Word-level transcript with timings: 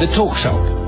The 0.00 0.06
Talk 0.16 0.34
Shop. 0.34 0.79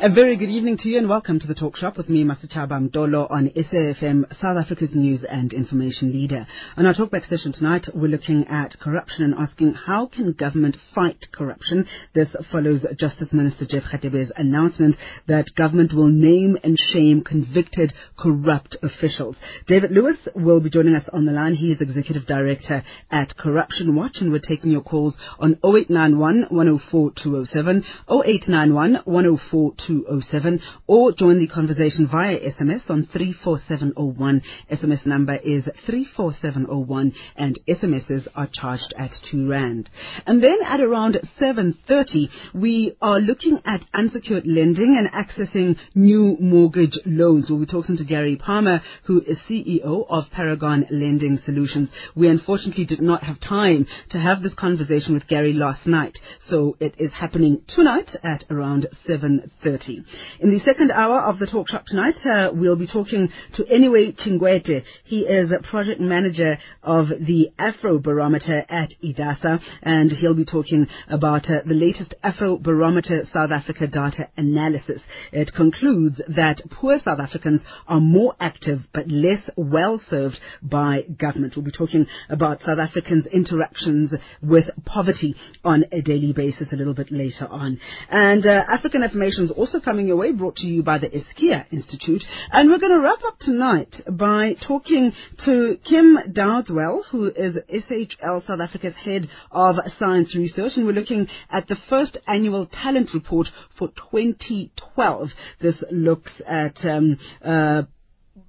A 0.00 0.08
very 0.08 0.36
good 0.36 0.48
evening 0.48 0.76
to 0.78 0.88
you 0.88 0.96
and 0.96 1.08
welcome 1.08 1.40
to 1.40 1.46
the 1.48 1.56
Talk 1.56 1.74
Shop 1.74 1.96
with 1.96 2.08
me, 2.08 2.22
Masechaba 2.22 2.88
Ndlovu 2.88 3.32
on 3.32 3.50
SAFM, 3.50 4.32
South 4.40 4.56
Africa's 4.56 4.94
news 4.94 5.24
and 5.24 5.52
information 5.52 6.12
leader. 6.12 6.46
On 6.76 6.86
our 6.86 6.94
talkback 6.94 7.26
session 7.26 7.50
tonight, 7.50 7.88
we're 7.92 8.06
looking 8.06 8.46
at 8.46 8.78
corruption 8.78 9.24
and 9.24 9.34
asking 9.34 9.74
how 9.74 10.06
can 10.06 10.34
government 10.34 10.76
fight 10.94 11.26
corruption. 11.32 11.88
This 12.14 12.28
follows 12.52 12.86
Justice 12.96 13.32
Minister 13.32 13.66
Jeff 13.68 13.82
Radebe's 13.92 14.30
announcement 14.36 14.94
that 15.26 15.50
government 15.56 15.92
will 15.92 16.06
name 16.06 16.56
and 16.62 16.78
shame 16.78 17.24
convicted 17.24 17.92
corrupt 18.16 18.76
officials. 18.84 19.36
David 19.66 19.90
Lewis 19.90 20.28
will 20.36 20.60
be 20.60 20.70
joining 20.70 20.94
us 20.94 21.08
on 21.12 21.26
the 21.26 21.32
line. 21.32 21.54
He 21.54 21.72
is 21.72 21.80
Executive 21.80 22.24
Director 22.24 22.84
at 23.10 23.36
Corruption 23.36 23.96
Watch 23.96 24.18
and 24.20 24.30
we're 24.30 24.38
taking 24.38 24.70
your 24.70 24.82
calls 24.82 25.16
on 25.40 25.58
0891 25.64 26.46
104 26.50 27.12
207, 27.20 27.84
0891 28.08 28.94
104 29.04 29.74
207 29.88 30.60
or 30.86 31.12
join 31.12 31.38
the 31.38 31.48
conversation 31.48 32.06
via 32.06 32.38
SMS 32.38 32.88
on 32.90 33.08
34701. 33.10 34.42
SMS 34.70 35.06
number 35.06 35.36
is 35.36 35.68
34701 35.86 37.12
and 37.36 37.58
SMSs 37.66 38.28
are 38.36 38.48
charged 38.52 38.92
at 38.98 39.10
2 39.30 39.48
Rand. 39.48 39.88
And 40.26 40.42
then 40.42 40.58
at 40.64 40.80
around 40.80 41.18
7.30 41.40 42.28
we 42.54 42.96
are 43.00 43.18
looking 43.18 43.60
at 43.64 43.84
unsecured 43.94 44.46
lending 44.46 44.96
and 44.98 45.10
accessing 45.10 45.76
new 45.94 46.36
mortgage 46.38 46.98
loans. 47.06 47.48
We'll 47.48 47.60
be 47.60 47.66
talking 47.66 47.96
to 47.96 48.04
Gary 48.04 48.36
Palmer 48.36 48.82
who 49.04 49.22
is 49.22 49.38
CEO 49.48 50.04
of 50.08 50.24
Paragon 50.32 50.86
Lending 50.90 51.38
Solutions. 51.38 51.90
We 52.14 52.28
unfortunately 52.28 52.84
did 52.84 53.00
not 53.00 53.22
have 53.22 53.40
time 53.40 53.86
to 54.10 54.18
have 54.18 54.42
this 54.42 54.54
conversation 54.54 55.14
with 55.14 55.28
Gary 55.28 55.54
last 55.54 55.86
night 55.86 56.18
so 56.40 56.76
it 56.78 56.94
is 56.98 57.12
happening 57.12 57.62
tonight 57.66 58.10
at 58.22 58.44
around 58.50 58.86
7.30. 59.08 59.77
In 59.86 60.50
the 60.50 60.60
second 60.64 60.90
hour 60.90 61.20
of 61.20 61.38
the 61.38 61.46
talk 61.46 61.68
shop 61.68 61.84
tonight, 61.86 62.14
uh, 62.24 62.50
we'll 62.52 62.76
be 62.76 62.86
talking 62.86 63.28
to 63.54 63.66
Anyway 63.68 64.12
Chingwete. 64.12 64.82
He 65.04 65.20
is 65.20 65.52
a 65.52 65.62
project 65.68 66.00
manager 66.00 66.58
of 66.82 67.08
the 67.08 67.50
Afro 67.58 67.98
Barometer 67.98 68.64
at 68.68 68.90
IDASA, 69.02 69.60
and 69.82 70.10
he'll 70.10 70.34
be 70.34 70.44
talking 70.44 70.86
about 71.08 71.50
uh, 71.50 71.60
the 71.66 71.74
latest 71.74 72.14
Afro 72.22 72.56
Barometer 72.56 73.24
South 73.32 73.50
Africa 73.50 73.86
data 73.86 74.28
analysis. 74.36 75.00
It 75.32 75.52
concludes 75.54 76.20
that 76.28 76.62
poor 76.70 76.98
South 76.98 77.20
Africans 77.20 77.62
are 77.86 78.00
more 78.00 78.34
active 78.40 78.80
but 78.92 79.08
less 79.08 79.50
well 79.56 80.00
served 80.08 80.38
by 80.62 81.02
government. 81.02 81.54
We'll 81.56 81.64
be 81.64 81.72
talking 81.72 82.06
about 82.28 82.62
South 82.62 82.78
Africans' 82.78 83.26
interactions 83.26 84.14
with 84.42 84.64
poverty 84.84 85.34
on 85.64 85.84
a 85.92 86.00
daily 86.00 86.32
basis 86.32 86.72
a 86.72 86.76
little 86.76 86.94
bit 86.94 87.10
later 87.10 87.46
on. 87.48 87.78
And 88.08 88.46
uh, 88.46 88.64
African 88.68 89.02
Information 89.02 89.44
is 89.44 89.50
also 89.50 89.67
also 89.68 89.84
coming 89.84 90.06
your 90.06 90.16
way, 90.16 90.32
brought 90.32 90.56
to 90.56 90.66
you 90.66 90.82
by 90.82 90.96
the 90.96 91.08
Es'kia 91.08 91.70
Institute. 91.70 92.24
And 92.50 92.70
we're 92.70 92.78
going 92.78 92.92
to 92.92 93.00
wrap 93.00 93.18
up 93.26 93.38
tonight 93.38 93.96
by 94.10 94.54
talking 94.66 95.12
to 95.44 95.76
Kim 95.84 96.16
Dowdeswell, 96.32 97.04
who 97.10 97.26
is 97.26 97.58
SHL 97.70 98.46
South 98.46 98.60
Africa's 98.60 98.96
head 98.96 99.26
of 99.50 99.76
science 99.98 100.34
research. 100.34 100.72
And 100.76 100.86
we're 100.86 100.92
looking 100.92 101.28
at 101.50 101.68
the 101.68 101.76
first 101.90 102.16
annual 102.26 102.64
talent 102.64 103.10
report 103.12 103.48
for 103.78 103.88
2012. 104.10 105.28
This 105.60 105.84
looks 105.90 106.40
at 106.46 106.78
um, 106.84 107.18
uh, 107.44 107.82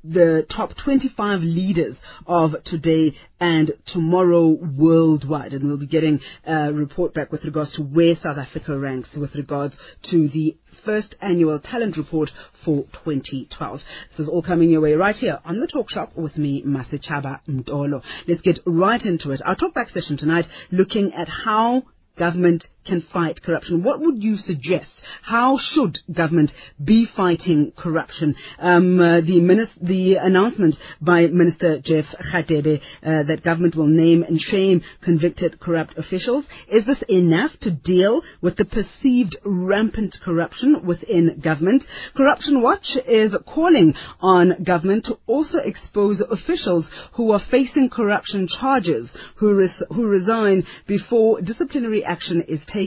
the 0.03 0.45
top 0.55 0.71
25 0.83 1.41
leaders 1.41 1.97
of 2.25 2.51
today 2.65 3.15
and 3.39 3.71
tomorrow 3.87 4.47
worldwide. 4.47 5.53
And 5.53 5.67
we'll 5.67 5.77
be 5.77 5.87
getting 5.87 6.19
a 6.45 6.73
report 6.73 7.13
back 7.13 7.31
with 7.31 7.45
regards 7.45 7.73
to 7.73 7.83
where 7.83 8.15
South 8.15 8.37
Africa 8.37 8.77
ranks 8.77 9.15
with 9.15 9.35
regards 9.35 9.77
to 10.11 10.29
the 10.29 10.57
first 10.85 11.15
annual 11.21 11.59
talent 11.59 11.97
report 11.97 12.29
for 12.63 12.83
2012. 13.03 13.81
This 14.09 14.19
is 14.19 14.29
all 14.29 14.41
coming 14.41 14.69
your 14.69 14.81
way 14.81 14.93
right 14.93 15.15
here 15.15 15.39
on 15.45 15.59
the 15.59 15.67
Talk 15.67 15.89
Shop 15.89 16.11
with 16.15 16.37
me, 16.37 16.63
Masechaba 16.63 17.41
Ndlovu. 17.47 18.01
Let's 18.27 18.41
get 18.41 18.59
right 18.65 19.01
into 19.01 19.31
it. 19.31 19.41
Our 19.45 19.55
talkback 19.55 19.89
session 19.89 20.17
tonight 20.17 20.45
looking 20.71 21.13
at 21.13 21.27
how 21.27 21.83
government 22.17 22.65
can 22.89 23.05
fight 23.13 23.41
corruption. 23.41 23.83
What 23.83 24.01
would 24.01 24.23
you 24.23 24.35
suggest? 24.35 25.01
How 25.21 25.59
should 25.61 25.99
government 26.11 26.51
be 26.83 27.07
fighting 27.15 27.71
corruption? 27.77 28.35
Um, 28.57 28.99
uh, 28.99 29.21
the, 29.21 29.39
minis- 29.39 29.79
the 29.81 30.15
announcement 30.15 30.75
by 30.99 31.27
Minister 31.27 31.79
Jeff 31.79 32.05
Radebe 32.33 32.79
uh, 33.03 33.23
that 33.23 33.43
government 33.43 33.75
will 33.75 33.87
name 33.87 34.23
and 34.23 34.39
shame 34.39 34.81
convicted 35.03 35.59
corrupt 35.59 35.97
officials. 35.97 36.45
Is 36.67 36.85
this 36.85 37.03
enough 37.07 37.51
to 37.61 37.71
deal 37.71 38.21
with 38.41 38.57
the 38.57 38.65
perceived 38.65 39.37
rampant 39.45 40.17
corruption 40.25 40.81
within 40.85 41.39
government? 41.43 41.83
Corruption 42.15 42.61
Watch 42.61 42.97
is 43.07 43.35
calling 43.45 43.93
on 44.19 44.63
government 44.63 45.05
to 45.05 45.19
also 45.27 45.59
expose 45.63 46.21
officials 46.21 46.89
who 47.13 47.31
are 47.31 47.41
facing 47.51 47.89
corruption 47.89 48.47
charges, 48.47 49.11
who, 49.35 49.53
res- 49.53 49.83
who 49.89 50.07
resign 50.07 50.63
before 50.87 51.41
disciplinary 51.41 52.03
action 52.03 52.43
is 52.47 52.65
taken 52.65 52.78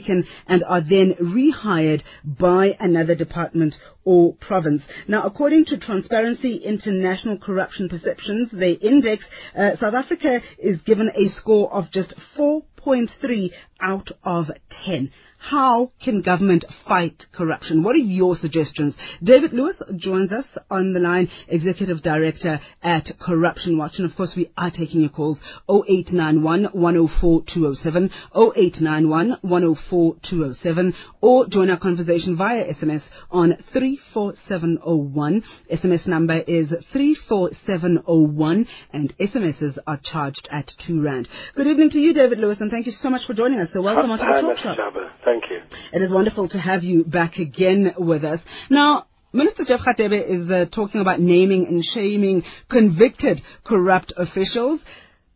and 0.47 0.63
are 0.67 0.81
then 0.81 1.15
rehired 1.21 2.01
by 2.23 2.75
another 2.79 3.15
department 3.15 3.75
or 4.05 4.33
province. 4.35 4.83
Now, 5.07 5.23
according 5.23 5.65
to 5.65 5.77
Transparency 5.77 6.57
International 6.57 7.37
Corruption 7.37 7.89
Perceptions, 7.89 8.49
they 8.51 8.71
index, 8.71 9.25
uh, 9.55 9.75
South 9.77 9.93
Africa 9.93 10.41
is 10.57 10.81
given 10.81 11.09
a 11.15 11.27
score 11.29 11.71
of 11.73 11.91
just 11.91 12.13
4.3 12.37 13.51
out 13.81 14.09
of 14.23 14.47
10. 14.85 15.11
How 15.43 15.91
can 16.01 16.21
government 16.21 16.63
fight 16.87 17.25
corruption? 17.33 17.83
What 17.83 17.95
are 17.95 17.99
your 17.99 18.33
suggestions? 18.37 18.95
David 19.21 19.51
Lewis 19.51 19.75
joins 19.97 20.31
us 20.31 20.45
on 20.71 20.93
the 20.93 21.01
line, 21.01 21.27
Executive 21.49 22.01
Director 22.01 22.61
at 22.81 23.09
Corruption 23.19 23.77
Watch. 23.77 23.95
And 23.97 24.09
of 24.09 24.15
course, 24.15 24.35
we 24.37 24.51
are 24.57 24.71
taking 24.71 25.01
your 25.01 25.09
calls 25.09 25.41
0891 25.69 26.69
104 26.71 27.43
207, 27.53 28.09
0891 28.33 29.37
104 29.41 30.15
207, 30.29 30.93
or 31.19 31.45
join 31.47 31.69
our 31.69 31.79
conversation 31.79 32.37
via 32.37 32.63
SMS 32.73 33.03
on 33.29 33.57
34701. 33.73 35.43
SMS 35.69 36.07
number 36.07 36.39
is 36.47 36.73
34701, 36.93 38.65
and 38.93 39.13
SMSs 39.17 39.77
are 39.85 39.99
charged 40.01 40.47
at 40.53 40.71
2 40.87 41.01
Rand. 41.01 41.27
Good 41.53 41.67
evening 41.67 41.89
to 41.89 41.99
you, 41.99 42.13
David 42.13 42.39
Lewis, 42.39 42.61
and 42.61 42.71
thank 42.71 42.85
you 42.85 42.93
so 42.93 43.09
much 43.09 43.27
for 43.27 43.33
joining 43.33 43.59
us. 43.59 43.71
So 43.73 43.81
welcome 43.81 44.09
Hi, 44.09 44.13
onto 44.13 44.47
the 44.47 44.53
talk 44.53 44.57
show. 44.57 45.32
Thank 45.33 45.49
you. 45.49 45.61
It 45.91 46.03
is 46.03 46.13
wonderful 46.13 46.47
to 46.49 46.59
have 46.59 46.83
you 46.83 47.03
back 47.05 47.37
again 47.37 47.93
with 47.97 48.23
us. 48.23 48.39
Now, 48.69 49.07
Minister 49.33 49.63
Jeff 49.67 49.79
Radebe 49.79 50.21
is 50.29 50.51
uh, 50.51 50.65
talking 50.71 51.01
about 51.01 51.19
naming 51.19 51.65
and 51.65 51.83
shaming 51.83 52.43
convicted 52.69 53.41
corrupt 53.65 54.13
officials. 54.15 54.83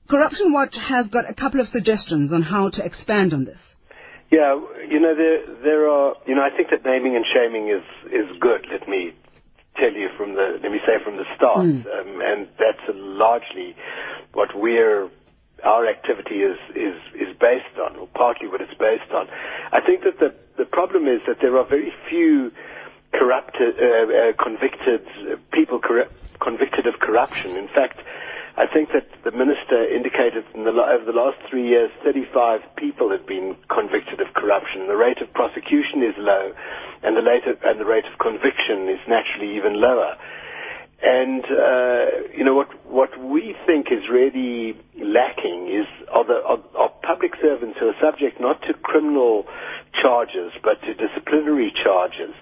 Corruption 0.07 0.53
Watch 0.53 0.75
has 0.79 1.07
got 1.07 1.27
a 1.27 1.33
couple 1.33 1.61
of 1.61 1.67
suggestions 1.67 2.31
on 2.31 2.43
how 2.43 2.69
to 2.69 2.85
expand 2.85 3.33
on 3.33 3.45
this. 3.45 3.57
Yeah, 4.31 4.53
you 4.87 4.99
know 4.99 5.15
there 5.15 5.63
there 5.63 5.89
are 5.89 6.13
you 6.27 6.35
know 6.35 6.41
I 6.41 6.55
think 6.55 6.69
that 6.69 6.85
naming 6.85 7.15
and 7.15 7.25
shaming 7.33 7.69
is 7.69 7.85
is 8.11 8.37
good. 8.39 8.67
Let 8.69 8.87
me 8.87 9.13
tell 9.77 9.93
you 9.93 10.09
from 10.17 10.35
the 10.35 10.59
let 10.61 10.71
me 10.71 10.79
say 10.85 11.01
from 11.03 11.15
the 11.17 11.23
start, 11.35 11.65
Mm. 11.65 11.85
um, 11.87 12.21
and 12.21 12.47
that's 12.59 12.85
largely 12.93 13.75
what 14.33 14.49
we're 14.53 15.09
our 15.63 15.87
activity 15.87 16.35
is, 16.35 16.57
is, 16.75 16.95
is 17.15 17.26
based 17.39 17.77
on, 17.79 17.95
or 17.95 18.07
partly 18.13 18.47
what 18.47 18.61
it's 18.61 18.73
based 18.75 19.11
on. 19.11 19.27
I 19.71 19.81
think 19.81 20.03
that 20.03 20.19
the, 20.19 20.33
the 20.57 20.65
problem 20.65 21.07
is 21.07 21.21
that 21.27 21.37
there 21.41 21.57
are 21.57 21.65
very 21.65 21.93
few 22.09 22.51
corrupted, 23.13 23.75
uh, 23.79 23.85
uh, 23.85 24.43
convicted 24.43 25.05
people 25.51 25.79
convicted 26.39 26.85
of 26.87 26.99
corruption. 26.99 27.57
In 27.57 27.67
fact, 27.67 27.99
I 28.57 28.65
think 28.65 28.89
that 28.89 29.05
the 29.23 29.31
minister 29.31 29.85
indicated 29.85 30.43
in 30.55 30.65
the, 30.65 30.73
over 30.73 31.05
the 31.05 31.13
last 31.13 31.37
three 31.47 31.67
years, 31.67 31.91
35 32.03 32.61
people 32.75 33.11
have 33.11 33.25
been 33.27 33.55
convicted 33.69 34.19
of 34.19 34.33
corruption. 34.33 34.87
The 34.87 34.97
rate 34.97 35.21
of 35.21 35.31
prosecution 35.33 36.01
is 36.01 36.17
low, 36.17 36.51
and 37.03 37.15
the 37.15 37.21
rate 37.21 37.45
and 37.45 37.79
the 37.79 37.85
rate 37.85 38.05
of 38.09 38.17
conviction 38.17 38.89
is 38.89 38.99
naturally 39.07 39.55
even 39.55 39.79
lower. 39.79 40.17
And 41.01 41.45
uh, 41.45 42.33
you 42.35 42.43
know 42.43 42.55
what 42.55 42.69
what 42.89 43.11
we 43.21 43.55
think 43.67 43.87
is 43.91 44.09
really 44.09 44.73
lacking 44.97 45.69
is 45.69 45.85
are, 46.09 46.25
are, 46.25 46.59
are 46.75 46.89
public 47.03 47.33
servants 47.39 47.77
who 47.79 47.89
are 47.89 47.99
subject 48.01 48.41
not 48.41 48.61
to 48.63 48.73
criminal 48.73 49.45
charges 50.01 50.51
but 50.63 50.81
to 50.81 50.95
disciplinary 50.95 51.71
charges, 51.71 52.33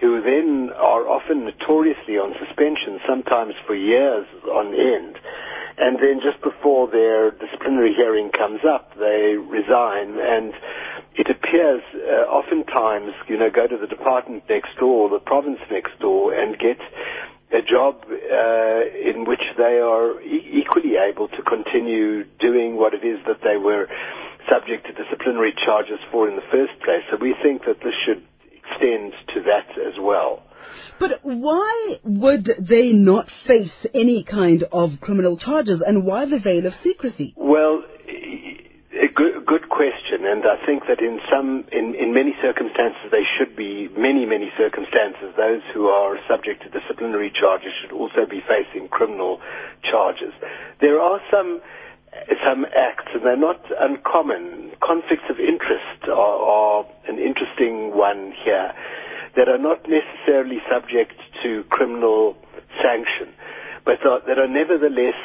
who 0.00 0.20
then 0.20 0.68
are 0.76 1.08
often 1.08 1.46
notoriously 1.46 2.18
on 2.18 2.34
suspension, 2.36 3.00
sometimes 3.08 3.54
for 3.66 3.74
years 3.74 4.26
on 4.52 4.74
end. 4.74 5.16
And 5.76 5.98
then 5.98 6.20
just 6.22 6.40
before 6.42 6.86
their 6.86 7.32
disciplinary 7.32 7.94
hearing 7.96 8.30
comes 8.30 8.60
up, 8.68 8.94
they 8.94 9.34
resign 9.34 10.20
and 10.20 10.52
it 11.16 11.30
appears 11.30 11.82
uh, 11.94 12.26
oftentimes, 12.30 13.14
you 13.28 13.38
know, 13.38 13.48
go 13.50 13.66
to 13.66 13.76
the 13.78 13.86
department 13.86 14.44
next 14.48 14.76
door, 14.78 15.08
the 15.08 15.18
province 15.18 15.58
next 15.70 15.98
door, 16.00 16.34
and 16.34 16.58
get 16.58 16.78
a 17.54 17.62
job 17.62 18.02
uh, 18.10 19.10
in 19.10 19.24
which 19.24 19.42
they 19.56 19.78
are 19.78 20.20
e- 20.20 20.62
equally 20.62 20.94
able 20.98 21.28
to 21.28 21.42
continue 21.42 22.24
doing 22.40 22.76
what 22.76 22.94
it 22.94 23.04
is 23.04 23.18
that 23.26 23.40
they 23.42 23.56
were 23.56 23.86
subject 24.50 24.86
to 24.86 24.92
disciplinary 24.92 25.54
charges 25.64 25.98
for 26.10 26.28
in 26.28 26.36
the 26.36 26.46
first 26.50 26.74
place. 26.84 27.02
So 27.10 27.16
we 27.20 27.34
think 27.42 27.62
that 27.66 27.78
this 27.82 27.94
should 28.04 28.22
extend 28.52 29.12
to 29.34 29.42
that 29.42 29.70
as 29.78 29.94
well. 30.00 30.42
But 30.98 31.20
why 31.22 31.98
would 32.04 32.48
they 32.58 32.92
not 32.92 33.28
face 33.46 33.86
any 33.94 34.24
kind 34.24 34.64
of 34.72 35.00
criminal 35.00 35.36
charges 35.38 35.82
and 35.86 36.04
why 36.04 36.26
the 36.26 36.38
veil 36.38 36.66
of 36.66 36.74
secrecy? 36.82 37.34
Well, 37.36 37.84
a 38.94 39.08
good, 39.10 39.46
good 39.46 39.68
question, 39.68 40.22
and 40.22 40.46
I 40.46 40.54
think 40.64 40.86
that 40.86 41.00
in 41.00 41.18
some, 41.30 41.64
in, 41.72 41.94
in 41.94 42.14
many 42.14 42.34
circumstances, 42.40 43.10
they 43.10 43.26
should 43.36 43.56
be, 43.56 43.88
many, 43.98 44.24
many 44.24 44.52
circumstances, 44.56 45.34
those 45.36 45.62
who 45.72 45.88
are 45.88 46.16
subject 46.28 46.62
to 46.62 46.68
disciplinary 46.70 47.32
charges 47.34 47.72
should 47.82 47.92
also 47.92 48.26
be 48.28 48.40
facing 48.46 48.88
criminal 48.88 49.40
charges. 49.82 50.32
There 50.80 51.00
are 51.00 51.20
some, 51.30 51.60
some 52.46 52.66
acts, 52.70 53.10
and 53.14 53.26
they're 53.26 53.36
not 53.36 53.62
uncommon. 53.80 54.72
Conflicts 54.82 55.26
of 55.28 55.40
interest 55.40 56.06
are, 56.06 56.14
are 56.14 56.86
an 57.08 57.18
interesting 57.18 57.96
one 57.96 58.32
here 58.44 58.72
that 59.36 59.48
are 59.48 59.58
not 59.58 59.82
necessarily 59.90 60.62
subject 60.70 61.18
to 61.42 61.64
criminal 61.70 62.36
sanction, 62.78 63.34
but 63.84 63.98
are, 64.06 64.20
that 64.26 64.38
are 64.38 64.48
nevertheless 64.48 65.18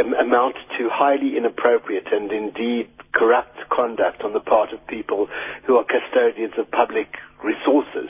amount 0.00 0.56
to 0.78 0.88
highly 0.90 1.36
inappropriate 1.36 2.06
and 2.12 2.32
indeed 2.32 2.88
corrupt 3.12 3.58
conduct 3.70 4.22
on 4.22 4.32
the 4.32 4.40
part 4.40 4.72
of 4.72 4.84
people 4.86 5.28
who 5.66 5.76
are 5.76 5.84
custodians 5.84 6.54
of 6.58 6.70
public 6.70 7.16
resources. 7.44 8.08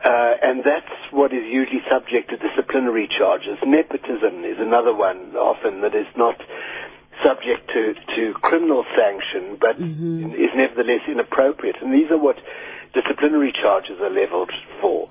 Uh, 0.00 0.32
and 0.42 0.64
that's 0.64 0.92
what 1.12 1.32
is 1.32 1.44
usually 1.44 1.82
subject 1.90 2.30
to 2.30 2.36
disciplinary 2.36 3.06
charges. 3.06 3.58
Nepotism 3.64 4.44
is 4.44 4.56
another 4.58 4.94
one 4.94 5.36
often 5.36 5.82
that 5.82 5.94
is 5.94 6.08
not 6.16 6.40
subject 7.22 7.68
to, 7.68 7.94
to 8.16 8.32
criminal 8.40 8.84
sanction, 8.96 9.58
but 9.60 9.76
mm-hmm. 9.76 10.32
is 10.32 10.50
nevertheless 10.56 11.04
inappropriate. 11.06 11.76
And 11.82 11.92
these 11.92 12.10
are 12.10 12.18
what 12.18 12.36
disciplinary 12.94 13.52
charges 13.52 14.00
are 14.00 14.10
leveled 14.10 14.50
for. 14.80 15.08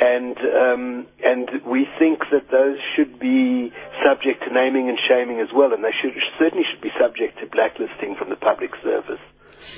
And 0.00 0.38
um, 0.38 1.06
and 1.24 1.48
we 1.66 1.86
think 1.98 2.20
that 2.30 2.50
those 2.50 2.78
should 2.94 3.18
be 3.18 3.72
subject 3.98 4.46
to 4.46 4.54
naming 4.54 4.88
and 4.88 4.98
shaming 5.08 5.40
as 5.40 5.48
well, 5.54 5.72
and 5.72 5.82
they 5.82 5.94
should 6.00 6.14
certainly 6.38 6.64
should 6.70 6.80
be 6.80 6.94
subject 6.94 7.38
to 7.40 7.46
blacklisting 7.50 8.14
from 8.14 8.30
the 8.30 8.36
public 8.36 8.70
service. 8.82 9.20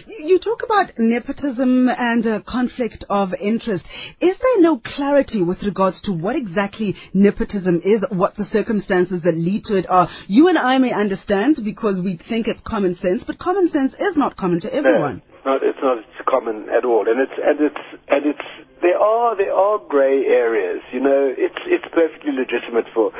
You 0.07 0.39
talk 0.39 0.63
about 0.63 0.93
nepotism 0.99 1.89
and 1.89 2.25
a 2.27 2.43
conflict 2.43 3.05
of 3.09 3.33
interest. 3.41 3.89
Is 4.21 4.39
there 4.39 4.61
no 4.61 4.79
clarity 4.79 5.43
with 5.43 5.63
regards 5.63 6.01
to 6.03 6.13
what 6.13 6.37
exactly 6.37 6.97
nepotism 7.13 7.81
is, 7.85 8.05
what 8.11 8.37
the 8.37 8.45
circumstances 8.45 9.23
that 9.23 9.35
lead 9.35 9.65
to 9.65 9.77
it 9.77 9.87
are? 9.89 10.09
You 10.27 10.49
and 10.49 10.59
I 10.59 10.79
may 10.79 10.93
understand 10.93 11.59
because 11.65 12.01
we 12.03 12.19
think 12.29 12.47
it's 12.47 12.61
common 12.67 12.95
sense, 12.95 13.25
but 13.27 13.39
common 13.39 13.69
sense 13.69 13.95
is 13.95 14.17
not 14.17 14.37
common 14.37 14.61
to 14.61 14.73
everyone. 14.73 15.23
No, 15.45 15.57
it's 15.57 15.79
not. 15.83 15.99
It's 15.99 16.29
common 16.29 16.69
at 16.69 16.85
all, 16.85 17.07
and 17.09 17.21
it's 17.21 17.33
and 17.43 17.61
it's 17.61 18.05
and 18.09 18.27
it's 18.27 18.70
there 18.83 18.99
are 18.99 19.37
there 19.37 19.53
are 19.55 19.79
grey 19.89 20.27
areas. 20.27 20.83
You 20.93 21.01
know, 21.01 21.33
it's 21.37 21.61
it's 21.67 21.87
perfectly 21.93 22.33
legitimate 22.33 22.87
for 22.95 23.13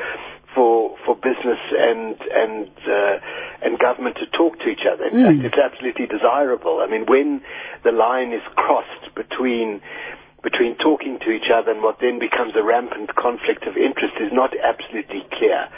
for 0.55 0.97
for 1.05 1.15
business 1.15 1.59
and 1.71 2.15
and 2.31 2.69
uh, 2.87 3.15
and 3.63 3.79
government 3.79 4.17
to 4.17 4.25
talk 4.37 4.59
to 4.59 4.67
each 4.69 4.85
other. 4.91 5.05
In 5.05 5.13
mm. 5.13 5.25
fact, 5.25 5.45
it's 5.45 5.61
absolutely 5.61 6.07
desirable. 6.07 6.81
I 6.81 6.87
mean, 6.87 7.05
when 7.07 7.41
the 7.83 7.91
line 7.91 8.33
is 8.33 8.43
crossed 8.55 9.15
between 9.15 9.81
between 10.43 10.75
talking 10.77 11.19
to 11.21 11.29
each 11.29 11.53
other 11.53 11.71
and 11.71 11.83
what 11.83 12.01
then 12.01 12.17
becomes 12.17 12.53
a 12.57 12.63
rampant 12.63 13.15
conflict 13.15 13.63
of 13.69 13.77
interest 13.77 14.17
is 14.19 14.33
not 14.33 14.49
absolutely 14.57 15.21
clear. 15.37 15.69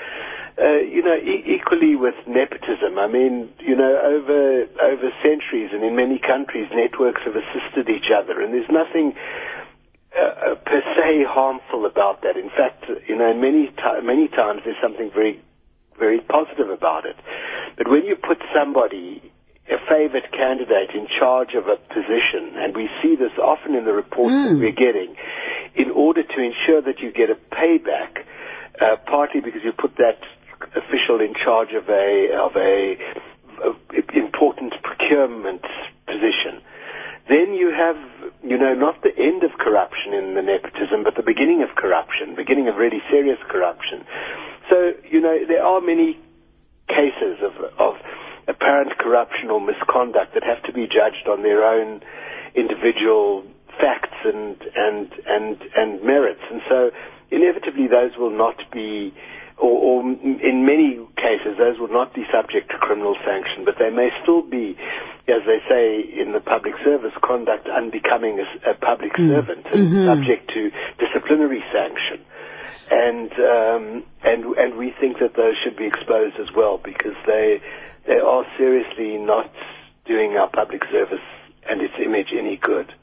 Uh, 0.56 0.80
you 0.86 1.04
know, 1.04 1.18
e- 1.18 1.44
equally 1.60 1.96
with 1.96 2.16
nepotism. 2.28 2.98
I 2.98 3.08
mean, 3.08 3.50
you 3.60 3.76
know, 3.76 4.00
over 4.00 4.64
over 4.86 5.08
centuries 5.22 5.72
and 5.74 5.84
in 5.84 5.96
many 5.96 6.20
countries, 6.20 6.70
networks 6.72 7.22
have 7.26 7.36
assisted 7.36 7.90
each 7.90 8.14
other, 8.14 8.40
and 8.40 8.54
there's 8.54 8.70
nothing 8.70 9.14
uh, 10.14 10.22
uh, 10.22 10.56
per 10.56 10.82
se 10.96 11.26
harmful 11.28 11.86
about 11.86 12.22
that. 12.22 12.38
In 12.38 12.50
fact, 12.50 12.86
you 13.08 13.18
know, 13.18 13.34
many 13.34 13.68
t- 13.68 14.02
many 14.04 14.28
times 14.28 14.62
there's 14.64 14.78
something 14.82 15.10
very 15.14 15.42
very 15.98 16.20
positive 16.22 16.70
about 16.70 17.06
it. 17.06 17.16
But 17.78 17.90
when 17.90 18.06
you 18.06 18.16
put 18.16 18.38
somebody 18.54 19.32
a 19.70 19.78
favored 19.90 20.30
candidate 20.32 20.92
in 20.94 21.08
charge 21.08 21.56
of 21.56 21.68
a 21.68 21.78
position, 21.90 22.54
and 22.58 22.76
we 22.76 22.90
see 23.02 23.16
this 23.16 23.32
often 23.42 23.76
in 23.76 23.86
the 23.86 23.94
reports 23.94 24.36
mm. 24.36 24.50
that 24.50 24.58
we're 24.60 24.76
getting, 24.76 25.16
in 25.76 25.90
order 25.90 26.22
to 26.22 26.38
ensure 26.42 26.82
that 26.82 27.00
you 27.00 27.12
get 27.12 27.30
a 27.30 27.40
payback, 27.56 28.22
uh, 28.82 28.98
partly 29.08 29.42
because 29.42 29.62
you 29.64 29.72
put 29.72 29.96
that 29.98 30.20
official 30.76 31.22
in 31.22 31.34
charge 31.34 31.74
of 31.74 31.90
a 31.90 32.38
of 32.38 32.56
a, 32.56 32.98
a 33.66 34.18
important 34.18 34.74
procurement 34.84 35.66
position 36.06 36.62
then 37.30 37.54
you 37.54 37.72
have, 37.72 37.96
you 38.44 38.58
know, 38.58 38.74
not 38.74 39.02
the 39.02 39.16
end 39.16 39.44
of 39.44 39.52
corruption 39.58 40.14
in 40.14 40.36
the 40.36 40.42
nepotism, 40.42 41.04
but 41.04 41.16
the 41.16 41.24
beginning 41.24 41.64
of 41.64 41.76
corruption, 41.76 42.36
beginning 42.36 42.68
of 42.68 42.76
really 42.76 43.00
serious 43.10 43.40
corruption. 43.48 44.04
So, 44.70 44.92
you 45.10 45.22
know, 45.22 45.40
there 45.48 45.64
are 45.64 45.80
many 45.80 46.20
cases 46.88 47.40
of, 47.40 47.56
of 47.80 47.96
apparent 48.48 48.98
corruption 49.00 49.50
or 49.50 49.62
misconduct 49.62 50.34
that 50.34 50.44
have 50.44 50.62
to 50.64 50.74
be 50.74 50.84
judged 50.84 51.28
on 51.32 51.44
their 51.44 51.64
own 51.64 52.02
individual 52.56 53.44
facts 53.80 54.20
and, 54.26 54.60
and, 54.76 55.08
and, 55.26 55.58
and 55.76 56.04
merits. 56.04 56.44
And 56.52 56.62
so, 56.68 56.92
inevitably, 57.32 57.88
those 57.88 58.18
will 58.18 58.36
not 58.36 58.60
be 58.72 59.14
or, 59.58 59.70
or, 59.70 60.02
in 60.02 60.66
many 60.66 60.98
cases, 61.16 61.58
those 61.58 61.78
will 61.80 61.92
not 61.94 62.14
be 62.14 62.26
subject 62.34 62.72
to 62.72 62.78
criminal 62.78 63.16
sanction, 63.24 63.66
but 63.66 63.76
they 63.78 63.90
may 63.90 64.10
still 64.22 64.42
be, 64.42 64.76
as 65.28 65.42
they 65.46 65.60
say 65.70 66.02
in 66.20 66.34
the 66.34 66.40
public 66.40 66.74
service, 66.84 67.14
conduct 67.24 67.68
unbecoming 67.68 68.40
a, 68.40 68.72
a 68.72 68.74
public 68.74 69.14
mm. 69.14 69.28
servant 69.28 69.64
mm-hmm. 69.66 70.06
subject 70.06 70.52
to 70.54 70.72
disciplinary 71.00 71.64
sanction. 71.72 72.20
And 72.92 73.32
um, 73.32 74.04
and 74.24 74.44
and 74.58 74.78
we 74.78 74.94
think 75.00 75.20
that 75.20 75.36
those 75.36 75.56
should 75.64 75.78
be 75.78 75.86
exposed 75.86 76.36
as 76.40 76.54
well 76.54 76.78
because 76.78 77.16
they 77.26 77.62
they 78.06 78.20
are 78.20 78.46
seriously 78.58 79.18
not 79.18 79.50
doing 80.06 80.36
our 80.36 80.50
public 80.50 80.84
service 80.92 81.24
and 81.70 81.82
its 81.82 81.94
image 82.04 82.28
any 82.38 82.58
good. 82.58 82.94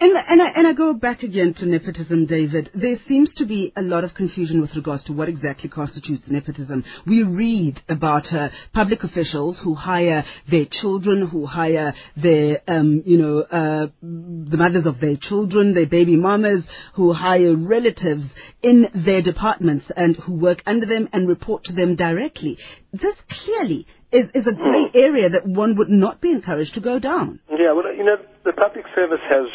And, 0.00 0.12
and, 0.16 0.42
I, 0.42 0.46
and 0.54 0.66
I 0.66 0.72
go 0.72 0.92
back 0.92 1.22
again 1.22 1.54
to 1.58 1.66
nepotism, 1.66 2.26
David. 2.26 2.70
There 2.74 2.96
seems 3.06 3.34
to 3.34 3.46
be 3.46 3.72
a 3.76 3.82
lot 3.82 4.04
of 4.04 4.14
confusion 4.14 4.60
with 4.60 4.74
regards 4.76 5.04
to 5.04 5.12
what 5.12 5.28
exactly 5.28 5.68
constitutes 5.68 6.28
nepotism. 6.28 6.84
We 7.06 7.22
read 7.22 7.80
about 7.88 8.32
uh, 8.32 8.48
public 8.72 9.04
officials 9.04 9.60
who 9.62 9.74
hire 9.74 10.24
their 10.50 10.66
children, 10.70 11.26
who 11.26 11.46
hire 11.46 11.94
their, 12.16 12.60
um, 12.66 13.02
you 13.04 13.18
know, 13.18 13.40
uh, 13.40 13.88
the 14.02 14.56
mothers 14.56 14.86
of 14.86 15.00
their 15.00 15.16
children, 15.20 15.74
their 15.74 15.86
baby 15.86 16.16
mamas, 16.16 16.66
who 16.94 17.12
hire 17.12 17.56
relatives 17.56 18.24
in 18.62 18.88
their 18.94 19.22
departments 19.22 19.90
and 19.96 20.16
who 20.16 20.34
work 20.34 20.62
under 20.66 20.86
them 20.86 21.08
and 21.12 21.28
report 21.28 21.64
to 21.64 21.72
them 21.72 21.96
directly. 21.96 22.58
This 22.92 23.16
clearly 23.28 23.86
is, 24.12 24.30
is 24.34 24.46
a 24.46 24.54
grey 24.54 24.90
area 24.94 25.28
that 25.28 25.46
one 25.46 25.76
would 25.76 25.88
not 25.88 26.20
be 26.20 26.30
encouraged 26.30 26.74
to 26.74 26.80
go 26.80 26.98
down. 26.98 27.40
Yeah, 27.50 27.72
well, 27.72 27.92
you 27.94 28.04
know, 28.04 28.16
the 28.44 28.52
public 28.52 28.84
service 28.94 29.20
has 29.28 29.46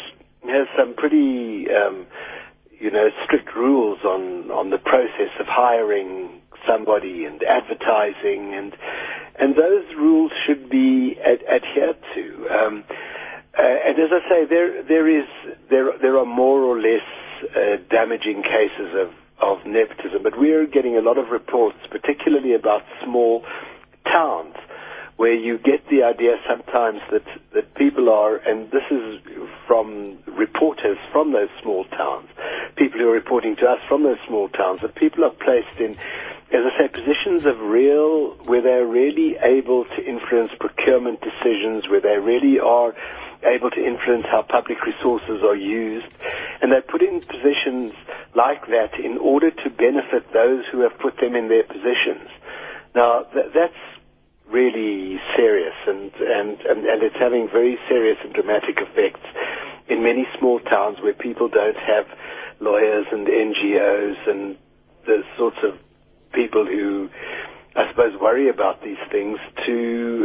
has 0.48 0.66
some 0.78 0.94
pretty, 0.94 1.66
um, 1.70 2.06
you 2.80 2.90
know, 2.90 3.08
strict 3.24 3.54
rules 3.56 3.98
on 4.04 4.50
on 4.50 4.70
the 4.70 4.78
process 4.78 5.32
of 5.40 5.46
hiring 5.48 6.40
somebody 6.66 7.24
and 7.24 7.42
advertising, 7.42 8.54
and 8.54 8.76
and 9.38 9.54
those 9.56 9.84
rules 9.96 10.32
should 10.46 10.70
be 10.70 11.16
ad- 11.24 11.44
adhered 11.48 11.98
to. 12.14 12.48
Um, 12.48 12.84
uh, 13.56 13.62
and 13.62 13.98
as 13.98 14.10
I 14.10 14.28
say, 14.28 14.46
there 14.48 14.82
there 14.82 15.08
is 15.08 15.26
there 15.70 15.90
there 16.00 16.18
are 16.18 16.26
more 16.26 16.60
or 16.62 16.80
less 16.80 17.06
uh, 17.54 17.76
damaging 17.90 18.42
cases 18.42 18.94
of 18.94 19.10
of 19.40 19.66
nepotism, 19.66 20.22
but 20.22 20.38
we're 20.38 20.66
getting 20.66 20.96
a 20.96 21.00
lot 21.00 21.18
of 21.18 21.28
reports, 21.30 21.78
particularly 21.90 22.54
about 22.54 22.82
small 23.04 23.42
towns 24.04 24.54
where 25.16 25.34
you 25.34 25.58
get 25.58 25.86
the 25.90 26.02
idea 26.02 26.34
sometimes 26.48 26.98
that, 27.12 27.24
that 27.54 27.74
people 27.74 28.10
are, 28.10 28.36
and 28.36 28.70
this 28.70 28.82
is 28.90 29.20
from 29.66 30.18
reporters 30.26 30.98
from 31.12 31.32
those 31.32 31.48
small 31.62 31.84
towns, 31.84 32.28
people 32.76 32.98
who 32.98 33.08
are 33.08 33.12
reporting 33.12 33.54
to 33.56 33.66
us 33.66 33.78
from 33.88 34.02
those 34.02 34.18
small 34.26 34.48
towns, 34.48 34.80
that 34.82 34.94
people 34.96 35.24
are 35.24 35.30
placed 35.30 35.78
in, 35.78 35.92
as 36.50 36.66
I 36.66 36.72
say, 36.78 36.88
positions 36.88 37.46
of 37.46 37.60
real, 37.60 38.34
where 38.44 38.60
they're 38.60 38.86
really 38.86 39.36
able 39.40 39.84
to 39.84 40.04
influence 40.04 40.50
procurement 40.58 41.20
decisions, 41.22 41.88
where 41.88 42.00
they 42.00 42.18
really 42.18 42.58
are 42.58 42.92
able 43.46 43.70
to 43.70 43.84
influence 43.84 44.26
how 44.26 44.42
public 44.42 44.82
resources 44.84 45.42
are 45.44 45.56
used, 45.56 46.10
and 46.60 46.72
they're 46.72 46.82
put 46.82 47.02
in 47.02 47.20
positions 47.20 47.94
like 48.34 48.66
that 48.66 48.98
in 48.98 49.18
order 49.18 49.50
to 49.50 49.70
benefit 49.70 50.26
those 50.32 50.64
who 50.72 50.80
have 50.80 50.98
put 50.98 51.16
them 51.20 51.36
in 51.36 51.48
their 51.48 51.62
positions. 51.62 52.28
Now, 52.94 53.24
th- 53.32 53.52
that's 53.54 53.93
really 54.50 55.18
serious 55.36 55.74
and, 55.86 56.12
and, 56.14 56.60
and, 56.60 56.84
and 56.84 57.02
it's 57.02 57.16
having 57.18 57.48
very 57.50 57.78
serious 57.88 58.18
and 58.22 58.32
dramatic 58.32 58.76
effects 58.78 59.24
in 59.88 60.02
many 60.02 60.26
small 60.38 60.60
towns 60.60 60.98
where 61.02 61.14
people 61.14 61.48
don't 61.48 61.76
have 61.76 62.06
lawyers 62.60 63.06
and 63.10 63.26
NGOs 63.26 64.28
and 64.28 64.56
the 65.06 65.22
sorts 65.36 65.58
of 65.62 65.78
people 66.32 66.64
who, 66.64 67.08
I 67.76 67.88
suppose, 67.90 68.18
worry 68.20 68.48
about 68.48 68.82
these 68.82 69.00
things 69.10 69.38
to 69.66 69.76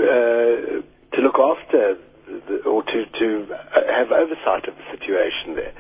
uh, 0.04 1.16
to 1.16 1.22
look 1.22 1.40
after 1.40 1.98
the, 2.28 2.64
or 2.66 2.84
to 2.84 3.06
to 3.20 3.48
have 3.74 4.12
oversight 4.12 4.68
of 4.68 4.76
the 4.76 4.98
situation 4.98 5.56
there. 5.56 5.74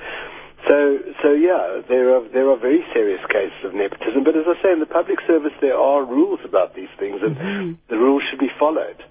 So, 0.69 0.99
so 1.23 1.33
yeah, 1.33 1.81
there 1.89 2.15
are 2.15 2.29
there 2.29 2.47
are 2.51 2.59
very 2.59 2.85
serious 2.93 3.21
cases 3.27 3.65
of 3.65 3.73
nepotism. 3.73 4.23
But 4.23 4.37
as 4.37 4.45
I 4.45 4.53
say, 4.61 4.71
in 4.71 4.79
the 4.79 4.85
public 4.85 5.17
service, 5.25 5.53
there 5.61 5.75
are 5.75 6.05
rules 6.05 6.39
about 6.45 6.75
these 6.75 6.93
things, 6.99 7.21
and 7.23 7.35
mm-hmm. 7.35 7.71
the 7.89 7.97
rules 7.97 8.21
should 8.29 8.39
be 8.39 8.51
followed. 8.59 9.01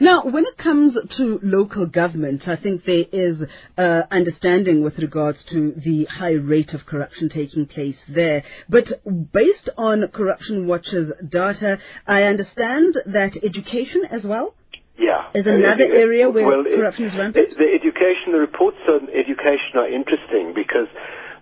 Now, 0.00 0.24
when 0.24 0.46
it 0.46 0.56
comes 0.56 0.96
to 1.16 1.40
local 1.42 1.86
government, 1.86 2.44
I 2.46 2.56
think 2.56 2.84
there 2.84 3.04
is 3.12 3.42
uh, 3.76 4.02
understanding 4.10 4.82
with 4.82 4.98
regards 4.98 5.44
to 5.50 5.72
the 5.72 6.04
high 6.04 6.32
rate 6.32 6.72
of 6.74 6.86
corruption 6.86 7.28
taking 7.28 7.66
place 7.66 8.00
there. 8.08 8.44
But 8.68 8.86
based 9.32 9.68
on 9.76 10.08
Corruption 10.08 10.66
Watch's 10.66 11.12
data, 11.28 11.78
I 12.06 12.22
understand 12.22 12.94
that 13.06 13.36
education 13.42 14.04
as 14.08 14.24
well 14.24 14.54
yeah. 14.98 15.30
Is 15.34 15.46
another 15.46 15.90
area 15.90 16.30
where 16.30 16.46
well, 16.46 16.64
corruption 16.64 17.06
is 17.06 17.14
rampant? 17.18 17.50
The, 17.50 17.66
the 17.66 17.70
education, 17.74 18.32
the 18.32 18.38
reports 18.38 18.78
on 18.88 19.10
education 19.10 19.74
are 19.74 19.90
interesting 19.90 20.54
because 20.54 20.86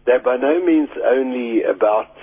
they're 0.07 0.23
by 0.23 0.37
no 0.37 0.65
means 0.65 0.89
only 0.97 1.63
about 1.63 2.17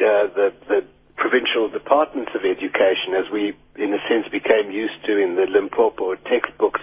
uh, 0.00 0.32
the, 0.32 0.52
the 0.68 0.80
provincial 1.16 1.68
departments 1.68 2.32
of 2.34 2.48
education, 2.48 3.12
as 3.12 3.28
we, 3.30 3.52
in 3.76 3.92
a 3.92 4.00
sense, 4.08 4.24
became 4.32 4.72
used 4.72 5.04
to 5.04 5.20
in 5.20 5.36
the 5.36 5.44
Limpopo 5.44 6.16
textbooks 6.24 6.80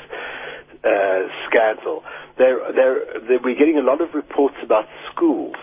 uh, 0.85 1.25
scandal. 1.49 2.03
They're, 2.37 2.61
they're, 2.71 3.01
they're, 3.27 3.41
we're 3.43 3.57
getting 3.57 3.81
a 3.81 3.85
lot 3.85 3.99
of 3.99 4.13
reports 4.13 4.55
about 4.63 4.85
schools, 5.11 5.57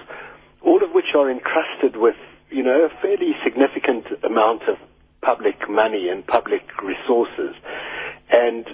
all 0.60 0.82
of 0.82 0.90
which 0.90 1.14
are 1.14 1.30
entrusted 1.30 1.94
with, 1.94 2.18
you 2.50 2.64
know, 2.64 2.90
a 2.90 2.90
fairly 3.00 3.32
significant 3.46 4.10
amount 4.26 4.66
of 4.66 4.76
public 5.24 5.68
money 5.68 6.08
and 6.08 6.26
public 6.26 6.62
resources 6.82 7.54
and 8.30 8.66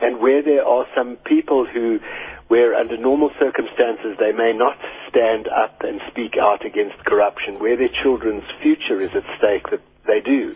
and 0.00 0.20
where 0.20 0.42
there 0.42 0.64
are 0.64 0.86
some 0.96 1.16
people 1.24 1.66
who, 1.66 1.98
where 2.48 2.74
under 2.74 2.96
normal 2.96 3.30
circumstances 3.38 4.16
they 4.18 4.32
may 4.32 4.52
not 4.52 4.78
stand 5.08 5.48
up 5.48 5.80
and 5.80 6.00
speak 6.10 6.36
out 6.40 6.64
against 6.64 7.04
corruption, 7.04 7.58
where 7.58 7.76
their 7.76 7.88
children's 7.88 8.44
future 8.62 9.00
is 9.00 9.10
at 9.14 9.24
stake, 9.38 9.68
that 9.70 9.82
they 10.06 10.20
do. 10.20 10.54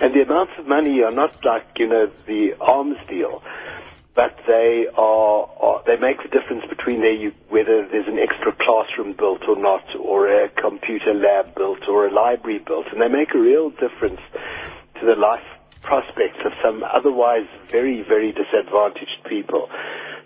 And 0.00 0.12
the 0.12 0.22
amounts 0.22 0.54
of 0.58 0.66
money 0.66 1.02
are 1.02 1.12
not 1.12 1.44
like, 1.44 1.66
you 1.76 1.86
know, 1.86 2.10
the 2.26 2.54
arms 2.60 2.96
deal, 3.08 3.42
but 4.14 4.38
they 4.46 4.86
are, 4.96 5.50
are 5.60 5.82
they 5.86 5.96
make 5.96 6.22
the 6.22 6.28
difference 6.28 6.64
between 6.68 7.00
their, 7.00 7.30
whether 7.48 7.86
there's 7.88 8.06
an 8.06 8.18
extra 8.18 8.54
classroom 8.54 9.12
built 9.12 9.42
or 9.48 9.56
not, 9.56 9.84
or 9.98 10.28
a 10.28 10.48
computer 10.50 11.14
lab 11.14 11.54
built, 11.54 11.88
or 11.88 12.06
a 12.06 12.12
library 12.12 12.58
built, 12.58 12.86
and 12.92 13.00
they 13.00 13.08
make 13.08 13.34
a 13.34 13.38
real 13.38 13.70
difference 13.70 14.20
to 15.00 15.06
the 15.06 15.16
life 15.16 15.42
prospects 15.82 16.40
of 16.44 16.52
some 16.62 16.82
otherwise 16.82 17.46
very, 17.68 18.02
very 18.02 18.32
disadvantaged 18.32 19.20
people. 19.28 19.68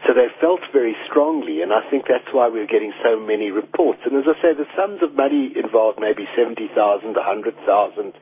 So 0.07 0.15
they 0.15 0.29
felt 0.41 0.61
very 0.73 0.95
strongly, 1.11 1.61
and 1.61 1.73
I 1.73 1.83
think 1.91 2.07
that's 2.07 2.31
why 2.31 2.49
we're 2.49 2.71
getting 2.71 2.93
so 3.03 3.19
many 3.19 3.51
reports. 3.51 4.01
And 4.07 4.15
as 4.15 4.31
I 4.31 4.41
say, 4.41 4.55
the 4.55 4.69
sums 4.77 5.03
of 5.03 5.17
money 5.17 5.53
involved 5.57 5.99
may 5.99 6.13
be 6.13 6.29
70,000, 6.37 6.71
100,000, 7.17 8.13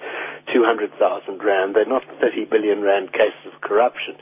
200,000 0.54 1.44
rand. 1.44 1.76
They're 1.76 1.84
not 1.84 2.02
30 2.20 2.46
billion 2.46 2.80
rand 2.80 3.12
cases 3.12 3.52
of 3.52 3.60
corruption. 3.60 4.16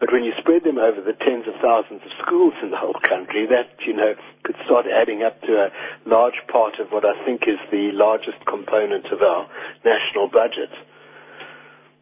But 0.00 0.12
when 0.12 0.24
you 0.24 0.32
spread 0.40 0.64
them 0.64 0.78
over 0.80 1.04
the 1.04 1.12
tens 1.12 1.44
of 1.46 1.60
thousands 1.60 2.00
of 2.00 2.12
schools 2.24 2.54
in 2.64 2.72
the 2.72 2.80
whole 2.80 2.96
country, 3.04 3.44
that, 3.52 3.68
you 3.86 3.92
know, 3.92 4.16
could 4.42 4.56
start 4.64 4.86
adding 4.88 5.22
up 5.22 5.38
to 5.42 5.68
a 5.68 5.68
large 6.08 6.40
part 6.48 6.80
of 6.80 6.88
what 6.88 7.04
I 7.04 7.12
think 7.28 7.44
is 7.46 7.60
the 7.70 7.92
largest 7.92 8.40
component 8.48 9.12
of 9.12 9.20
our 9.20 9.46
national 9.84 10.32
budget. 10.32 10.72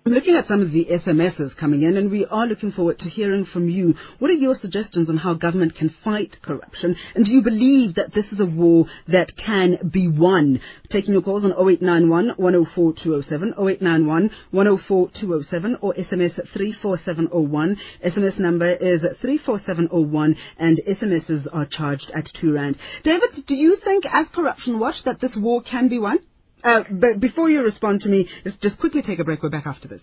I'm 0.09 0.15
looking 0.15 0.37
at 0.37 0.47
some 0.47 0.63
of 0.63 0.73
the 0.73 0.87
SMSs 0.87 1.55
coming 1.55 1.83
in, 1.83 1.99
and 1.99 2.11
we 2.11 2.25
are 2.25 2.47
looking 2.47 2.73
forward 2.73 2.99
to 3.01 3.11
hearing 3.11 3.45
from 3.45 3.69
you. 3.69 3.95
What 4.19 4.31
are 4.31 4.41
your 4.41 4.55
suggestions 4.55 5.11
on 5.11 5.19
how 5.19 5.35
government 5.35 5.75
can 5.75 5.95
fight 6.03 6.35
corruption? 6.41 6.97
And 7.15 7.27
do 7.27 7.31
you 7.31 7.43
believe 7.43 7.97
that 7.97 8.15
this 8.15 8.25
is 8.33 8.41
a 8.41 8.47
war 8.47 8.87
that 9.09 9.37
can 9.37 9.91
be 9.93 10.09
won? 10.09 10.63
Taking 10.89 11.13
your 11.13 11.21
calls 11.21 11.45
on 11.45 11.51
0891 11.51 12.37
104 12.39 12.95
207, 12.95 13.49
0891 13.59 14.31
104 14.51 15.11
207, 15.21 15.77
or 15.83 15.93
SMS 15.93 16.41
34701. 16.55 17.77
SMS 18.03 18.39
number 18.39 18.73
is 18.77 19.03
34701, 19.21 20.37
and 20.57 20.81
SMSs 20.89 21.47
are 21.53 21.67
charged 21.71 22.11
at 22.15 22.31
2 22.41 22.55
Rand. 22.55 22.79
David, 23.05 23.29
do 23.47 23.55
you 23.55 23.77
think, 23.85 24.05
as 24.11 24.27
Corruption 24.35 24.79
Watch, 24.79 25.05
that 25.05 25.21
this 25.21 25.37
war 25.39 25.61
can 25.61 25.89
be 25.89 25.99
won? 25.99 26.19
Uh, 26.63 26.83
but 26.91 27.21
before 27.21 27.49
you 27.51 27.63
respond 27.63 28.01
to 28.03 28.09
me, 28.09 28.29
let's 28.45 28.59
just 28.59 28.81
quickly 28.81 29.03
take 29.03 29.19
a 29.19 29.25
break. 29.25 29.43
We're 29.43 29.51
back 29.51 29.67
after 29.67 29.89
this. 29.89 30.03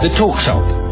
The 0.00 0.10
Talk 0.18 0.38
Shop. 0.44 0.84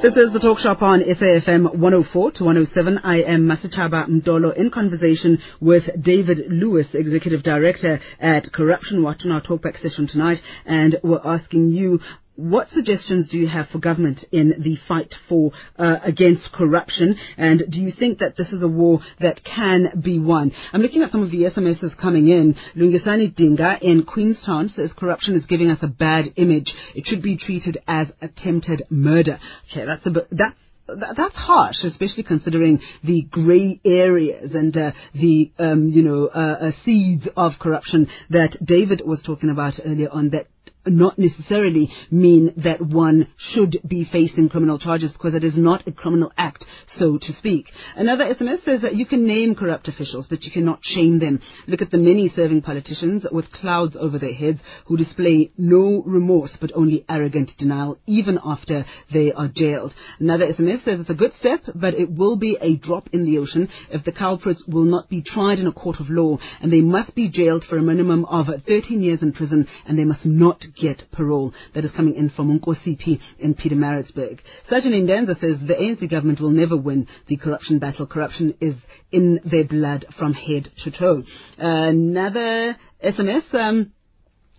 This 0.00 0.16
is 0.16 0.32
the 0.32 0.38
Talk 0.38 0.58
Shop 0.60 0.80
on 0.80 1.00
SAFM 1.00 1.74
104 1.74 2.30
to 2.32 2.44
107. 2.44 2.98
I 2.98 3.22
am 3.22 3.48
Masechaba 3.48 4.08
Ndlovu 4.08 4.56
in 4.56 4.70
conversation 4.70 5.38
with 5.60 5.84
David 6.00 6.44
Lewis, 6.48 6.86
Executive 6.94 7.42
Director 7.42 8.00
at 8.20 8.52
Corruption 8.52 9.02
Watch 9.02 9.24
in 9.24 9.32
our 9.32 9.42
talkback 9.42 9.76
session 9.76 10.06
tonight. 10.06 10.38
And 10.64 11.00
we're 11.02 11.20
asking 11.24 11.70
you 11.70 11.98
what 12.38 12.68
suggestions 12.68 13.28
do 13.28 13.36
you 13.36 13.48
have 13.48 13.66
for 13.66 13.78
government 13.78 14.20
in 14.30 14.54
the 14.62 14.76
fight 14.86 15.12
for 15.28 15.50
uh, 15.76 15.96
against 16.04 16.52
corruption? 16.52 17.16
And 17.36 17.64
do 17.68 17.80
you 17.80 17.90
think 17.90 18.20
that 18.20 18.36
this 18.36 18.52
is 18.52 18.62
a 18.62 18.68
war 18.68 19.00
that 19.18 19.40
can 19.44 20.00
be 20.00 20.20
won? 20.20 20.52
I'm 20.72 20.80
looking 20.80 21.02
at 21.02 21.10
some 21.10 21.22
of 21.22 21.32
the 21.32 21.38
SMSs 21.38 22.00
coming 22.00 22.28
in. 22.28 22.54
Lungisani 22.76 23.34
Dinga 23.34 23.82
in 23.82 24.04
Queenstown 24.04 24.68
says 24.68 24.92
corruption 24.96 25.34
is 25.34 25.46
giving 25.46 25.68
us 25.68 25.80
a 25.82 25.88
bad 25.88 26.26
image. 26.36 26.72
It 26.94 27.06
should 27.06 27.22
be 27.22 27.36
treated 27.36 27.78
as 27.88 28.12
attempted 28.22 28.84
murder. 28.88 29.40
Okay, 29.72 29.84
that's 29.84 30.06
a 30.06 30.10
bit, 30.10 30.28
that's 30.30 30.60
that's 30.88 31.36
harsh, 31.36 31.84
especially 31.84 32.22
considering 32.22 32.80
the 33.04 33.22
grey 33.30 33.80
areas 33.84 34.54
and 34.54 34.76
uh, 34.76 34.92
the 35.14 35.50
um, 35.58 35.88
you 35.88 36.02
know 36.02 36.28
uh, 36.28 36.68
uh, 36.68 36.70
seeds 36.84 37.28
of 37.36 37.52
corruption 37.60 38.08
that 38.30 38.56
David 38.64 39.02
was 39.04 39.22
talking 39.24 39.50
about 39.50 39.74
earlier 39.84 40.08
on 40.10 40.30
that 40.30 40.46
not 40.90 41.18
necessarily 41.18 41.90
mean 42.10 42.52
that 42.56 42.80
one 42.80 43.28
should 43.36 43.78
be 43.86 44.04
facing 44.04 44.48
criminal 44.48 44.78
charges 44.78 45.12
because 45.12 45.34
it 45.34 45.44
is 45.44 45.56
not 45.56 45.86
a 45.86 45.92
criminal 45.92 46.32
act, 46.36 46.64
so 46.86 47.18
to 47.18 47.32
speak. 47.32 47.66
Another 47.96 48.24
SMS 48.24 48.64
says 48.64 48.82
that 48.82 48.96
you 48.96 49.06
can 49.06 49.26
name 49.26 49.54
corrupt 49.54 49.88
officials, 49.88 50.26
but 50.28 50.42
you 50.44 50.52
cannot 50.52 50.80
shame 50.82 51.18
them. 51.18 51.40
Look 51.66 51.82
at 51.82 51.90
the 51.90 51.98
many 51.98 52.28
serving 52.28 52.62
politicians 52.62 53.26
with 53.30 53.52
clouds 53.52 53.96
over 53.96 54.18
their 54.18 54.34
heads 54.34 54.60
who 54.86 54.96
display 54.96 55.50
no 55.56 56.02
remorse 56.04 56.56
but 56.60 56.72
only 56.74 57.04
arrogant 57.08 57.50
denial 57.58 57.98
even 58.06 58.38
after 58.44 58.84
they 59.12 59.32
are 59.32 59.48
jailed. 59.48 59.94
Another 60.18 60.46
SMS 60.46 60.84
says 60.84 61.00
it's 61.00 61.10
a 61.10 61.14
good 61.14 61.32
step, 61.34 61.60
but 61.74 61.94
it 61.94 62.10
will 62.10 62.36
be 62.36 62.56
a 62.60 62.76
drop 62.76 63.08
in 63.12 63.24
the 63.24 63.38
ocean 63.38 63.68
if 63.90 64.04
the 64.04 64.12
culprits 64.12 64.64
will 64.66 64.84
not 64.84 65.08
be 65.08 65.22
tried 65.22 65.58
in 65.58 65.66
a 65.66 65.72
court 65.72 65.96
of 66.00 66.10
law 66.10 66.38
and 66.60 66.72
they 66.72 66.80
must 66.80 67.14
be 67.14 67.28
jailed 67.28 67.64
for 67.64 67.78
a 67.78 67.82
minimum 67.82 68.24
of 68.26 68.46
13 68.66 69.02
years 69.02 69.22
in 69.22 69.32
prison 69.32 69.66
and 69.86 69.98
they 69.98 70.04
must 70.04 70.24
not 70.24 70.62
get 70.80 71.04
parole. 71.12 71.52
That 71.74 71.84
is 71.84 71.92
coming 71.92 72.14
in 72.14 72.30
from 72.30 72.58
CP 72.58 73.20
in 73.38 73.54
Pietermaritzburg. 73.54 74.40
Sergeant 74.68 74.94
Indenza 74.94 75.38
says 75.38 75.56
the 75.60 75.74
ANC 75.74 76.10
government 76.10 76.40
will 76.40 76.50
never 76.50 76.76
win 76.76 77.06
the 77.26 77.36
corruption 77.36 77.78
battle. 77.78 78.06
Corruption 78.06 78.54
is 78.60 78.74
in 79.10 79.40
their 79.44 79.64
blood 79.64 80.06
from 80.18 80.32
head 80.32 80.68
to 80.84 80.90
toe. 80.90 81.22
Another 81.58 82.76
SMS. 83.04 83.54
Um, 83.54 83.92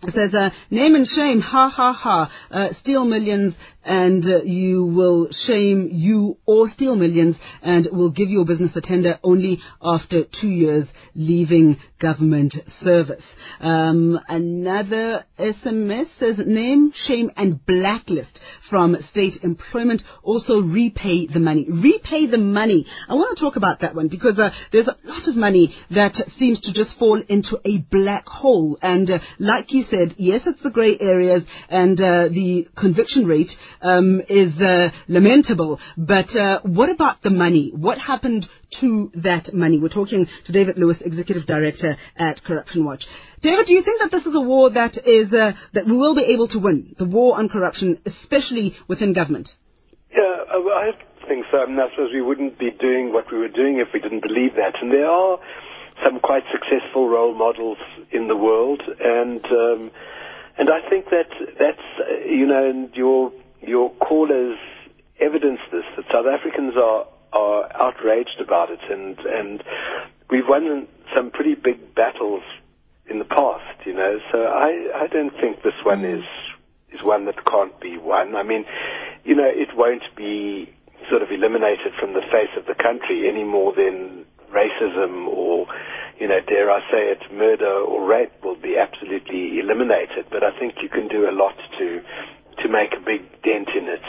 says, 0.08 0.32
uh, 0.34 0.48
name 0.70 0.94
and 0.94 1.06
shame, 1.06 1.40
ha 1.40 1.68
ha 1.68 1.92
ha, 1.92 2.32
uh, 2.50 2.68
steal 2.80 3.04
millions 3.04 3.54
and 3.84 4.24
uh, 4.24 4.42
you 4.42 4.84
will 4.84 5.28
shame 5.30 5.88
you 5.90 6.36
or 6.46 6.68
steal 6.68 6.96
millions 6.96 7.36
and 7.62 7.88
will 7.92 8.10
give 8.10 8.28
your 8.28 8.44
business 8.44 8.76
a 8.76 8.80
tender 8.80 9.18
only 9.22 9.58
after 9.82 10.24
two 10.40 10.50
years 10.50 10.86
leaving 11.14 11.76
government 12.00 12.54
service. 12.80 13.24
Um, 13.60 14.18
another 14.28 15.24
SMS 15.38 16.06
says 16.18 16.40
name, 16.44 16.92
shame 16.94 17.30
and 17.36 17.64
blacklist 17.64 18.40
from 18.68 18.96
state 19.10 19.34
employment. 19.42 20.02
Also 20.22 20.60
repay 20.60 21.26
the 21.26 21.40
money. 21.40 21.66
Repay 21.68 22.26
the 22.26 22.38
money. 22.38 22.86
I 23.08 23.14
want 23.14 23.36
to 23.36 23.44
talk 23.44 23.56
about 23.56 23.80
that 23.80 23.94
one 23.94 24.08
because 24.08 24.38
uh, 24.38 24.50
there's 24.72 24.88
a 24.88 24.96
lot 25.04 25.28
of 25.28 25.36
money 25.36 25.74
that 25.90 26.14
seems 26.38 26.60
to 26.62 26.72
just 26.72 26.98
fall 26.98 27.22
into 27.28 27.58
a 27.64 27.78
black 27.90 28.26
hole. 28.26 28.78
And 28.82 29.10
uh, 29.10 29.18
like 29.38 29.72
you 29.72 29.82
said, 29.82 30.14
yes, 30.16 30.42
it's 30.46 30.62
the 30.62 30.70
grey 30.70 30.98
areas 31.00 31.44
and 31.68 32.00
uh, 32.00 32.28
the 32.28 32.68
conviction 32.76 33.26
rate 33.26 33.50
um, 33.82 34.20
is 34.28 34.52
uh, 34.60 34.90
lamentable. 35.08 35.78
But 35.96 36.34
uh, 36.36 36.60
what 36.62 36.90
about 36.90 37.22
the 37.22 37.30
money? 37.30 37.72
What 37.74 37.98
happened 37.98 38.46
to 38.80 39.10
that 39.14 39.52
money? 39.52 39.78
We're 39.78 39.88
talking 39.88 40.26
to 40.46 40.52
David 40.52 40.78
Lewis, 40.78 40.98
Executive 41.00 41.46
Director 41.46 41.96
at 42.16 42.42
Corruption 42.44 42.84
Watch. 42.84 43.04
David, 43.42 43.66
do 43.66 43.72
you 43.72 43.82
think 43.82 44.00
that 44.00 44.10
this 44.10 44.26
is 44.26 44.34
a 44.34 44.40
war 44.40 44.70
that 44.70 44.96
is 45.06 45.32
uh, 45.32 45.52
that 45.72 45.86
we 45.86 45.96
will 45.96 46.14
be 46.14 46.24
able 46.24 46.48
to 46.48 46.58
win? 46.58 46.94
The 46.98 47.06
war 47.06 47.38
on 47.38 47.48
corruption, 47.48 47.98
especially 48.04 48.74
within 48.88 49.12
government. 49.12 49.50
Yeah, 50.12 50.44
I 50.50 50.92
think 51.28 51.46
so. 51.50 51.58
I, 51.58 51.66
mean, 51.66 51.78
I 51.78 51.88
suppose 51.90 52.10
we 52.12 52.20
wouldn't 52.22 52.58
be 52.58 52.70
doing 52.70 53.12
what 53.12 53.30
we 53.30 53.38
were 53.38 53.48
doing 53.48 53.78
if 53.78 53.88
we 53.94 54.00
didn't 54.00 54.22
believe 54.22 54.54
that. 54.56 54.74
And 54.82 54.90
there 54.90 55.06
are 55.06 55.38
some 56.04 56.20
quite 56.20 56.42
successful 56.52 57.08
role 57.08 57.34
models 57.34 57.78
in 58.10 58.28
the 58.28 58.36
world, 58.36 58.82
and 59.00 59.44
um, 59.44 59.90
and 60.58 60.68
I 60.68 60.88
think 60.88 61.06
that 61.10 61.30
that's 61.58 61.86
uh, 62.00 62.26
you 62.26 62.46
know, 62.46 62.70
and 62.70 62.94
your 62.94 63.32
your 63.62 63.90
callers 63.96 64.58
evidence 65.20 65.60
this 65.70 65.84
that 65.96 66.04
South 66.12 66.26
Africans 66.26 66.74
are 66.76 67.06
are 67.32 67.70
outraged 67.74 68.40
about 68.40 68.70
it, 68.70 68.80
and 68.90 69.18
and 69.20 69.62
we've 70.30 70.48
won 70.48 70.88
some 71.14 71.30
pretty 71.30 71.54
big 71.54 71.94
battles 71.94 72.42
in 73.08 73.18
the 73.18 73.24
past, 73.24 73.86
you 73.86 73.94
know. 73.94 74.18
So 74.32 74.44
I 74.44 75.04
I 75.04 75.06
don't 75.06 75.32
think 75.40 75.62
this 75.62 75.78
one 75.84 76.04
is 76.04 76.24
is 76.92 77.02
one 77.02 77.26
that 77.26 77.44
can't 77.44 77.78
be 77.80 77.98
won. 77.98 78.36
I 78.36 78.42
mean, 78.42 78.64
you 79.24 79.34
know, 79.34 79.48
it 79.48 79.76
won't 79.76 80.04
be 80.16 80.72
sort 81.08 81.22
of 81.22 81.30
eliminated 81.30 81.92
from 81.98 82.12
the 82.14 82.22
face 82.30 82.50
of 82.56 82.66
the 82.66 82.74
country 82.74 83.28
any 83.28 83.44
more 83.44 83.72
than 83.74 84.24
racism 84.52 85.26
or, 85.28 85.66
you 86.18 86.28
know, 86.28 86.40
dare 86.46 86.70
I 86.70 86.80
say 86.90 87.10
it, 87.14 87.22
murder 87.32 87.70
or 87.70 88.06
rape 88.06 88.32
will 88.42 88.56
be 88.60 88.76
absolutely 88.76 89.58
eliminated. 89.60 90.26
But 90.30 90.42
I 90.42 90.56
think 90.58 90.74
you 90.82 90.88
can 90.88 91.08
do 91.08 91.28
a 91.28 91.32
lot 91.32 91.54
to 91.78 92.02
to 92.58 92.68
make 92.68 92.92
a 92.92 93.04
big 93.04 93.30
dent 93.42 93.68
in 93.76 93.88
it. 93.88 94.02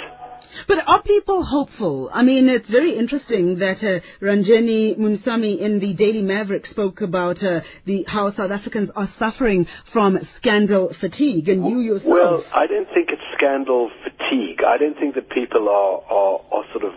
But 0.68 0.80
are 0.88 1.02
people 1.04 1.44
hopeful? 1.44 2.10
I 2.14 2.24
mean, 2.24 2.50
it's 2.50 2.70
very 2.70 2.98
interesting 2.98 3.60
that 3.60 3.78
uh, 3.78 4.02
Ranjeni 4.24 4.98
Munusamy 4.98 5.60
in 5.60 5.80
the 5.80 5.94
Daily 5.94 6.22
Maverick 6.22 6.66
spoke 6.66 7.02
about 7.02 7.44
uh, 7.44 7.62
the 7.86 8.04
how 8.08 8.32
South 8.32 8.52
Africans 8.52 8.92
are 8.96 9.08
suffering 9.18 9.68
from 9.94 10.20
scandal 10.38 10.94
fatigue, 11.00 11.48
and 11.48 11.66
you 11.66 11.80
yourself. 11.80 12.14
Well, 12.14 12.44
I 12.54 12.68
don't 12.68 12.88
think 12.94 13.10
it's 13.10 13.22
scandal 13.38 13.90
fatigue. 14.04 14.62
I 14.66 14.78
don't 14.78 14.98
think 14.98 15.16
that 15.16 15.30
people 15.30 15.70
are 15.70 16.02
are, 16.12 16.42
are 16.52 16.66
sort 16.74 16.84
of 16.84 16.94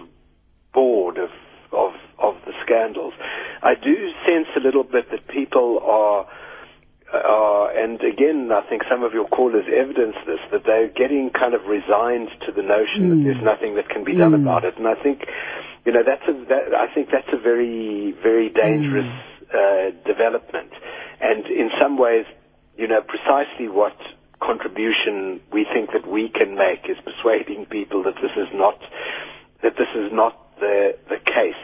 bored 0.72 1.18
of 1.18 1.30
of 1.72 1.92
of 2.18 2.34
the 2.46 2.52
scandals. 2.64 3.14
I 3.62 3.74
do 3.74 3.94
sense 4.26 4.48
a 4.56 4.60
little 4.60 4.84
bit 4.84 5.10
that 5.10 5.28
people 5.28 5.80
are 5.82 6.26
uh, 7.22 7.68
and 7.74 8.00
again, 8.00 8.50
I 8.50 8.66
think 8.68 8.82
some 8.90 9.02
of 9.02 9.12
your 9.12 9.28
callers 9.28 9.66
evidence 9.68 10.16
this, 10.26 10.40
that 10.50 10.64
they're 10.64 10.88
getting 10.88 11.30
kind 11.30 11.54
of 11.54 11.66
resigned 11.66 12.30
to 12.46 12.52
the 12.52 12.62
notion 12.62 13.06
mm. 13.06 13.08
that 13.10 13.20
there's 13.22 13.44
nothing 13.44 13.76
that 13.76 13.88
can 13.88 14.04
be 14.04 14.16
done 14.16 14.32
mm. 14.32 14.42
about 14.42 14.64
it. 14.64 14.76
And 14.76 14.88
I 14.88 14.94
think, 14.94 15.22
you 15.84 15.92
know, 15.92 16.02
that's 16.04 16.26
a, 16.28 16.34
that, 16.48 16.74
I 16.74 16.92
think 16.94 17.08
that's 17.12 17.28
a 17.32 17.38
very, 17.40 18.14
very 18.22 18.48
dangerous 18.50 19.06
mm. 19.06 19.52
uh, 19.52 19.90
development. 20.06 20.72
And 21.20 21.46
in 21.46 21.70
some 21.80 21.98
ways, 21.98 22.26
you 22.76 22.88
know, 22.88 23.00
precisely 23.02 23.68
what 23.68 23.96
contribution 24.42 25.40
we 25.52 25.66
think 25.72 25.90
that 25.92 26.06
we 26.06 26.28
can 26.28 26.54
make 26.56 26.88
is 26.90 26.98
persuading 27.04 27.66
people 27.66 28.02
that 28.04 28.16
this 28.20 28.34
is 28.36 28.48
not, 28.52 28.78
that 29.62 29.74
this 29.78 29.88
is 29.94 30.10
not 30.12 30.36
the, 30.60 30.96
the 31.08 31.18
case. 31.22 31.60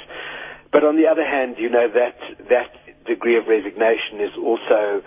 But 0.72 0.84
on 0.84 0.96
the 0.96 1.08
other 1.10 1.26
hand, 1.26 1.56
you 1.58 1.68
know, 1.68 1.88
that, 1.88 2.16
that 2.48 2.70
degree 3.06 3.36
of 3.36 3.48
resignation 3.48 4.20
is 4.20 4.30
also 4.38 5.02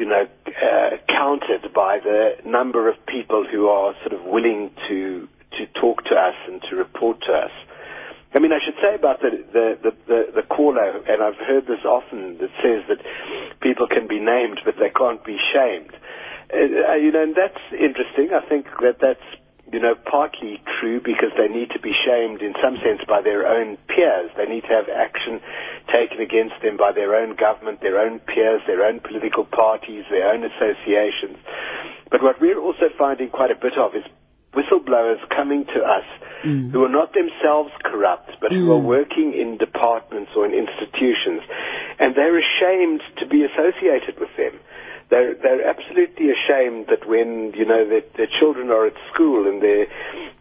you 0.00 0.06
know, 0.06 0.26
uh, 0.48 0.96
counted 1.08 1.74
by 1.74 1.98
the 2.00 2.36
number 2.46 2.88
of 2.88 2.96
people 3.04 3.44
who 3.44 3.68
are 3.68 3.94
sort 4.00 4.14
of 4.18 4.24
willing 4.24 4.70
to 4.88 5.28
to 5.58 5.66
talk 5.78 6.04
to 6.04 6.14
us 6.14 6.34
and 6.48 6.62
to 6.70 6.76
report 6.76 7.20
to 7.20 7.32
us. 7.32 7.50
I 8.32 8.38
mean, 8.38 8.50
I 8.50 8.60
should 8.64 8.80
say 8.80 8.94
about 8.94 9.20
the 9.20 9.44
the 9.52 9.66
the, 9.84 9.92
the, 10.08 10.20
the 10.40 10.42
caller, 10.42 11.04
and 11.06 11.22
I've 11.22 11.36
heard 11.36 11.66
this 11.66 11.84
often 11.84 12.38
that 12.38 12.48
says 12.64 12.80
that 12.88 13.04
people 13.60 13.86
can 13.86 14.08
be 14.08 14.18
named, 14.18 14.62
but 14.64 14.76
they 14.80 14.88
can't 14.88 15.22
be 15.22 15.36
shamed. 15.52 15.92
Uh, 16.48 16.94
you 16.94 17.12
know, 17.12 17.22
and 17.22 17.36
that's 17.36 17.60
interesting. 17.70 18.32
I 18.32 18.40
think 18.48 18.72
that 18.80 19.04
that's 19.04 19.28
you 19.72 19.78
know, 19.78 19.94
partly 19.94 20.60
true 20.80 21.00
because 21.00 21.30
they 21.38 21.46
need 21.46 21.70
to 21.70 21.80
be 21.80 21.92
shamed 21.94 22.42
in 22.42 22.54
some 22.62 22.76
sense 22.82 23.00
by 23.06 23.22
their 23.22 23.46
own 23.46 23.76
peers. 23.86 24.30
They 24.36 24.46
need 24.46 24.62
to 24.66 24.74
have 24.74 24.88
action 24.90 25.40
taken 25.86 26.20
against 26.20 26.58
them 26.62 26.76
by 26.76 26.92
their 26.92 27.14
own 27.14 27.36
government, 27.36 27.80
their 27.80 27.98
own 27.98 28.18
peers, 28.18 28.62
their 28.66 28.84
own 28.84 29.00
political 29.00 29.44
parties, 29.44 30.04
their 30.10 30.32
own 30.32 30.42
associations. 30.42 31.38
But 32.10 32.22
what 32.22 32.40
we're 32.40 32.58
also 32.58 32.90
finding 32.98 33.30
quite 33.30 33.50
a 33.50 33.58
bit 33.58 33.78
of 33.78 33.94
is 33.94 34.02
whistleblowers 34.54 35.22
coming 35.30 35.64
to 35.66 35.80
us 35.86 36.06
mm. 36.42 36.72
who 36.72 36.82
are 36.82 36.90
not 36.90 37.14
themselves 37.14 37.70
corrupt, 37.84 38.32
but 38.40 38.50
mm. 38.50 38.58
who 38.58 38.72
are 38.72 38.82
mm. 38.82 38.90
working 38.90 39.32
in 39.32 39.58
departments 39.58 40.32
or 40.34 40.46
in 40.46 40.52
institutions, 40.52 41.42
and 42.00 42.16
they're 42.16 42.38
ashamed 42.38 43.00
to 43.18 43.26
be 43.26 43.46
associated 43.46 44.18
with 44.18 44.30
them 44.36 44.58
they're 45.10 45.34
they're 45.34 45.68
absolutely 45.68 46.30
ashamed 46.30 46.86
that 46.88 47.06
when 47.06 47.52
you 47.54 47.66
know 47.66 47.86
that 47.88 48.14
their 48.16 48.30
children 48.38 48.70
are 48.70 48.86
at 48.86 48.94
school 49.12 49.46
and 49.46 49.60
their 49.60 49.86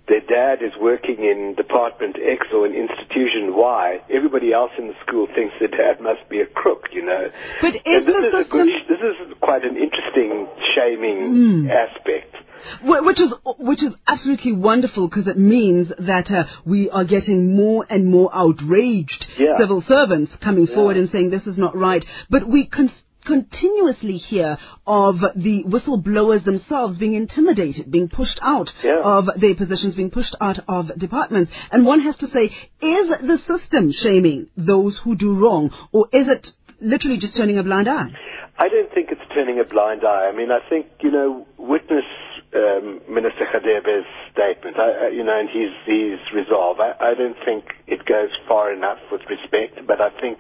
their 0.08 0.22
dad 0.22 0.66
is 0.66 0.74
working 0.80 1.22
in 1.22 1.54
department 1.56 2.18
X 2.18 2.48
or 2.54 2.66
in 2.66 2.74
institution 2.74 3.54
Y, 3.56 4.02
everybody 4.10 4.54
else 4.54 4.72
in 4.78 4.88
the 4.88 4.96
school 5.06 5.28
thinks 5.28 5.54
their 5.60 5.70
dad 5.70 6.02
must 6.02 6.28
be 6.30 6.42
a 6.42 6.48
crook, 6.48 6.88
you 6.92 7.06
know. 7.06 7.30
But 7.62 7.76
is 7.76 8.06
this 8.06 8.06
the 8.08 8.26
is 8.26 8.34
system... 8.34 8.66
Good, 8.66 8.90
this 8.90 9.02
is 9.06 9.38
quite 9.40 9.64
an 9.64 9.78
interesting 9.78 10.48
shaming 10.74 11.68
mm. 11.68 11.70
aspect. 11.70 12.36
Which 12.84 13.22
is 13.22 13.34
which 13.58 13.84
is 13.84 13.96
absolutely 14.06 14.52
wonderful 14.52 15.08
because 15.08 15.28
it 15.28 15.38
means 15.38 15.90
that 15.90 16.30
uh, 16.30 16.44
we 16.66 16.90
are 16.90 17.06
getting 17.06 17.56
more 17.56 17.86
and 17.90 18.06
more 18.06 18.30
outraged 18.34 19.28
yeah. 19.38 19.58
civil 19.58 19.82
servants 19.82 20.36
coming 20.44 20.68
yeah. 20.68 20.76
forward 20.76 20.98
and 20.98 21.08
saying 21.08 21.30
this 21.30 21.48
is 21.48 21.58
not 21.58 21.76
right. 21.78 22.04
But 22.30 22.50
we 22.50 22.68
can 22.68 22.90
continuously 23.26 24.18
hear 24.18 24.58
of 24.88 25.16
the 25.36 25.64
whistleblowers 25.66 26.44
themselves 26.46 26.98
being 26.98 27.14
intimidated, 27.14 27.92
being 27.92 28.10
pushed 28.10 28.40
out 28.42 28.70
yeah. 28.84 29.02
of 29.04 29.26
their 29.40 29.56
positions, 29.56 29.96
being 29.96 30.12
pushed 30.12 30.36
out 30.42 30.60
of 30.68 30.88
departments. 30.98 31.52
And 31.72 31.86
one 31.86 32.02
has 32.02 32.16
to 32.18 32.28
say, 32.28 32.46
is 32.46 33.10
the 33.22 33.40
system 33.46 33.92
shaming 33.92 34.50
those 34.58 35.00
who 35.04 35.16
do 35.16 35.34
wrong, 35.34 35.72
or 35.92 36.08
is 36.12 36.28
it 36.28 36.48
literally 36.82 37.18
just 37.18 37.36
turning 37.36 37.58
a 37.58 37.64
blind 37.64 37.88
eye? 37.88 38.12
I 38.58 38.68
don't 38.68 38.92
think 38.94 39.10
it's 39.12 39.22
turning 39.34 39.60
a 39.60 39.64
blind 39.64 40.04
eye. 40.04 40.30
I 40.32 40.36
mean, 40.36 40.52
I 40.52 40.60
think, 40.70 40.88
you 41.02 41.12
know, 41.12 41.48
witness 41.58 42.04
um, 42.54 43.00
Minister 43.08 43.46
Radebe's 43.54 44.10
statement, 44.34 44.78
I, 44.78 45.10
you 45.10 45.24
know, 45.24 45.38
and 45.40 45.50
his, 45.50 45.72
his 45.86 46.20
resolve. 46.34 46.80
I, 46.80 46.94
I 47.00 47.14
don't 47.14 47.38
think 47.46 47.66
it 47.88 48.06
goes 48.06 48.32
far 48.48 48.74
enough 48.74 48.98
with 49.12 49.22
respect, 49.30 49.86
but 49.88 50.02
I 50.02 50.10
think 50.20 50.40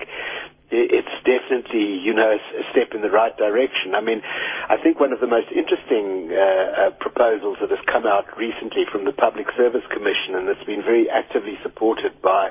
it's 0.71 1.15
definitely, 1.25 1.97
you 1.97 2.13
know, 2.13 2.38
a 2.38 2.63
step 2.71 2.93
in 2.93 3.01
the 3.01 3.10
right 3.10 3.36
direction. 3.38 3.95
I 3.97 4.01
mean, 4.01 4.21
I 4.69 4.77
think 4.77 4.99
one 4.99 5.12
of 5.13 5.19
the 5.19 5.27
most 5.27 5.49
interesting 5.49 6.29
uh, 6.29 6.38
uh, 6.38 6.89
proposals 7.01 7.58
that 7.62 7.69
has 7.73 7.82
come 7.89 8.05
out 8.05 8.29
recently 8.38 8.86
from 8.91 9.05
the 9.05 9.12
Public 9.12 9.47
Service 9.58 9.86
Commission, 9.89 10.38
and 10.38 10.47
that's 10.47 10.63
been 10.65 10.86
very 10.86 11.10
actively 11.10 11.58
supported 11.63 12.21
by 12.21 12.49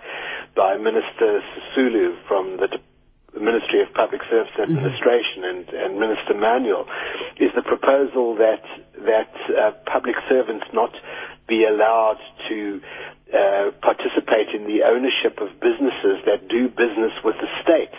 by 0.56 0.76
Minister 0.76 1.38
Sisulu 1.54 2.18
from 2.26 2.58
the 2.58 2.66
Ministry 3.38 3.82
of 3.86 3.94
Public 3.94 4.22
Service 4.30 4.50
mm-hmm. 4.58 4.74
Administration 4.74 5.46
mm-hmm. 5.46 5.70
and, 5.70 5.94
and 5.94 6.00
Minister 6.00 6.34
Manuel 6.34 6.86
is 7.38 7.54
the 7.54 7.62
proposal 7.62 8.34
that 8.36 8.66
that 9.06 9.32
uh, 9.54 9.70
public 9.86 10.16
servants 10.28 10.66
not 10.74 10.90
be 11.46 11.64
allowed 11.64 12.18
to 12.48 12.80
uh, 13.28 13.70
participate 13.84 14.56
in 14.56 14.64
the 14.64 14.82
ownership 14.88 15.36
of 15.40 15.52
businesses 15.60 16.24
that 16.24 16.48
do 16.48 16.68
business 16.68 17.12
with 17.24 17.36
the 17.40 17.50
state. 17.62 17.92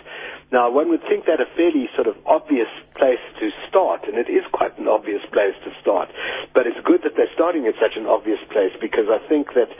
Now, 0.50 0.66
one 0.70 0.90
would 0.90 1.06
think 1.06 1.26
that 1.30 1.38
a 1.38 1.46
fairly 1.54 1.86
sort 1.94 2.10
of 2.10 2.18
obvious 2.26 2.66
place 2.98 3.22
to 3.38 3.50
start, 3.68 4.02
and 4.10 4.18
it 4.18 4.26
is 4.26 4.42
quite 4.50 4.76
an 4.78 4.88
obvious 4.88 5.22
place 5.30 5.54
to 5.62 5.70
start, 5.80 6.10
but 6.52 6.66
it's 6.66 6.80
good 6.82 7.06
that 7.06 7.14
they're 7.14 7.30
starting 7.34 7.70
at 7.70 7.78
such 7.78 7.94
an 7.94 8.06
obvious 8.06 8.42
place 8.50 8.74
because 8.82 9.06
I 9.06 9.22
think 9.30 9.54
that 9.54 9.70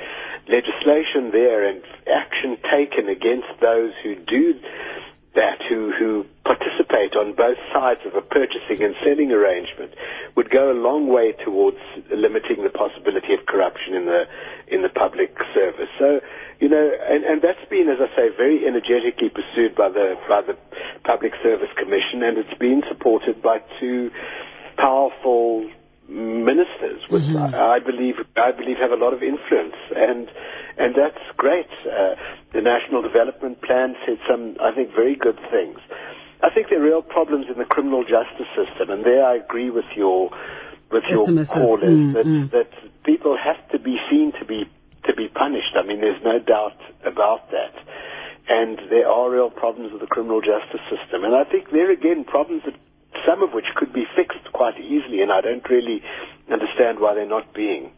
legislation 0.46 1.34
there 1.34 1.66
and 1.66 1.82
action 2.06 2.54
taken 2.70 3.10
against 3.10 3.50
those 3.58 3.90
who 4.06 4.14
do 4.14 4.54
that 5.35 5.62
who, 5.69 5.93
who 5.97 6.27
participate 6.45 7.14
on 7.14 7.33
both 7.35 7.59
sides 7.73 8.01
of 8.05 8.14
a 8.16 8.21
purchasing 8.21 8.83
and 8.83 8.95
selling 9.05 9.31
arrangement 9.31 9.95
would 10.35 10.51
go 10.51 10.73
a 10.73 10.75
long 10.75 11.07
way 11.07 11.33
towards 11.45 11.79
limiting 12.11 12.64
the 12.64 12.71
possibility 12.71 13.35
of 13.35 13.47
corruption 13.47 13.95
in 13.95 14.07
the 14.07 14.25
in 14.66 14.83
the 14.83 14.88
public 14.88 15.35
service. 15.55 15.90
So, 15.99 16.21
you 16.61 16.69
know, 16.69 16.90
and, 17.09 17.25
and 17.25 17.43
that's 17.43 17.62
been, 17.71 17.88
as 17.88 17.99
I 17.99 18.11
say, 18.16 18.29
very 18.37 18.66
energetically 18.66 19.31
pursued 19.31 19.75
by 19.75 19.88
the 19.90 20.19
by 20.29 20.43
the 20.43 20.57
Public 21.05 21.33
Service 21.43 21.71
Commission, 21.79 22.23
and 22.23 22.38
it's 22.38 22.59
been 22.59 22.83
supported 22.88 23.43
by 23.43 23.62
two 23.79 24.11
powerful 24.77 25.71
ministers, 26.11 27.01
which 27.09 27.23
mm-hmm. 27.23 27.55
I, 27.55 27.77
I, 27.77 27.79
believe 27.79 28.16
I 28.37 28.51
believe 28.51 28.77
have 28.83 28.90
a 28.90 28.99
lot 28.99 29.14
of 29.14 29.23
influence, 29.23 29.79
and 29.94 30.27
and 30.77 30.94
that's 30.94 31.23
great. 31.37 31.70
Uh, 31.87 32.18
the 32.53 32.61
National 32.61 33.03
Development 33.03 33.62
Plan 33.62 33.94
said 34.05 34.18
some, 34.29 34.57
I 34.61 34.75
think, 34.75 34.90
very 34.90 35.14
good 35.14 35.38
things. 35.51 35.79
I 36.42 36.51
think 36.51 36.68
there 36.68 36.81
are 36.81 36.85
real 36.85 37.03
problems 37.03 37.46
in 37.53 37.59
the 37.59 37.64
criminal 37.64 38.03
justice 38.03 38.51
system, 38.59 38.90
and 38.90 39.05
there 39.05 39.25
I 39.25 39.37
agree 39.37 39.70
with 39.70 39.87
your 39.94 40.31
with 40.90 41.05
your 41.09 41.27
callers 41.46 41.87
mm, 41.87 42.14
that 42.14 42.27
mm. 42.27 42.51
that 42.51 42.70
people 43.05 43.38
have 43.38 43.62
to 43.70 43.79
be 43.79 43.96
seen 44.11 44.33
to 44.40 44.44
be 44.44 44.66
to 45.07 45.14
be 45.14 45.29
punished. 45.29 45.79
I 45.79 45.87
mean, 45.87 46.01
there's 46.01 46.23
no 46.25 46.38
doubt 46.38 46.79
about 47.05 47.51
that. 47.51 47.75
And 48.51 48.79
there 48.90 49.07
are 49.07 49.31
real 49.31 49.51
problems 49.51 49.92
with 49.92 50.01
the 50.01 50.09
criminal 50.09 50.40
justice 50.40 50.83
system. 50.90 51.23
And 51.23 51.37
I 51.37 51.44
think 51.44 51.70
there 51.70 51.90
again, 51.92 52.25
problems 52.25 52.62
that 52.66 52.75
some 53.26 53.42
of 53.42 53.52
which 53.52 53.66
could 53.76 53.92
be 53.92 54.04
fixed 54.16 54.52
quite 54.52 54.78
easily, 54.78 55.22
and 55.22 55.33
I 55.33 55.40
don't 55.40 55.64
really 55.68 56.02
understand 56.50 57.00
why 57.00 57.14
they're 57.14 57.28
not 57.28 57.54
being. 57.54 57.92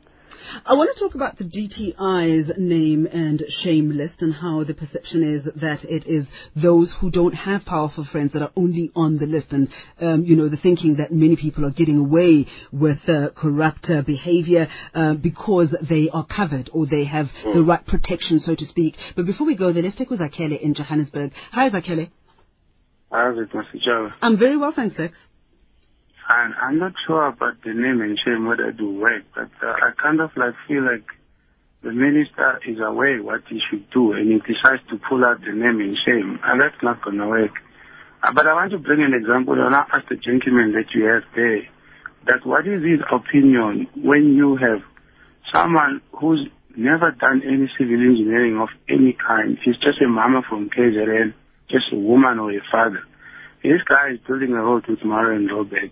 I 0.65 0.75
want 0.75 0.95
to 0.95 1.03
talk 1.03 1.15
about 1.15 1.39
the 1.39 1.45
DTI's 1.45 2.53
name 2.59 3.07
and 3.07 3.43
shame 3.49 3.91
list 3.91 4.23
and 4.23 4.35
how 4.35 4.65
the 4.65 4.75
perception 4.75 5.23
is 5.23 5.45
that 5.57 5.85
it 5.85 6.07
is 6.07 6.27
those 6.55 6.95
who 7.01 7.11
don't 7.11 7.33
have 7.33 7.65
powerful 7.65 8.05
friends 8.05 8.33
that 8.33 8.43
are 8.43 8.51
only 8.57 8.91
on 8.95 9.19
the 9.19 9.27
list 9.27 9.53
and, 9.53 9.69
um, 10.01 10.25
you 10.25 10.37
know, 10.37 10.49
the 10.49 10.57
thinking 10.57 10.97
that 10.97 11.13
many 11.13 11.37
people 11.37 11.65
are 11.65 11.71
getting 11.71 11.99
away 11.99 12.47
with 12.73 12.99
uh, 13.09 13.31
corrupt 13.37 13.89
uh, 13.91 14.03
behavior 14.03 14.69
uh, 14.95 15.15
because 15.15 15.75
they 15.89 16.09
are 16.13 16.27
covered 16.27 16.71
or 16.73 16.87
they 16.87 17.05
have 17.05 17.27
the 17.55 17.63
right 17.63 17.87
protection, 17.87 18.41
so 18.41 18.55
to 18.55 18.67
speak. 18.67 18.97
But 19.17 19.27
before 19.27 19.47
we 19.47 19.57
go 19.57 19.73
there, 19.73 19.83
let's 19.83 19.95
stick 19.95 20.11
with 20.11 20.21
Zakele 20.21 20.61
in 20.61 20.75
Johannesburg. 20.75 21.33
Hi, 21.53 21.71
Zakele. 21.71 22.11
How's 23.13 23.37
it, 23.37 23.51
Mr. 23.51 23.77
Java? 23.85 24.15
I'm 24.23 24.39
very 24.39 24.57
well, 24.57 24.73
thanks, 24.73 24.97
Sex. 24.97 25.19
And 26.29 26.55
I'm 26.55 26.79
not 26.79 26.93
sure 27.07 27.27
about 27.27 27.63
the 27.63 27.75
name 27.75 28.01
and 28.01 28.19
shame 28.25 28.47
whether 28.47 28.71
it 28.71 28.81
will 28.81 28.95
work, 28.95 29.25
but 29.35 29.51
uh, 29.63 29.71
I 29.71 29.91
kind 30.01 30.21
of 30.21 30.31
like 30.35 30.55
feel 30.67 30.83
like 30.83 31.05
the 31.83 31.93
minister 31.93 32.59
is 32.67 32.79
aware 32.81 33.23
what 33.23 33.43
he 33.51 33.61
should 33.69 33.91
do 33.91 34.13
and 34.13 34.33
he 34.33 34.39
decides 34.39 34.81
to 34.89 34.97
pull 35.11 35.25
out 35.27 35.41
the 35.41 35.53
name 35.53 35.81
and 35.81 35.97
shame, 36.07 36.41
and 36.43 36.61
that's 36.61 36.81
not 36.83 37.03
going 37.05 37.19
to 37.19 37.27
work. 37.27 37.51
Uh, 38.23 38.33
but 38.33 38.47
I 38.47 38.55
want 38.55 38.71
to 38.71 38.79
bring 38.79 39.03
an 39.03 39.13
example, 39.13 39.55
and 39.55 39.75
I 39.75 39.85
ask 39.93 40.09
the 40.09 40.17
gentleman 40.17 40.73
that 40.73 40.95
you 40.95 41.05
have 41.05 41.25
there, 41.35 41.69
that 42.27 42.47
what 42.47 42.67
is 42.67 42.83
his 42.83 43.01
opinion 43.13 43.89
when 43.97 44.33
you 44.33 44.57
have 44.57 44.81
someone 45.53 46.01
who's 46.13 46.49
never 46.77 47.11
done 47.11 47.43
any 47.45 47.69
civil 47.77 48.01
engineering 48.01 48.59
of 48.59 48.69
any 48.89 49.13
kind, 49.13 49.59
he's 49.63 49.77
just 49.77 50.01
a 50.01 50.09
mama 50.09 50.41
from 50.49 50.71
KZN, 50.71 51.35
just 51.73 51.93
a 51.93 51.97
woman 51.97 52.39
or 52.39 52.53
a 52.53 52.61
father. 52.71 53.03
This 53.63 53.81
guy 53.89 54.13
is 54.13 54.21
building 54.29 54.53
a 54.53 54.63
road 54.63 54.87
with 54.87 55.05
Mara 55.05 55.37
and 55.37 55.51
Robert 55.51 55.91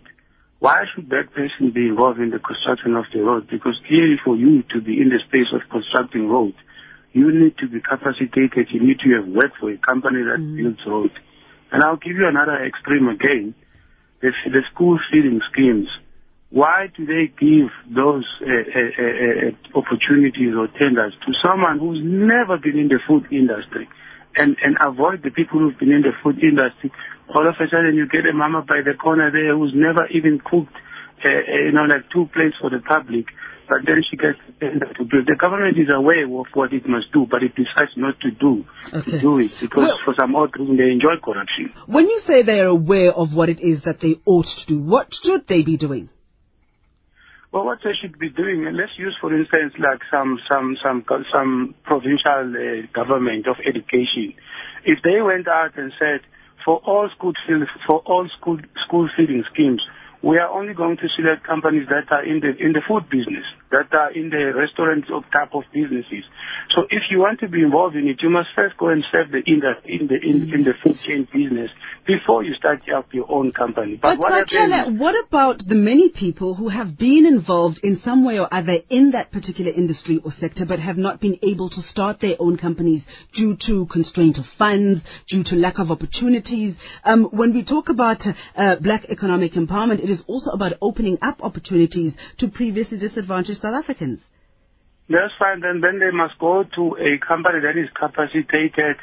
why 0.60 0.84
should 0.94 1.08
that 1.08 1.32
person 1.32 1.72
be 1.72 1.88
involved 1.88 2.20
in 2.20 2.28
the 2.30 2.38
construction 2.38 2.94
of 2.94 3.06
the 3.12 3.20
road? 3.20 3.48
Because 3.50 3.80
clearly 3.88 4.20
for 4.22 4.36
you 4.36 4.62
to 4.74 4.80
be 4.80 5.00
in 5.00 5.08
the 5.08 5.18
space 5.26 5.48
of 5.56 5.64
constructing 5.72 6.28
roads, 6.28 6.56
you 7.12 7.32
need 7.32 7.56
to 7.58 7.66
be 7.66 7.80
capacitated. 7.80 8.68
You 8.68 8.84
need 8.86 9.00
to 9.00 9.10
have 9.16 9.26
worked 9.26 9.56
for 9.58 9.72
a 9.72 9.78
company 9.78 10.20
that 10.22 10.38
mm. 10.38 10.56
builds 10.56 10.84
roads. 10.86 11.16
And 11.72 11.82
I'll 11.82 11.96
give 11.96 12.12
you 12.12 12.28
another 12.28 12.60
extreme 12.62 13.08
again. 13.08 13.54
The, 14.20 14.32
the 14.52 14.60
school 14.72 15.00
feeding 15.10 15.40
schemes. 15.50 15.88
Why 16.50 16.92
do 16.94 17.06
they 17.06 17.32
give 17.32 17.72
those 17.88 18.28
uh, 18.42 18.44
uh, 18.44 19.00
uh, 19.00 19.78
opportunities 19.80 20.52
or 20.52 20.68
tenders 20.76 21.16
to 21.24 21.32
someone 21.40 21.78
who's 21.78 22.04
never 22.04 22.58
been 22.58 22.76
in 22.76 22.88
the 22.88 23.00
food 23.08 23.32
industry? 23.32 23.88
And, 24.36 24.56
and 24.62 24.76
avoid 24.84 25.22
the 25.22 25.30
people 25.30 25.58
who've 25.58 25.78
been 25.78 25.92
in 25.92 26.02
the 26.02 26.14
food 26.22 26.38
industry. 26.42 26.92
All 27.34 27.46
of 27.46 27.54
a 27.58 27.66
sudden 27.70 27.94
you 27.94 28.06
get 28.08 28.26
a 28.26 28.34
mama 28.34 28.62
by 28.62 28.82
the 28.84 28.94
corner 28.94 29.30
there 29.30 29.56
who's 29.56 29.72
never 29.74 30.06
even 30.10 30.40
cooked, 30.40 30.74
uh, 31.24 31.28
uh 31.28 31.66
you 31.66 31.72
know, 31.72 31.84
like 31.84 32.10
two 32.12 32.26
plates 32.32 32.56
for 32.60 32.70
the 32.70 32.80
public, 32.82 33.26
but 33.70 33.86
then 33.86 34.02
she 34.02 34.16
gets 34.16 34.38
to 34.58 35.04
do. 35.04 35.22
The 35.22 35.38
government 35.38 35.78
is 35.78 35.86
aware 35.94 36.26
of 36.26 36.46
what 36.54 36.72
it 36.72 36.88
must 36.88 37.12
do, 37.12 37.26
but 37.30 37.42
it 37.42 37.54
decides 37.54 37.94
not 37.96 38.18
to 38.20 38.30
do 38.30 38.66
okay. 38.92 39.10
to 39.12 39.20
do 39.20 39.38
it 39.38 39.52
because 39.60 39.94
well, 39.94 39.98
for 40.04 40.14
some 40.18 40.34
odd 40.34 40.50
reason 40.58 40.76
they 40.76 40.90
enjoy 40.90 41.22
corruption. 41.22 41.70
When 41.86 42.06
you 42.06 42.20
say 42.26 42.42
they 42.42 42.60
are 42.60 42.74
aware 42.74 43.12
of 43.12 43.32
what 43.32 43.48
it 43.48 43.60
is 43.60 43.84
that 43.84 44.00
they 44.00 44.18
ought 44.26 44.46
to 44.46 44.66
do, 44.66 44.82
what 44.82 45.08
should 45.22 45.46
they 45.46 45.62
be 45.62 45.76
doing? 45.76 46.10
Well, 47.52 47.64
what 47.64 47.78
they 47.82 47.90
should 48.00 48.16
be 48.16 48.30
doing, 48.30 48.62
let's 48.78 48.96
use, 48.96 49.16
for 49.20 49.34
instance, 49.34 49.74
like 49.78 49.98
some 50.08 50.38
some 50.50 50.76
some 50.82 51.04
some 51.32 51.74
provincial 51.82 52.54
uh, 52.54 52.86
government 52.94 53.48
of 53.48 53.56
education, 53.66 54.34
if 54.84 55.02
they 55.02 55.20
went 55.20 55.48
out 55.48 55.76
and 55.76 55.92
said, 55.98 56.20
for 56.64 56.78
all 56.86 57.10
school 57.16 57.32
for 57.88 58.02
all 58.06 58.28
school 58.38 58.58
school 58.86 59.08
feeding 59.16 59.42
schemes, 59.52 59.82
we 60.22 60.38
are 60.38 60.48
only 60.48 60.74
going 60.74 60.96
to 60.98 61.08
select 61.16 61.44
companies 61.44 61.88
that 61.90 62.06
are 62.14 62.24
in 62.24 62.38
the 62.38 62.54
in 62.54 62.72
the 62.72 62.82
food 62.86 63.10
business, 63.10 63.44
that 63.70 63.92
are 63.94 64.12
in 64.12 64.30
the 64.30 64.52
restaurant 64.54 65.04
type 65.32 65.54
of 65.54 65.62
businesses. 65.72 66.24
So 66.74 66.82
if 66.90 67.02
you 67.10 67.18
want 67.18 67.40
to 67.40 67.48
be 67.48 67.62
involved 67.62 67.96
in 67.96 68.08
it, 68.08 68.18
you 68.22 68.30
must 68.30 68.48
first 68.54 68.76
go 68.76 68.88
and 68.88 69.04
serve 69.10 69.30
the 69.30 69.42
in 69.46 69.60
the 69.60 69.74
in 69.86 70.06
the 70.06 70.18
in, 70.22 70.52
in 70.54 70.64
the 70.64 70.74
food 70.82 70.98
chain 71.06 71.28
business 71.32 71.70
before 72.06 72.42
you 72.42 72.54
start 72.54 72.80
up 72.96 73.06
your 73.12 73.30
own 73.30 73.52
company. 73.52 73.98
But, 74.00 74.18
but 74.18 74.18
what, 74.18 74.48
Zakele, 74.48 74.98
what 74.98 75.14
about 75.26 75.62
the 75.66 75.74
many 75.74 76.08
people 76.08 76.54
who 76.54 76.68
have 76.68 76.98
been 76.98 77.26
involved 77.26 77.80
in 77.82 77.98
some 77.98 78.24
way 78.24 78.38
or 78.38 78.52
other 78.52 78.78
in 78.88 79.12
that 79.12 79.30
particular 79.30 79.70
industry 79.70 80.20
or 80.24 80.32
sector, 80.32 80.64
but 80.66 80.80
have 80.80 80.96
not 80.96 81.20
been 81.20 81.38
able 81.42 81.70
to 81.70 81.82
start 81.82 82.20
their 82.20 82.36
own 82.40 82.56
companies 82.56 83.04
due 83.34 83.56
to 83.66 83.86
constraint 83.86 84.38
of 84.38 84.44
funds, 84.58 85.00
due 85.28 85.44
to 85.44 85.54
lack 85.54 85.78
of 85.78 85.90
opportunities? 85.90 86.76
Um, 87.04 87.24
when 87.30 87.54
we 87.54 87.64
talk 87.64 87.88
about 87.88 88.22
uh, 88.56 88.76
black 88.76 89.04
economic 89.08 89.52
empowerment, 89.52 90.02
it 90.02 90.10
is 90.10 90.24
also 90.26 90.50
about 90.50 90.72
opening 90.80 91.18
up 91.22 91.42
opportunities 91.42 92.16
to 92.38 92.48
previously 92.48 92.98
disadvantaged 92.98 93.59
South 93.60 93.76
Africans. 93.76 94.26
That's 95.08 95.34
fine. 95.38 95.60
Then, 95.60 95.80
then 95.80 95.98
they 95.98 96.14
must 96.14 96.38
go 96.38 96.64
to 96.64 96.82
a 96.96 97.18
company 97.18 97.60
that 97.66 97.76
is 97.76 97.90
capacitated, 97.98 98.96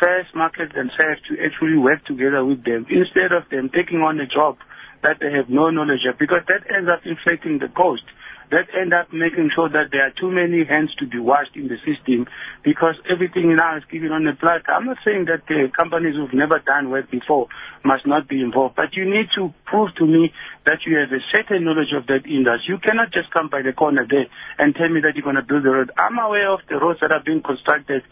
first 0.00 0.34
market 0.34 0.72
themselves 0.72 1.20
to 1.28 1.36
actually 1.38 1.76
work 1.76 2.04
together 2.06 2.44
with 2.44 2.64
them 2.64 2.86
instead 2.88 3.32
of 3.32 3.44
them 3.50 3.68
taking 3.68 4.00
on 4.00 4.18
a 4.18 4.26
job 4.26 4.56
that 5.02 5.18
they 5.20 5.30
have 5.30 5.50
no 5.50 5.68
knowledge 5.68 6.06
of 6.08 6.18
because 6.18 6.40
that 6.48 6.62
ends 6.72 6.88
up 6.88 7.04
inflating 7.04 7.58
the 7.58 7.68
cost 7.74 8.06
that 8.50 8.68
end 8.78 8.92
up 8.92 9.12
making 9.12 9.50
sure 9.54 9.68
that 9.68 9.90
there 9.92 10.06
are 10.06 10.14
too 10.18 10.30
many 10.30 10.64
hands 10.64 10.94
to 10.98 11.06
be 11.06 11.18
washed 11.18 11.56
in 11.56 11.68
the 11.68 11.76
system 11.86 12.26
because 12.64 12.96
everything 13.10 13.54
now 13.54 13.76
is 13.76 13.84
given 13.90 14.12
on 14.12 14.26
a 14.26 14.34
platter. 14.34 14.72
I'm 14.72 14.86
not 14.86 14.98
saying 15.04 15.26
that 15.26 15.46
the 15.48 15.70
companies 15.76 16.16
who've 16.16 16.34
never 16.34 16.58
done 16.58 16.90
work 16.90 17.10
before 17.10 17.48
must 17.84 18.06
not 18.06 18.28
be 18.28 18.40
involved, 18.40 18.76
but 18.76 18.94
you 18.94 19.04
need 19.04 19.30
to 19.36 19.52
prove 19.64 19.94
to 19.96 20.06
me 20.06 20.32
that 20.66 20.84
you 20.86 20.96
have 20.98 21.12
a 21.12 21.22
certain 21.32 21.64
knowledge 21.64 21.92
of 21.96 22.06
that 22.06 22.26
industry. 22.26 22.74
You 22.74 22.78
cannot 22.78 23.12
just 23.12 23.30
come 23.30 23.48
by 23.48 23.62
the 23.62 23.72
corner 23.72 24.06
there 24.08 24.26
and 24.58 24.74
tell 24.74 24.88
me 24.88 25.00
that 25.00 25.14
you're 25.14 25.24
going 25.24 25.40
to 25.40 25.46
build 25.46 25.64
the 25.64 25.70
road. 25.70 25.90
I'm 25.96 26.18
aware 26.18 26.52
of 26.52 26.60
the 26.68 26.76
roads 26.76 27.00
that 27.00 27.12
are 27.12 27.22
being 27.24 27.42
constructed 27.42 28.02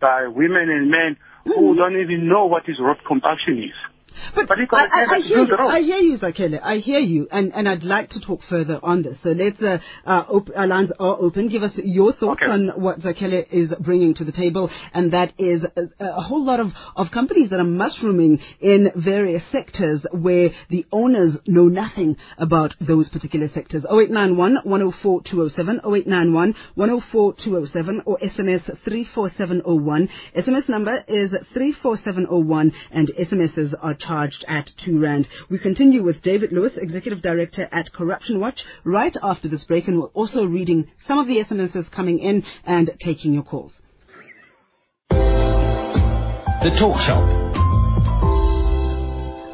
by 0.00 0.28
women 0.28 0.68
and 0.68 0.90
men 0.90 1.16
who 1.44 1.72
mm-hmm. 1.72 1.78
don't 1.78 2.00
even 2.00 2.28
know 2.28 2.46
what 2.46 2.68
is 2.68 2.76
road 2.80 2.98
compaction 3.06 3.58
is. 3.62 3.76
But, 4.34 4.48
but 4.48 4.58
I, 4.58 4.84
I, 4.84 5.14
I, 5.16 5.20
hear 5.20 5.38
you, 5.38 5.56
I 5.58 5.80
hear 5.80 5.98
you, 5.98 6.18
Zakele. 6.18 6.60
I 6.62 6.76
hear 6.76 6.98
you, 6.98 7.28
and, 7.30 7.52
and 7.54 7.68
I'd 7.68 7.82
like 7.82 8.10
to 8.10 8.20
talk 8.20 8.40
further 8.48 8.78
on 8.82 9.02
this. 9.02 9.16
So 9.22 9.30
let's, 9.30 9.60
uh, 9.62 9.78
uh, 10.04 10.24
op- 10.28 10.50
our 10.54 10.66
lines 10.66 10.90
are 10.98 11.16
open. 11.20 11.48
Give 11.48 11.62
us 11.62 11.72
your 11.76 12.12
thoughts 12.12 12.42
okay. 12.42 12.50
on 12.50 12.72
what 12.76 13.00
Zakele 13.00 13.46
is 13.50 13.72
bringing 13.80 14.14
to 14.14 14.24
the 14.24 14.32
table, 14.32 14.70
and 14.92 15.12
that 15.12 15.32
is 15.38 15.64
a, 15.76 16.04
a, 16.04 16.20
whole 16.20 16.44
lot 16.44 16.60
of, 16.60 16.68
of 16.96 17.08
companies 17.12 17.50
that 17.50 17.60
are 17.60 17.64
mushrooming 17.64 18.38
in 18.60 18.90
various 18.96 19.42
sectors 19.50 20.06
where 20.12 20.50
the 20.70 20.86
owners 20.92 21.38
know 21.46 21.64
nothing 21.64 22.16
about 22.38 22.74
those 22.80 23.08
particular 23.08 23.48
sectors. 23.48 23.84
0891 23.84 24.58
104 24.64 25.22
207, 25.22 25.80
0891 25.84 26.54
104 26.74 27.34
207, 27.34 28.02
or 28.06 28.18
SMS 28.18 28.64
34701. 28.84 30.08
SMS 30.36 30.68
number 30.68 31.04
is 31.08 31.34
34701, 31.52 32.72
and 32.90 33.10
SMSs 33.18 33.74
are 33.80 33.94
charged 34.06 34.44
at 34.48 34.70
2 34.84 34.98
Rand. 35.00 35.28
We 35.50 35.58
continue 35.58 36.02
with 36.02 36.22
David 36.22 36.52
Lewis, 36.52 36.76
Executive 36.76 37.22
Director 37.22 37.68
at 37.72 37.92
Corruption 37.92 38.40
Watch, 38.40 38.60
right 38.84 39.16
after 39.22 39.48
this 39.48 39.64
break, 39.64 39.88
and 39.88 40.00
we're 40.00 40.08
also 40.08 40.44
reading 40.44 40.88
some 41.06 41.18
of 41.18 41.26
the 41.26 41.38
SMSs 41.38 41.90
coming 41.90 42.18
in 42.18 42.44
and 42.64 42.90
taking 43.00 43.32
your 43.32 43.42
calls. 43.42 43.80
The 45.10 46.70
Talk 46.78 46.98
Shop. 47.00 47.45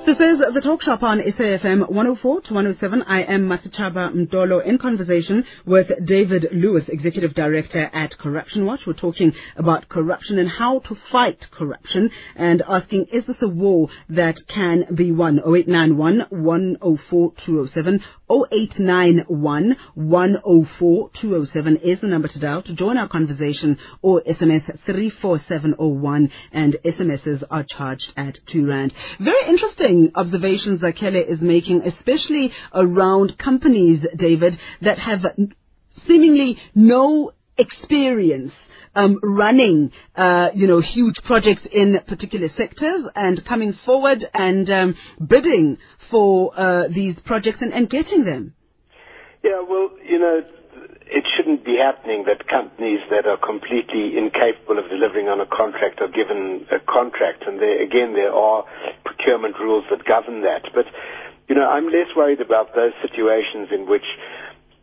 This 0.05 0.19
is 0.19 0.41
the 0.41 0.61
Talk 0.61 0.83
Shop 0.83 1.05
on 1.05 1.21
SAFM 1.21 1.88
104 1.88 2.41
to 2.41 2.55
107. 2.55 3.03
I 3.03 3.23
am 3.23 3.49
Masechaba 3.49 4.12
Ndlovu 4.12 4.67
in 4.67 4.79
conversation 4.79 5.45
with 5.65 5.93
David 6.05 6.49
Lewis, 6.51 6.88
Executive 6.88 7.35
Director 7.35 7.88
at 7.95 8.19
Corruption 8.19 8.67
Watch. 8.67 8.81
We're 8.85 8.95
talking 8.95 9.33
about 9.57 9.88
corruption 9.88 10.41
and 10.41 10.49
how 10.49 10.81
to 10.81 10.97
fight 11.12 11.47
corruption 11.53 12.11
and 12.35 12.62
asking, 12.69 13.07
is 13.12 13.27
this 13.27 13.37
a 13.43 13.49
war 13.49 13.91
that 14.09 14.41
can 14.53 14.87
be 14.93 15.12
won? 15.12 15.38
0891 15.38 16.27
104 16.31 17.33
207. 17.47 18.01
0891 18.29 19.77
104 19.95 21.11
207 21.21 21.77
is 21.77 22.01
the 22.01 22.09
number 22.09 22.27
to 22.27 22.41
dial 22.41 22.62
to 22.65 22.75
join 22.75 22.99
our 22.99 23.09
conversation 23.09 23.79
or 24.03 24.21
SMS 24.23 24.65
34701 24.85 26.29
and 26.51 26.77
SMSs 26.85 27.45
are 27.53 27.65
charged 27.69 28.12
at 28.17 28.38
2 28.51 28.67
Rand. 28.67 28.93
Very 29.21 29.47
interesting 29.49 29.91
interesting 29.92 30.12
observations 30.14 30.81
that 30.81 30.96
Kelly 30.96 31.20
is 31.20 31.42
making, 31.42 31.83
especially 31.83 32.52
around 32.74 33.38
companies, 33.38 34.05
David, 34.16 34.55
that 34.81 34.98
have 34.98 35.20
seemingly 36.07 36.59
no 36.74 37.33
experience 37.59 38.52
um, 38.94 39.18
running, 39.22 39.92
uh, 40.16 40.48
you 40.55 40.66
know, 40.66 40.81
huge 40.81 41.16
projects 41.24 41.66
in 41.70 41.98
particular 42.07 42.48
sectors 42.48 43.07
and 43.14 43.40
coming 43.46 43.72
forward 43.85 44.24
and 44.35 44.68
um, 44.70 44.94
bidding 45.26 45.78
for 46.11 46.52
uh, 46.57 46.88
these 46.88 47.18
projects 47.24 47.62
and, 47.62 47.72
and 47.72 47.88
getting 47.88 48.24
them. 48.24 48.55
Yeah, 49.42 49.62
well, 49.68 49.90
you 50.09 50.18
know, 50.18 50.40
it 51.12 51.29
shouldn't 51.37 51.64
be 51.64 51.77
happening 51.77 52.25
that 52.25 52.48
companies 52.48 53.05
that 53.12 53.29
are 53.29 53.37
completely 53.37 54.16
incapable 54.16 54.81
of 54.81 54.88
delivering 54.88 55.29
on 55.29 55.44
a 55.44 55.46
contract 55.46 56.01
are 56.01 56.09
given 56.09 56.64
a 56.72 56.81
contract. 56.81 57.44
And 57.46 57.61
there, 57.61 57.85
again, 57.85 58.16
there 58.16 58.33
are 58.33 58.64
procurement 59.05 59.61
rules 59.61 59.85
that 59.92 60.09
govern 60.09 60.40
that. 60.42 60.72
But, 60.72 60.88
you 61.48 61.55
know, 61.55 61.68
I'm 61.68 61.92
less 61.92 62.09
worried 62.16 62.40
about 62.40 62.72
those 62.75 62.96
situations 63.05 63.68
in 63.68 63.85
which 63.85 64.09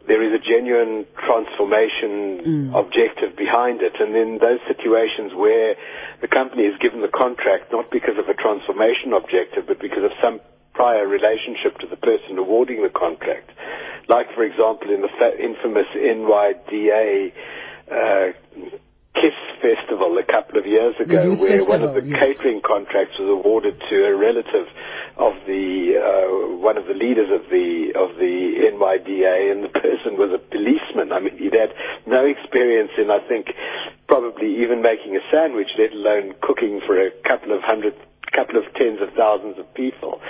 there 0.06 0.22
is 0.22 0.30
a 0.30 0.42
genuine 0.42 1.10
transformation 1.18 2.14
mm. 2.46 2.78
objective 2.78 3.34
behind 3.34 3.82
it. 3.82 3.98
And 3.98 4.14
in 4.14 4.38
those 4.38 4.62
situations 4.70 5.34
where 5.34 5.74
the 6.22 6.30
company 6.30 6.70
is 6.70 6.78
given 6.78 7.02
the 7.02 7.14
contract 7.14 7.74
not 7.74 7.90
because 7.90 8.22
of 8.22 8.30
a 8.30 8.38
transformation 8.38 9.18
objective, 9.18 9.66
but 9.66 9.82
because 9.82 10.06
of 10.06 10.14
some 10.22 10.42
prior 10.80 11.04
relationship 11.04 11.76
to 11.84 11.88
the 11.92 12.00
person 12.00 12.40
awarding 12.40 12.80
the 12.82 12.94
contract, 12.96 13.52
like 14.08 14.32
for 14.32 14.48
example 14.48 14.88
in 14.88 15.04
the 15.04 15.12
infamous 15.36 15.92
NYDA 15.92 17.36
uh, 17.92 18.32
Kiss 19.20 19.36
Festival 19.60 20.16
a 20.16 20.24
couple 20.24 20.56
of 20.56 20.66
years 20.66 20.96
ago, 21.04 21.36
where 21.36 21.68
one 21.68 21.84
of 21.84 21.92
the 21.92 22.08
yes. 22.08 22.16
catering 22.16 22.62
contracts 22.64 23.20
was 23.20 23.28
awarded 23.28 23.76
to 23.92 23.96
a 24.08 24.16
relative 24.16 24.72
of 25.20 25.36
the 25.44 26.00
uh, 26.00 26.56
one 26.64 26.80
of 26.80 26.88
the 26.88 26.96
leaders 26.96 27.28
of 27.28 27.44
the 27.52 27.92
of 28.00 28.16
the 28.16 28.72
NYDA, 28.72 29.52
and 29.52 29.68
the 29.68 29.74
person 29.76 30.16
was 30.16 30.32
a 30.32 30.40
policeman. 30.40 31.12
I 31.12 31.20
mean, 31.20 31.36
he'd 31.36 31.52
had 31.52 31.76
no 32.08 32.24
experience 32.24 32.96
in, 32.96 33.12
I 33.12 33.20
think, 33.28 33.52
probably 34.08 34.64
even 34.64 34.80
making 34.80 35.20
a 35.20 35.24
sandwich, 35.28 35.68
let 35.76 35.92
alone 35.92 36.40
cooking 36.40 36.80
for 36.88 36.96
a 36.96 37.12
couple 37.28 37.52
of 37.52 37.60
hundred, 37.60 38.00
couple 38.32 38.58
of 38.58 38.66
tens 38.76 39.00
of 39.02 39.14
thousands 39.16 39.58
of 39.58 39.72
people. 39.74 40.22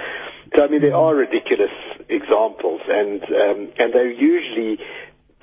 So 0.56 0.64
I 0.64 0.68
mean, 0.68 0.82
there 0.82 0.96
are 0.96 1.16
ridiculous 1.16 1.74
examples, 2.10 2.82
and 2.88 3.22
um, 3.24 3.60
and 3.78 3.94
they're 3.94 4.12
usually 4.12 4.80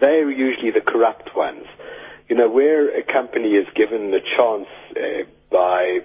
they're 0.01 0.31
usually 0.31 0.71
the 0.71 0.85
corrupt 0.85 1.35
ones. 1.37 1.67
You 2.29 2.37
know, 2.37 2.51
where 2.51 2.91
a 2.91 3.05
company 3.05 3.55
is 3.55 3.67
given 3.77 4.11
the 4.11 4.21
chance 4.37 4.67
uh, 4.97 5.31
by 5.51 6.01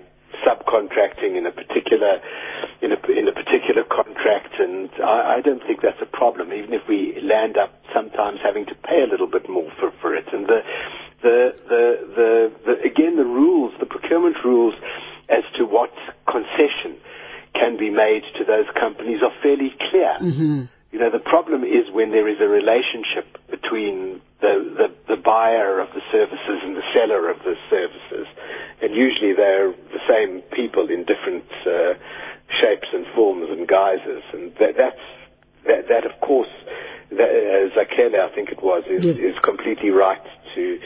subcontracting 0.46 1.38
in 1.38 1.46
a 1.46 1.52
particular 1.52 2.22
in 2.82 2.92
a 2.92 3.00
in 3.12 3.28
a 3.28 3.34
particular 3.34 3.84
contract, 3.84 4.54
and 4.60 4.90
I, 5.04 5.38
I 5.38 5.42
don't 5.42 5.62
think 5.66 5.82
that's 5.82 6.02
a 6.02 6.06
problem. 6.06 6.54
Even 6.54 6.74
if 6.74 6.82
we 6.88 7.20
land 7.22 7.58
up 7.58 7.74
sometimes 7.94 8.40
having 8.44 8.66
to 8.68 8.76
pay 8.76 9.02
a 9.02 9.10
little 9.10 9.28
bit 9.28 9.50
more 9.50 9.70
for 9.80 9.92
for 10.02 10.16
it, 10.16 10.26
and 10.32 10.46
the 10.48 10.62
the 11.22 11.38
the 11.68 11.84
the, 12.16 12.52
the 12.66 12.74
again 12.86 13.18
the 13.18 13.26
rules, 13.26 13.74
the 13.80 13.86
procurement 13.86 14.38
rules 14.44 14.76
as 15.30 15.44
to 15.58 15.66
what 15.66 15.92
concession 16.32 16.98
can 17.54 17.78
be 17.78 17.90
made 17.90 18.24
to 18.40 18.46
those 18.46 18.66
companies 18.80 19.22
are 19.22 19.34
fairly 19.44 19.74
clear. 19.90 20.16
You 20.92 21.00
know, 21.00 21.10
the 21.12 21.20
problem 21.20 21.64
is 21.64 21.90
when 21.92 22.12
there 22.12 22.28
is 22.28 22.40
a 22.42 22.48
relationship 22.48 23.38
between 23.50 24.22
the, 24.42 24.54
the, 25.08 25.16
the 25.16 25.22
buyer 25.22 25.80
of 25.80 25.90
the 25.94 26.02
services 26.12 26.60
and 26.64 26.76
the 26.76 26.84
seller 26.94 27.30
of 27.30 27.40
the 27.44 27.56
services. 27.70 28.28
And 28.82 28.96
usually 28.96 29.34
they're 29.34 29.72
the 29.72 30.04
same 30.08 30.42
people 30.52 30.90
in 30.90 31.06
different 31.06 31.46
uh, 31.66 31.94
shapes 32.60 32.88
and 32.94 33.06
forms 33.16 33.48
and 33.50 33.68
guises. 33.68 34.24
And 34.34 34.54
that, 34.60 34.76
that's, 34.76 35.06
that, 35.68 35.88
that 35.88 36.06
of 36.06 36.20
course, 36.20 36.52
that, 37.12 37.30
uh, 37.30 37.76
Zakele, 37.78 38.20
I 38.20 38.34
think 38.36 38.50
it 38.50 38.62
was, 38.64 38.84
is, 38.90 39.06
Yes. 39.06 39.18
is 39.36 39.40
completely 39.44 39.92
right 39.92 40.22
to, 40.56 40.80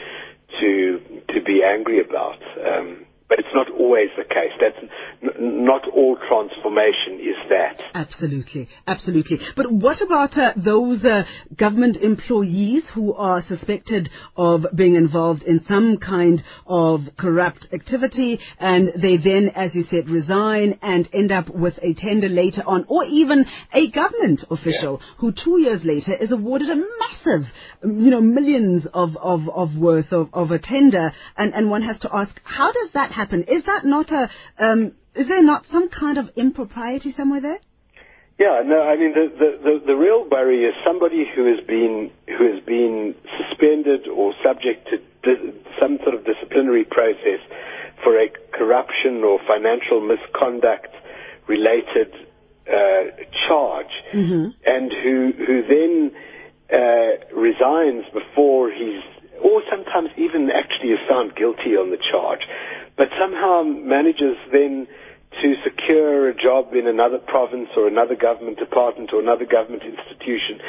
to, 0.60 1.00
to 1.34 1.40
be 1.42 1.62
angry 1.64 2.00
about. 2.00 2.38
Um, 2.64 3.05
but 3.28 3.38
it's 3.38 3.48
not 3.54 3.70
always 3.70 4.08
the 4.16 4.24
case. 4.24 4.52
That's 4.60 4.76
n- 5.22 5.64
not 5.64 5.82
all 5.88 6.16
transformation 6.28 7.18
is 7.20 7.36
that. 7.50 7.82
Absolutely, 7.94 8.68
absolutely. 8.86 9.38
But 9.56 9.72
what 9.72 10.00
about 10.00 10.36
uh, 10.38 10.52
those 10.56 11.04
uh, 11.04 11.24
government 11.56 11.96
employees 11.96 12.84
who 12.94 13.14
are 13.14 13.42
suspected 13.46 14.08
of 14.36 14.64
being 14.74 14.94
involved 14.94 15.42
in 15.42 15.60
some 15.66 15.98
kind 15.98 16.42
of 16.66 17.00
corrupt 17.18 17.68
activity 17.72 18.38
and 18.58 18.92
they 19.00 19.16
then, 19.16 19.50
as 19.54 19.74
you 19.74 19.82
said, 19.82 20.08
resign 20.08 20.78
and 20.82 21.08
end 21.12 21.32
up 21.32 21.48
with 21.48 21.74
a 21.82 21.94
tender 21.94 22.28
later 22.28 22.62
on, 22.66 22.84
or 22.88 23.04
even 23.04 23.44
a 23.72 23.90
government 23.90 24.44
official 24.50 25.00
who 25.18 25.32
two 25.32 25.60
years 25.60 25.82
later 25.84 26.14
is 26.14 26.30
awarded 26.30 26.68
a 26.70 26.76
massive, 26.76 27.46
you 27.82 28.10
know, 28.10 28.20
millions 28.20 28.86
of, 28.94 29.16
of, 29.16 29.48
of 29.48 29.76
worth 29.76 30.12
of, 30.12 30.28
of 30.32 30.50
a 30.50 30.58
tender 30.58 31.12
and, 31.36 31.54
and 31.54 31.70
one 31.70 31.82
has 31.82 31.98
to 31.98 32.14
ask, 32.14 32.38
how 32.44 32.72
does 32.72 32.90
that 32.94 33.10
happen? 33.16 33.44
Is 33.48 33.64
that 33.64 33.84
not 33.84 34.12
a, 34.12 34.30
um, 34.58 34.92
is 35.14 35.26
there 35.26 35.42
not 35.42 35.66
some 35.66 35.88
kind 35.88 36.18
of 36.18 36.26
impropriety 36.36 37.12
somewhere 37.12 37.40
there? 37.40 37.58
Yeah, 38.38 38.60
no, 38.66 38.82
I 38.82 38.96
mean 38.96 39.14
the, 39.14 39.32
the, 39.32 39.50
the, 39.64 39.74
the 39.86 39.96
real 39.96 40.28
worry 40.28 40.64
is 40.64 40.74
somebody 40.84 41.24
who 41.34 41.48
has 41.56 41.64
been 41.66 42.12
who 42.28 42.52
has 42.52 42.62
been 42.64 43.14
suspended 43.40 44.08
or 44.08 44.34
subject 44.44 44.88
to 44.92 44.98
di- 45.24 45.52
some 45.80 45.96
sort 46.04 46.14
of 46.14 46.26
disciplinary 46.26 46.84
process 46.84 47.40
for 48.04 48.12
a 48.20 48.28
corruption 48.52 49.24
or 49.24 49.40
financial 49.48 50.04
misconduct 50.04 50.92
related 51.48 52.12
uh, 52.68 53.24
charge, 53.48 53.94
and 54.66 54.92
who 54.92 55.32
who 55.32 55.56
then 55.64 56.12
uh, 56.68 57.12
resigns 57.32 58.04
before 58.12 58.70
he's 58.70 59.00
or 59.40 59.62
sometimes 59.70 60.10
even 60.16 60.50
actually 60.52 60.90
is 60.90 61.00
found 61.08 61.34
guilty 61.36 61.72
on 61.76 61.90
the 61.90 62.00
charge, 62.10 62.40
but 62.96 63.08
somehow 63.20 63.62
manages 63.62 64.36
then 64.52 64.86
to 65.42 65.54
secure 65.64 66.30
a 66.30 66.34
job 66.34 66.72
in 66.72 66.88
another 66.88 67.18
province 67.18 67.68
or 67.76 67.86
another 67.86 68.16
government 68.16 68.58
department 68.58 69.12
or 69.12 69.20
another 69.20 69.44
government 69.44 69.84
institution. 69.84 70.60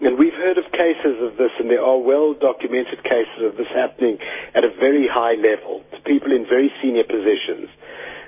And 0.00 0.18
we've 0.18 0.34
heard 0.34 0.58
of 0.58 0.66
cases 0.74 1.22
of 1.22 1.38
this, 1.38 1.54
and 1.60 1.70
there 1.70 1.82
are 1.82 1.98
well 1.98 2.34
documented 2.34 3.04
cases 3.06 3.46
of 3.46 3.56
this 3.56 3.70
happening 3.70 4.18
at 4.54 4.64
a 4.64 4.72
very 4.80 5.06
high 5.06 5.38
level 5.38 5.84
to 5.94 6.00
people 6.02 6.34
in 6.34 6.42
very 6.48 6.72
senior 6.82 7.04
positions. 7.04 7.70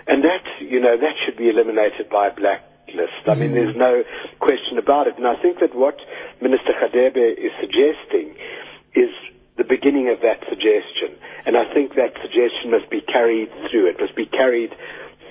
And 0.06 0.22
that, 0.22 0.44
you 0.62 0.78
know, 0.80 0.96
that 0.96 1.14
should 1.26 1.36
be 1.36 1.50
eliminated 1.50 2.08
by 2.08 2.28
a 2.28 2.34
blacklist. 2.34 3.26
I 3.26 3.34
mean, 3.34 3.52
there's 3.52 3.76
no 3.76 4.04
question 4.38 4.78
about 4.78 5.06
it. 5.06 5.18
And 5.18 5.26
I 5.26 5.36
think 5.42 5.58
that 5.60 5.74
what 5.74 5.98
Minister 6.40 6.72
Radebe 6.78 7.36
is 7.36 7.52
suggesting 7.60 8.38
is 8.94 9.10
the 9.58 9.66
beginning 9.66 10.08
of 10.08 10.22
that 10.22 10.40
suggestion. 10.48 11.18
And 11.44 11.58
I 11.58 11.66
think 11.74 11.98
that 11.98 12.14
suggestion 12.22 12.70
must 12.70 12.88
be 12.88 13.02
carried 13.02 13.50
through. 13.68 13.90
It 13.90 14.00
must 14.00 14.14
be 14.14 14.26
carried 14.26 14.70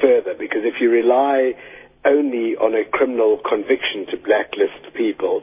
further 0.03 0.35
because 0.37 0.67
if 0.67 0.77
you 0.79 0.91
rely 0.91 1.55
only 2.05 2.55
on 2.55 2.75
a 2.75 2.85
criminal 2.85 3.39
conviction 3.41 4.05
to 4.11 4.17
blacklist 4.19 4.93
people, 4.93 5.41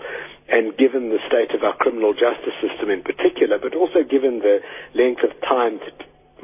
and 0.48 0.76
given 0.76 1.08
the 1.08 1.18
state 1.26 1.56
of 1.56 1.64
our 1.64 1.76
criminal 1.76 2.12
justice 2.12 2.54
system 2.60 2.90
in 2.90 3.02
particular, 3.02 3.58
but 3.58 3.74
also 3.74 4.04
given 4.04 4.38
the 4.40 4.60
length 4.94 5.24
of 5.24 5.32
time 5.40 5.80
to, 5.80 5.90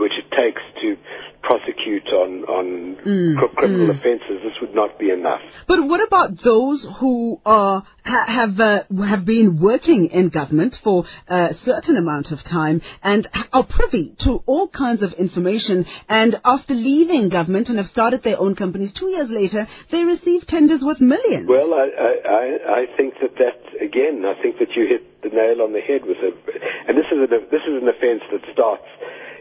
which 0.00 0.12
it 0.16 0.28
takes 0.32 0.62
to 0.82 0.96
prosecute 1.42 2.06
on, 2.08 2.44
on 2.44 3.36
cr- 3.38 3.54
criminal 3.56 3.90
offences, 3.90 4.40
this 4.42 4.56
would 4.60 4.74
not 4.74 4.98
be 4.98 5.10
enough. 5.10 5.40
But 5.66 5.86
what 5.86 6.00
about 6.06 6.30
those 6.44 6.86
who 7.00 7.40
are 7.46 7.84
ha, 8.04 8.24
have 8.26 8.60
uh, 8.60 8.84
have 9.04 9.24
been 9.24 9.60
working 9.60 10.06
in 10.12 10.28
government 10.28 10.76
for 10.82 11.04
a 11.28 11.54
certain 11.62 11.96
amount 11.96 12.30
of 12.30 12.38
time 12.44 12.82
and 13.02 13.28
are 13.52 13.66
privy 13.66 14.14
to 14.20 14.42
all 14.46 14.68
kinds 14.68 15.02
of 15.02 15.12
information, 15.14 15.86
and 16.08 16.36
after 16.44 16.74
leaving 16.74 17.28
government 17.28 17.68
and 17.68 17.78
have 17.78 17.86
started 17.86 18.22
their 18.22 18.38
own 18.38 18.54
companies, 18.54 18.92
two 18.92 19.08
years 19.08 19.30
later 19.30 19.66
they 19.90 20.04
receive 20.04 20.46
tenders 20.46 20.82
worth 20.84 21.00
millions? 21.00 21.48
Well, 21.48 21.74
I, 21.74 21.86
I, 22.28 22.44
I 22.84 22.96
think 22.96 23.14
that 23.22 23.34
that 23.36 23.82
again, 23.82 24.24
I 24.24 24.40
think 24.42 24.58
that 24.58 24.76
you 24.76 24.86
hit 24.86 25.22
the 25.22 25.28
nail 25.28 25.62
on 25.62 25.72
the 25.72 25.80
head 25.80 26.02
with 26.04 26.18
it. 26.20 26.34
And 26.88 26.96
this 26.96 27.08
is 27.12 27.18
a, 27.20 27.28
this 27.50 27.64
is 27.68 27.74
an 27.80 27.88
offence 27.88 28.22
that 28.32 28.44
starts. 28.52 28.88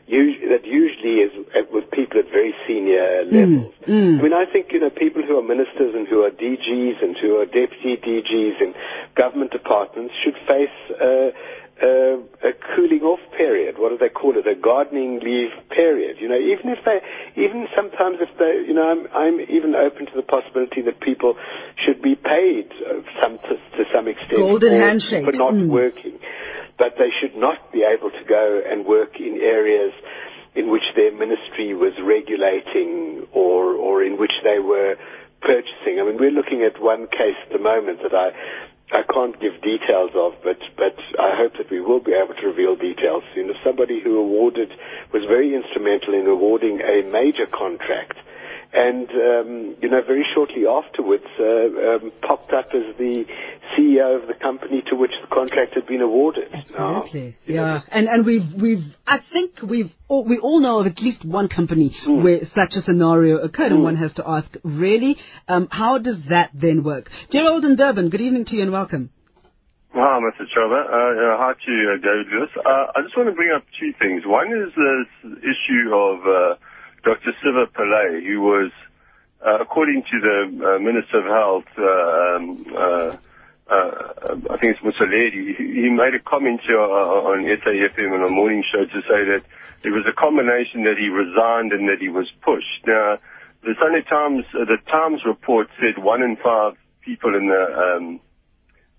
Us- 0.10 0.50
That 0.50 0.66
usually 0.66 1.16
is 1.26 1.32
with 1.72 1.90
people 1.92 2.20
at 2.20 2.30
very 2.32 2.54
senior 2.68 3.24
levels. 3.30 3.74
I 3.88 4.22
mean, 4.26 4.34
I 4.34 4.46
think 4.52 4.72
you 4.74 4.80
know 4.80 4.90
people 4.90 5.22
who 5.22 5.38
are 5.38 5.44
ministers 5.44 5.94
and 5.96 6.08
who 6.08 6.24
are 6.26 6.32
DGs 6.32 6.98
and 7.04 7.16
who 7.22 7.38
are 7.40 7.46
deputy 7.46 7.98
DGs 7.98 8.62
in 8.66 8.74
government 9.16 9.52
departments 9.52 10.14
should 10.24 10.36
face 10.48 10.78
uh, 11.00 11.30
uh, 11.82 12.18
a 12.50 12.52
cooling 12.76 13.04
off 13.04 13.20
period. 13.38 13.78
What 13.80 13.90
do 13.90 13.98
they 13.98 14.10
call 14.10 14.36
it? 14.38 14.46
A 14.48 14.56
gardening 14.56 15.20
leave 15.24 15.52
period. 15.70 16.18
You 16.20 16.28
know, 16.28 16.36
even 16.38 16.70
if 16.76 16.80
they, 16.84 17.00
even 17.42 17.68
sometimes 17.76 18.18
if 18.20 18.30
they, 18.38 18.68
you 18.68 18.74
know, 18.74 18.84
I'm, 18.84 19.08
I'm 19.16 19.40
even 19.58 19.76
open 19.76 20.06
to 20.08 20.16
the 20.16 20.22
possibility 20.36 20.82
that 20.82 21.00
people 21.00 21.38
should 21.86 22.02
be 22.02 22.16
paid 22.16 22.68
uh, 22.84 23.00
some 23.22 23.38
to, 23.48 23.54
to 23.78 23.82
some 23.96 24.08
extent 24.10 24.32
Golden 24.44 24.74
for, 24.74 24.80
handshake. 24.88 25.24
for 25.26 25.32
not 25.32 25.54
Mm. 25.54 25.70
working, 25.70 26.20
but 26.80 26.96
they 26.98 27.12
should 27.20 27.36
not 27.36 27.72
be 27.72 27.84
able 27.84 28.10
to 28.10 28.24
go 28.24 28.62
and 28.66 28.86
work 28.86 29.20
in 29.20 29.38
areas 29.44 29.94
in 30.56 30.72
which 30.72 30.88
their 30.96 31.12
ministry 31.12 31.76
was 31.76 31.94
regulating 32.02 33.28
or 33.34 33.76
or 33.76 34.02
in 34.04 34.18
which 34.18 34.34
they 34.44 34.58
were 34.58 34.96
purchasing. 35.42 36.00
I 36.00 36.04
mean, 36.04 36.18
we're 36.18 36.32
looking 36.32 36.64
at 36.64 36.82
one 36.82 37.08
case 37.08 37.38
at 37.46 37.52
the 37.52 37.60
moment 37.60 38.00
that 38.02 38.16
I 38.16 38.32
I 38.92 39.04
can't 39.04 39.40
give 39.40 39.62
details 39.62 40.12
of, 40.16 40.34
but 40.44 40.58
but 40.76 40.98
I 41.20 41.36
hope 41.38 41.54
that 41.58 41.70
we 41.70 41.80
will 41.80 42.00
be 42.00 42.14
able 42.14 42.34
to 42.34 42.48
reveal 42.48 42.76
details 42.76 43.24
soon. 43.36 43.50
Of 43.50 43.58
somebody 43.64 44.02
who 44.02 44.18
awarded 44.18 44.72
was 45.14 45.24
very 45.28 45.54
instrumental 45.54 46.16
in 46.16 46.26
awarding 46.26 46.82
a 46.82 47.04
major 47.04 47.46
contract. 47.46 48.18
And 48.72 49.10
um, 49.10 49.76
you 49.82 49.90
know, 49.90 50.02
very 50.06 50.24
shortly 50.36 50.68
afterwards, 50.70 51.26
uh, 51.40 51.44
um, 51.44 52.12
popped 52.22 52.54
up 52.54 52.68
as 52.74 52.96
the 53.00 53.26
CEO 53.74 54.22
of 54.22 54.28
the 54.28 54.36
company 54.36 54.84
to 54.92 54.96
which 54.96 55.12
the 55.22 55.28
contract 55.34 55.74
had 55.74 55.88
been 55.88 56.02
awarded. 56.02 56.52
Now, 56.78 57.02
Absolutely. 57.02 57.38
you 57.46 57.56
know, 57.56 57.66
yeah. 57.66 57.82
And 57.90 58.08
and 58.08 58.26
we've 58.28 58.46
we've 58.62 58.84
I 59.08 59.20
think 59.34 59.64
we've 59.68 59.92
all, 60.08 60.24
we 60.24 60.38
all 60.38 60.60
know 60.60 60.82
of 60.82 60.86
at 60.88 61.00
least 61.00 61.26
one 61.26 61.50
company 61.50 61.96
Hmm. 62.04 62.24
where 62.24 62.42
such 62.46 62.74
a 62.78 62.82
scenario 62.82 63.38
occurred, 63.40 63.72
and 63.72 63.82
one 63.82 63.96
has 63.96 64.14
to 64.14 64.24
ask, 64.28 64.50
really, 64.64 65.18
um, 65.48 65.68
how 65.72 65.98
does 65.98 66.22
that 66.30 66.52
then 66.54 66.84
work? 66.84 67.10
Gerald 67.32 67.66
in 67.66 67.76
Durban, 67.76 68.10
good 68.10 68.22
evening 68.22 68.46
to 68.46 68.56
you 68.56 68.62
and 68.62 68.72
welcome. 68.72 69.10
Hi, 69.94 70.20
Mr. 70.22 70.46
Chaba. 70.46 70.86
Uh, 70.86 71.38
hi 71.42 71.54
to 71.54 71.74
uh, 71.90 71.98
David 71.98 72.28
Lewis. 72.32 72.50
Uh, 72.56 72.86
I 72.96 73.02
just 73.02 73.18
want 73.18 73.30
to 73.30 73.36
bring 73.36 73.50
up 73.50 73.64
two 73.80 73.92
things. 73.98 74.22
One 74.26 74.48
is 74.54 74.70
this 74.78 75.34
issue 75.42 75.90
of 75.92 76.20
uh, 76.22 76.56
Dr. 77.04 77.32
Siva 77.42 77.68
Pillay, 77.68 78.26
who 78.26 78.42
was, 78.42 78.72
uh, 79.46 79.60
according 79.62 80.04
to 80.04 80.20
the 80.20 80.76
uh, 80.76 80.80
Minister 80.80 81.20
of 81.20 81.26
Health, 81.26 81.70
um, 81.78 83.20
I 83.70 84.58
think 84.58 84.76
it's 84.76 84.82
Motsoaledi, 84.82 85.56
he 85.56 85.90
made 85.90 86.16
a 86.16 86.20
comment 86.20 86.62
on 86.70 87.46
SAFM 87.46 88.14
on 88.14 88.26
a 88.26 88.30
morning 88.30 88.64
show 88.72 88.86
to 88.86 89.02
say 89.08 89.24
that 89.26 89.44
it 89.84 89.92
was 89.92 90.04
a 90.08 90.14
combination 90.14 90.84
that 90.84 90.98
he 90.98 91.08
resigned 91.08 91.72
and 91.72 91.88
that 91.88 92.00
he 92.02 92.10
was 92.10 92.28
pushed. 92.42 92.86
Now, 92.86 93.20
the 93.64 93.76
Sunday 93.80 94.02
Times, 94.02 94.46
the 94.54 94.78
Times 94.90 95.22
report 95.26 95.68
said 95.80 96.04
one 96.04 96.22
in 96.22 96.36
five 96.38 96.76
people 97.02 97.36
in 97.36 97.48
the 97.48 97.64
um, 97.64 98.20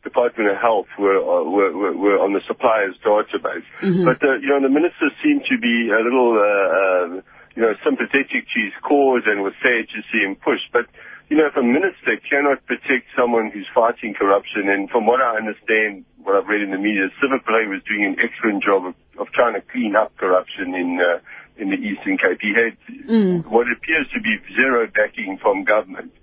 Department 0.02 0.50
of 0.50 0.56
Health 0.56 0.86
were, 0.98 1.18
uh, 1.18 1.44
were, 1.44 1.76
were, 1.76 1.96
were 1.96 2.18
on 2.18 2.32
the 2.32 2.40
suppliers 2.46 2.96
database. 3.04 3.64
Mm-hmm. 3.82 4.04
But, 4.04 4.22
uh, 4.22 4.36
you 4.40 4.48
know, 4.48 4.60
the 4.62 4.72
minister 4.72 5.10
seemed 5.22 5.44
to 5.50 5.58
be 5.58 5.90
a 5.92 6.00
little, 6.00 6.32
uh, 6.40 7.18
uh, 7.18 7.22
you 7.60 7.66
know, 7.66 7.76
sympathetic 7.84 8.48
to 8.48 8.56
his 8.56 8.72
cause 8.80 9.28
and 9.28 9.44
was 9.44 9.52
sad 9.60 9.84
to 9.92 10.00
see 10.08 10.24
him 10.24 10.32
push. 10.32 10.64
But, 10.72 10.88
you 11.28 11.36
know, 11.36 11.44
if 11.44 11.56
a 11.60 11.62
minister 11.62 12.16
cannot 12.24 12.64
protect 12.64 13.12
someone 13.12 13.52
who's 13.52 13.68
fighting 13.74 14.16
corruption, 14.16 14.72
and 14.72 14.88
from 14.88 15.04
what 15.04 15.20
I 15.20 15.36
understand, 15.36 16.08
what 16.24 16.40
I've 16.40 16.48
read 16.48 16.62
in 16.64 16.70
the 16.70 16.80
media, 16.80 17.12
Pillay 17.20 17.68
was 17.68 17.84
doing 17.84 18.08
an 18.08 18.16
excellent 18.16 18.64
job 18.64 18.86
of, 18.88 18.94
of 19.20 19.28
trying 19.36 19.60
to 19.60 19.60
clean 19.60 19.92
up 19.94 20.16
corruption 20.16 20.72
in, 20.72 21.04
uh, 21.04 21.20
in 21.60 21.68
the 21.68 21.76
Eastern 21.76 22.16
Cape. 22.16 22.40
He 22.40 22.56
had 22.56 22.80
mm. 23.04 23.44
what 23.44 23.68
appears 23.68 24.08
to 24.16 24.24
be 24.24 24.40
zero 24.56 24.88
backing 24.88 25.36
from 25.36 25.64
government. 25.64 26.16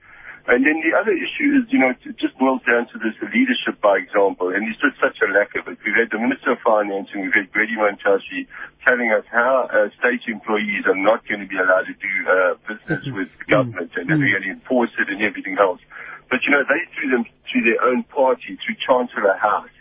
And 0.47 0.63
then 0.63 0.79
the 0.79 0.95
other 0.95 1.11
issue 1.11 1.59
is, 1.59 1.67
you 1.67 1.79
know, 1.83 1.91
it 1.91 2.15
just 2.15 2.31
boils 2.39 2.63
down 2.63 2.87
to 2.95 2.97
this 3.03 3.19
leadership 3.19 3.83
by 3.83 3.99
example. 3.99 4.47
And 4.47 4.63
there's 4.63 4.79
just 4.79 4.95
such 4.95 5.19
a 5.19 5.27
lack 5.27 5.51
of 5.59 5.67
it. 5.67 5.75
We've 5.83 5.99
had 5.99 6.07
the 6.07 6.23
Minister 6.23 6.55
of 6.55 6.63
Finance 6.63 7.11
and 7.11 7.27
we've 7.27 7.35
had 7.35 7.51
Gwede 7.51 7.75
Mantashe 7.75 8.47
telling 8.87 9.11
us 9.11 9.27
how 9.27 9.67
uh, 9.67 9.91
state 9.99 10.23
employees 10.31 10.87
are 10.87 10.95
not 10.95 11.27
going 11.27 11.43
to 11.43 11.49
be 11.51 11.59
allowed 11.59 11.91
to 11.91 11.95
do 11.99 12.13
uh, 12.31 12.55
business 12.63 13.03
with 13.11 13.27
the 13.43 13.45
government 13.51 13.91
and 13.99 14.07
they're 14.07 14.23
going 14.23 14.47
to 14.47 14.55
enforce 14.55 14.95
it 14.95 15.11
and 15.11 15.19
everything 15.19 15.59
else. 15.59 15.83
But, 16.31 16.39
you 16.47 16.55
know, 16.55 16.63
they 16.63 16.79
through 16.95 17.11
them 17.11 17.27
through 17.51 17.67
their 17.67 17.83
own 17.83 18.07
party, 18.07 18.55
through 18.63 18.79
Chancellor 18.79 19.35
House, 19.35 19.71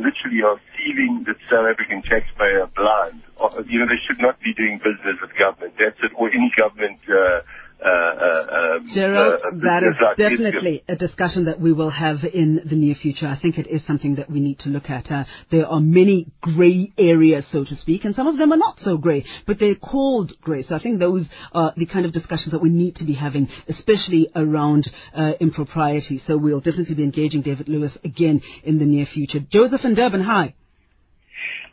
literally 0.00 0.40
are 0.40 0.60
sealing 0.72 1.24
the 1.28 1.36
South 1.52 1.68
African 1.68 2.00
taxpayer 2.00 2.64
blind. 2.72 3.20
Uh, 3.36 3.60
you 3.68 3.78
know, 3.78 3.86
they 3.86 4.00
should 4.08 4.20
not 4.20 4.40
be 4.40 4.56
doing 4.56 4.80
business 4.80 5.20
with 5.20 5.36
government. 5.36 5.76
That's 5.76 6.00
it, 6.00 6.12
or 6.16 6.32
any 6.32 6.52
government 6.56 6.98
uh, 7.08 7.44
uh, 7.82 7.88
uh, 7.88 8.76
um, 8.76 8.86
Gerald, 8.94 9.40
uh, 9.44 9.50
that 9.62 9.82
is 9.82 9.94
definitely 10.16 10.82
a 10.88 10.96
discussion 10.96 11.44
that 11.46 11.60
we 11.60 11.72
will 11.72 11.90
have 11.90 12.18
in 12.32 12.60
the 12.64 12.76
near 12.76 12.94
future. 12.94 13.26
I 13.26 13.38
think 13.38 13.58
it 13.58 13.66
is 13.66 13.84
something 13.86 14.14
that 14.16 14.30
we 14.30 14.40
need 14.40 14.60
to 14.60 14.68
look 14.70 14.88
at. 14.88 15.10
Uh, 15.10 15.24
there 15.50 15.66
are 15.66 15.80
many 15.80 16.28
grey 16.40 16.92
areas, 16.96 17.46
so 17.50 17.64
to 17.64 17.76
speak, 17.76 18.04
and 18.04 18.14
some 18.14 18.26
of 18.26 18.38
them 18.38 18.52
are 18.52 18.56
not 18.56 18.78
so 18.78 18.96
grey, 18.96 19.24
but 19.46 19.58
they're 19.58 19.74
called 19.74 20.32
grey. 20.40 20.62
So 20.62 20.74
I 20.74 20.78
think 20.78 20.98
those 20.98 21.26
are 21.52 21.74
the 21.76 21.86
kind 21.86 22.06
of 22.06 22.12
discussions 22.12 22.52
that 22.52 22.62
we 22.62 22.70
need 22.70 22.96
to 22.96 23.04
be 23.04 23.14
having, 23.14 23.48
especially 23.68 24.30
around 24.34 24.90
uh, 25.14 25.32
impropriety. 25.40 26.20
So 26.26 26.36
we'll 26.38 26.60
definitely 26.60 26.94
be 26.94 27.04
engaging 27.04 27.42
David 27.42 27.68
Lewis 27.68 27.98
again 28.04 28.40
in 28.62 28.78
the 28.78 28.86
near 28.86 29.06
future. 29.06 29.40
Joseph 29.40 29.80
and 29.84 29.96
Durban, 29.96 30.22
hi. 30.22 30.54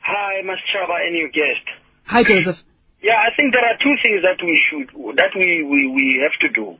Hi, 0.03 0.41
Ms. 0.41 0.57
Chaba 0.73 1.05
and 1.05 1.15
your 1.15 1.29
guest. 1.29 1.65
Hi, 2.05 2.23
Joseph. 2.23 2.57
Yeah, 3.01 3.17
I 3.17 3.33
think 3.33 3.49
there 3.49 3.65
are 3.65 3.77
two 3.81 3.95
things 4.05 4.21
that 4.21 4.37
we 4.45 4.55
should, 4.69 4.93
that 5.17 5.33
we, 5.33 5.65
we, 5.65 5.89
we 5.89 6.21
have 6.21 6.37
to 6.45 6.49
do. 6.53 6.77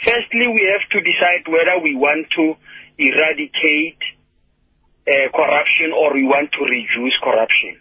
Firstly, 0.00 0.48
we 0.48 0.64
have 0.72 0.88
to 0.88 0.98
decide 1.04 1.44
whether 1.44 1.76
we 1.84 1.92
want 1.92 2.32
to 2.40 2.56
eradicate 2.96 4.00
uh, 5.04 5.28
corruption 5.36 5.92
or 5.92 6.16
we 6.16 6.24
want 6.24 6.48
to 6.56 6.62
reduce 6.64 7.16
corruption. 7.20 7.76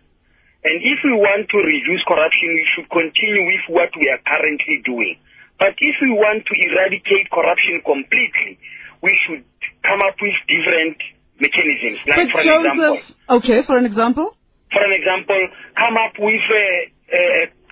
And 0.60 0.84
if 0.84 1.00
we 1.08 1.16
want 1.16 1.48
to 1.48 1.58
reduce 1.64 2.04
corruption, 2.04 2.52
we 2.52 2.68
should 2.76 2.92
continue 2.92 3.48
with 3.48 3.64
what 3.72 3.96
we 3.96 4.12
are 4.12 4.20
currently 4.28 4.84
doing. 4.84 5.16
But 5.56 5.80
if 5.80 5.96
we 6.04 6.12
want 6.12 6.44
to 6.44 6.54
eradicate 6.60 7.32
corruption 7.32 7.80
completely, 7.88 8.60
we 9.00 9.16
should 9.24 9.48
come 9.88 10.04
up 10.04 10.20
with 10.20 10.36
different 10.52 11.00
mechanisms. 11.40 12.04
Like, 12.04 12.28
but 12.28 12.32
for 12.36 12.42
Joseph, 12.44 12.76
example, 12.76 12.96
okay, 13.40 13.60
for 13.64 13.76
an 13.80 13.88
example? 13.88 14.36
For 14.68 14.84
an 14.84 14.92
example, 15.00 15.40
come 15.80 15.96
up 15.96 16.16
with 16.20 16.44
a, 16.44 16.68
a 17.08 17.24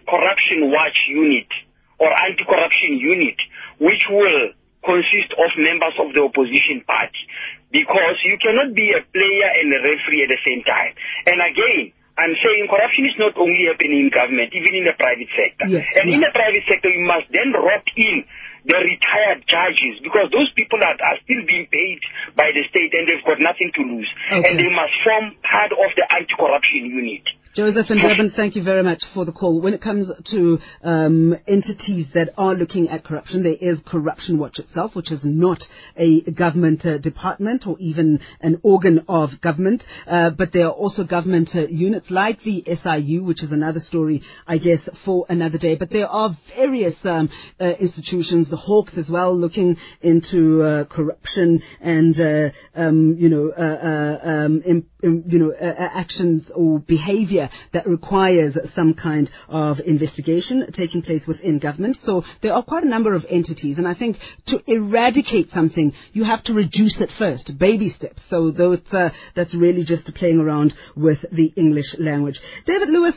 corruption 0.07 0.71
watch 0.71 0.97
unit 1.11 1.51
or 1.99 2.09
anti-corruption 2.09 2.97
unit, 2.97 3.37
which 3.77 4.03
will 4.09 4.55
consist 4.81 5.35
of 5.35 5.49
members 5.59 5.95
of 5.99 6.15
the 6.15 6.23
opposition 6.23 6.81
party. 6.87 7.23
Because 7.67 8.15
you 8.23 8.39
cannot 8.39 8.71
be 8.71 8.95
a 8.95 9.03
player 9.03 9.49
and 9.59 9.67
a 9.75 9.79
referee 9.83 10.23
at 10.23 10.31
the 10.31 10.41
same 10.47 10.63
time. 10.63 10.95
And 11.27 11.37
again, 11.43 11.91
I'm 12.17 12.33
saying 12.39 12.65
corruption 12.65 13.05
is 13.05 13.17
not 13.21 13.37
only 13.37 13.69
happening 13.69 14.07
in 14.07 14.09
government, 14.09 14.49
even 14.49 14.73
in 14.73 14.85
the 14.89 14.95
private 14.97 15.29
sector. 15.35 15.67
Yes, 15.69 15.85
and 16.01 16.09
in 16.09 16.17
the 16.23 16.33
private 16.33 16.65
sector, 16.65 16.89
you 16.89 17.05
must 17.05 17.29
then 17.29 17.53
rope 17.53 17.91
in 17.93 18.25
the 18.65 18.79
retired 18.81 19.45
judges 19.45 20.01
because 20.01 20.27
those 20.33 20.49
people 20.57 20.81
are, 20.81 20.97
are 20.97 21.17
still 21.23 21.45
being 21.45 21.69
paid 21.69 22.01
by 22.33 22.49
the 22.51 22.65
state 22.73 22.89
and 22.97 23.05
they've 23.05 23.23
got 23.23 23.37
nothing 23.37 23.69
to 23.69 23.81
lose. 23.85 24.09
Okay. 24.27 24.43
And 24.43 24.57
they 24.57 24.71
must 24.73 24.95
form 25.05 25.37
part 25.45 25.71
of 25.71 25.89
the 25.93 26.05
anti-corruption 26.09 26.89
unit. 26.89 27.23
Joseph 27.57 27.89
and 27.89 27.99
Durban, 27.99 28.31
thank 28.35 28.55
you 28.55 28.61
very 28.61 28.83
much 28.83 29.01
for 29.15 29.25
the 29.25 29.31
call. 29.31 29.59
When 29.59 29.73
it 29.73 29.81
comes 29.81 30.11
to 30.29 30.59
um, 30.83 31.35
entities 31.47 32.05
that 32.13 32.29
are 32.37 32.53
looking 32.53 32.87
at 32.87 33.03
corruption, 33.03 33.41
there 33.41 33.55
is 33.59 33.79
Corruption 33.83 34.37
Watch 34.37 34.59
itself, 34.59 34.95
which 34.95 35.11
is 35.11 35.21
not 35.23 35.63
a 35.95 36.21
government 36.21 36.85
uh, 36.85 36.99
department 36.99 37.65
or 37.65 37.75
even 37.79 38.19
an 38.41 38.59
organ 38.61 39.05
of 39.09 39.41
government, 39.41 39.83
uh, 40.05 40.29
but 40.37 40.53
there 40.53 40.67
are 40.67 40.71
also 40.71 41.03
government 41.03 41.49
uh, 41.55 41.65
units 41.67 42.11
like 42.11 42.43
the 42.43 42.63
SIU, 42.63 43.23
which 43.23 43.41
is 43.41 43.51
another 43.51 43.79
story, 43.79 44.21
I 44.45 44.59
guess, 44.59 44.87
for 45.03 45.25
another 45.27 45.57
day. 45.57 45.73
But 45.73 45.89
there 45.89 46.07
are 46.07 46.37
various 46.55 46.93
um, 47.05 47.27
uh, 47.59 47.71
institutions, 47.79 48.51
the 48.51 48.57
Hawks 48.57 48.99
as 48.99 49.09
well, 49.09 49.35
looking 49.35 49.77
into 50.01 50.61
uh, 50.61 50.85
corruption 50.85 51.63
and, 51.81 52.19
uh, 52.19 52.49
um, 52.75 53.15
you 53.17 53.29
know, 53.29 53.51
um, 53.51 54.61
in, 54.63 54.85
in, 54.85 54.85
you 55.01 55.39
know, 55.39 55.53
actions 55.59 56.49
or 56.55 56.79
behavior 56.79 57.49
that 57.73 57.87
requires 57.87 58.57
some 58.73 58.93
kind 58.93 59.29
of 59.47 59.77
investigation 59.85 60.65
taking 60.73 61.01
place 61.01 61.25
within 61.27 61.59
government. 61.59 61.97
So 62.01 62.23
there 62.41 62.53
are 62.53 62.63
quite 62.63 62.83
a 62.83 62.89
number 62.89 63.13
of 63.13 63.25
entities, 63.29 63.77
and 63.77 63.87
I 63.87 63.93
think 63.93 64.17
to 64.47 64.61
eradicate 64.65 65.49
something, 65.51 65.93
you 66.13 66.23
have 66.23 66.43
to 66.45 66.53
reduce 66.53 66.99
it 66.99 67.11
first, 67.17 67.51
baby 67.59 67.89
steps. 67.89 68.21
So 68.29 68.51
that's, 68.51 68.93
uh, 68.93 69.09
that's 69.35 69.55
really 69.55 69.83
just 69.83 70.13
playing 70.15 70.39
around 70.39 70.73
with 70.95 71.19
the 71.31 71.53
English 71.55 71.95
language. 71.99 72.39
David 72.65 72.89
Lewis, 72.89 73.15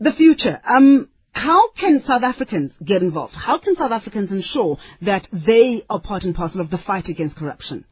the 0.00 0.12
future. 0.12 0.60
Um, 0.68 1.08
how 1.32 1.70
can 1.72 2.02
South 2.02 2.22
Africans 2.24 2.76
get 2.84 3.02
involved? 3.02 3.34
How 3.34 3.58
can 3.58 3.76
South 3.76 3.92
Africans 3.92 4.32
ensure 4.32 4.78
that 5.02 5.28
they 5.32 5.84
are 5.88 6.00
part 6.00 6.24
and 6.24 6.34
parcel 6.34 6.60
of 6.60 6.70
the 6.70 6.78
fight 6.78 7.08
against 7.08 7.36
corruption? 7.36 7.84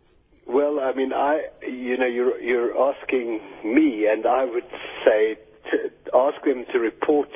Well, 0.49 0.81
I 0.81 0.95
mean, 0.95 1.13
I, 1.13 1.43
you 1.63 1.99
know, 1.99 2.07
you're, 2.07 2.41
you're 2.41 2.73
asking 2.91 3.41
me, 3.65 4.07
and 4.11 4.25
I 4.25 4.47
would 4.47 4.65
say 5.05 5.37
ask 6.15 6.43
them 6.43 6.65
to 6.73 6.79
report 6.79 7.29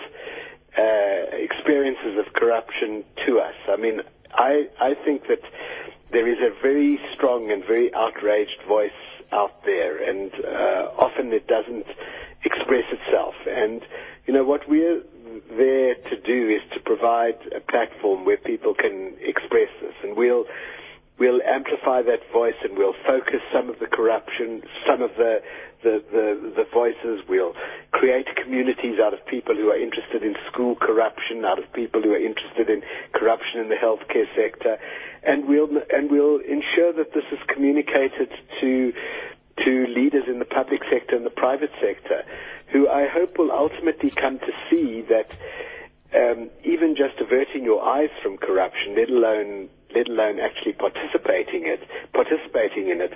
uh, 0.78 1.36
experiences 1.36 2.16
of 2.18 2.32
corruption 2.32 3.04
to 3.26 3.38
us. 3.38 3.54
I 3.68 3.76
mean, 3.76 4.00
I, 4.32 4.66
I 4.80 4.94
think 5.04 5.28
that 5.28 5.42
there 6.10 6.26
is 6.26 6.38
a 6.38 6.58
very 6.62 6.98
strong 7.14 7.50
and 7.52 7.62
very 7.62 7.92
outraged 7.94 8.62
voice 8.66 8.90
out 9.30 9.62
there, 9.66 10.02
and 10.08 10.32
uh, 10.32 10.90
often 10.98 11.34
it 11.34 11.46
doesn't 11.46 11.86
express 12.46 12.84
itself. 12.92 13.34
And, 13.46 13.82
you 14.26 14.32
know, 14.32 14.44
what 14.44 14.66
we're 14.68 15.02
there 15.50 15.94
to 15.96 16.20
do 16.24 16.48
is 16.48 16.62
to 16.72 16.80
provide 16.80 17.36
a 17.54 17.60
platform 17.60 18.24
where 18.24 18.38
people 18.38 18.74
can 18.74 19.14
express 19.20 19.68
this, 19.82 19.94
and 20.02 20.16
we'll 20.16 20.44
we'll 21.22 21.38
amplify 21.46 22.02
that 22.02 22.18
voice 22.34 22.58
and 22.66 22.76
we'll 22.76 22.98
focus 23.06 23.38
some 23.54 23.70
of 23.70 23.78
the 23.78 23.86
corruption, 23.86 24.60
some 24.82 25.02
of 25.06 25.14
the, 25.14 25.38
the, 25.86 26.02
the, 26.10 26.26
the, 26.58 26.66
voices. 26.74 27.22
We'll 27.30 27.54
create 27.92 28.26
communities 28.42 28.98
out 28.98 29.14
of 29.14 29.24
people 29.30 29.54
who 29.54 29.70
are 29.70 29.78
interested 29.78 30.26
in 30.26 30.34
school 30.50 30.74
corruption, 30.74 31.44
out 31.46 31.62
of 31.62 31.72
people 31.72 32.02
who 32.02 32.10
are 32.10 32.18
interested 32.18 32.66
in 32.68 32.82
corruption 33.14 33.60
in 33.62 33.68
the 33.70 33.78
healthcare 33.78 34.26
sector. 34.34 34.82
And 35.22 35.46
we'll, 35.46 35.70
and 35.94 36.10
we'll 36.10 36.42
ensure 36.42 36.90
that 36.98 37.14
this 37.14 37.30
is 37.30 37.38
communicated 37.54 38.26
to, 38.60 38.92
to 39.62 39.86
leaders 39.94 40.26
in 40.26 40.40
the 40.40 40.50
public 40.50 40.82
sector 40.90 41.14
and 41.14 41.24
the 41.24 41.30
private 41.38 41.70
sector 41.78 42.26
who 42.72 42.88
I 42.88 43.06
hope 43.06 43.38
will 43.38 43.52
ultimately 43.52 44.10
come 44.10 44.40
to 44.40 44.52
see 44.70 45.06
that 45.06 45.30
um, 46.16 46.50
even 46.64 46.96
just 46.96 47.20
averting 47.20 47.62
your 47.62 47.84
eyes 47.84 48.10
from 48.22 48.38
corruption, 48.38 48.96
let 48.96 49.08
alone 49.08 49.68
let 49.94 50.08
alone 50.08 50.38
actually 50.40 50.72
participating 50.72 51.66
it, 51.66 51.80
participating 52.12 52.88
in 52.88 53.00
it, 53.00 53.12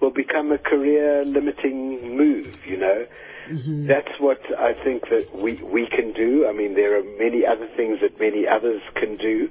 will 0.00 0.10
become 0.10 0.52
a 0.52 0.58
career 0.58 1.24
limiting 1.24 2.16
move. 2.16 2.58
You 2.66 2.76
know, 2.78 3.06
mm-hmm. 3.50 3.86
that's 3.86 4.18
what 4.18 4.40
I 4.58 4.74
think 4.74 5.08
that 5.10 5.28
we 5.34 5.54
we 5.62 5.86
can 5.86 6.12
do. 6.12 6.46
I 6.48 6.52
mean, 6.52 6.74
there 6.74 6.98
are 6.98 7.04
many 7.18 7.44
other 7.46 7.68
things 7.76 8.00
that 8.00 8.18
many 8.20 8.46
others 8.46 8.82
can 8.94 9.16
do. 9.16 9.48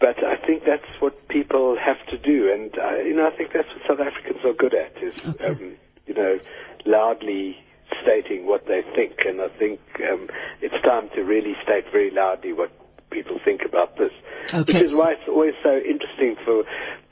But 0.00 0.24
I 0.24 0.36
think 0.46 0.64
that's 0.64 0.88
what 1.00 1.28
people 1.28 1.76
have 1.76 1.98
to 2.06 2.16
do, 2.16 2.50
and 2.50 2.72
uh, 2.78 3.02
you 3.04 3.14
know 3.14 3.26
I 3.26 3.36
think 3.36 3.52
that's 3.52 3.68
what 3.68 3.82
South 3.86 4.00
Africans 4.00 4.42
are 4.46 4.54
good 4.54 4.74
at. 4.74 4.96
Is 5.02 5.14
okay. 5.26 5.46
um, 5.46 5.76
you 6.06 6.14
know, 6.14 6.40
loudly 6.86 7.56
stating 8.02 8.46
what 8.46 8.66
they 8.66 8.82
think, 8.94 9.12
and 9.26 9.40
I 9.40 9.48
think 9.48 9.80
um, 10.10 10.28
it's 10.60 10.82
time 10.84 11.10
to 11.14 11.22
really 11.22 11.54
state 11.62 11.84
very 11.92 12.10
loudly 12.10 12.52
what 12.52 12.72
people 13.10 13.38
think 13.44 13.62
about 13.66 13.96
this. 13.96 14.12
Okay. 14.52 14.72
Which 14.72 14.82
is 14.86 14.94
why 14.94 15.12
it's 15.12 15.28
always 15.28 15.54
so 15.62 15.76
interesting 15.76 16.36
for 16.44 16.60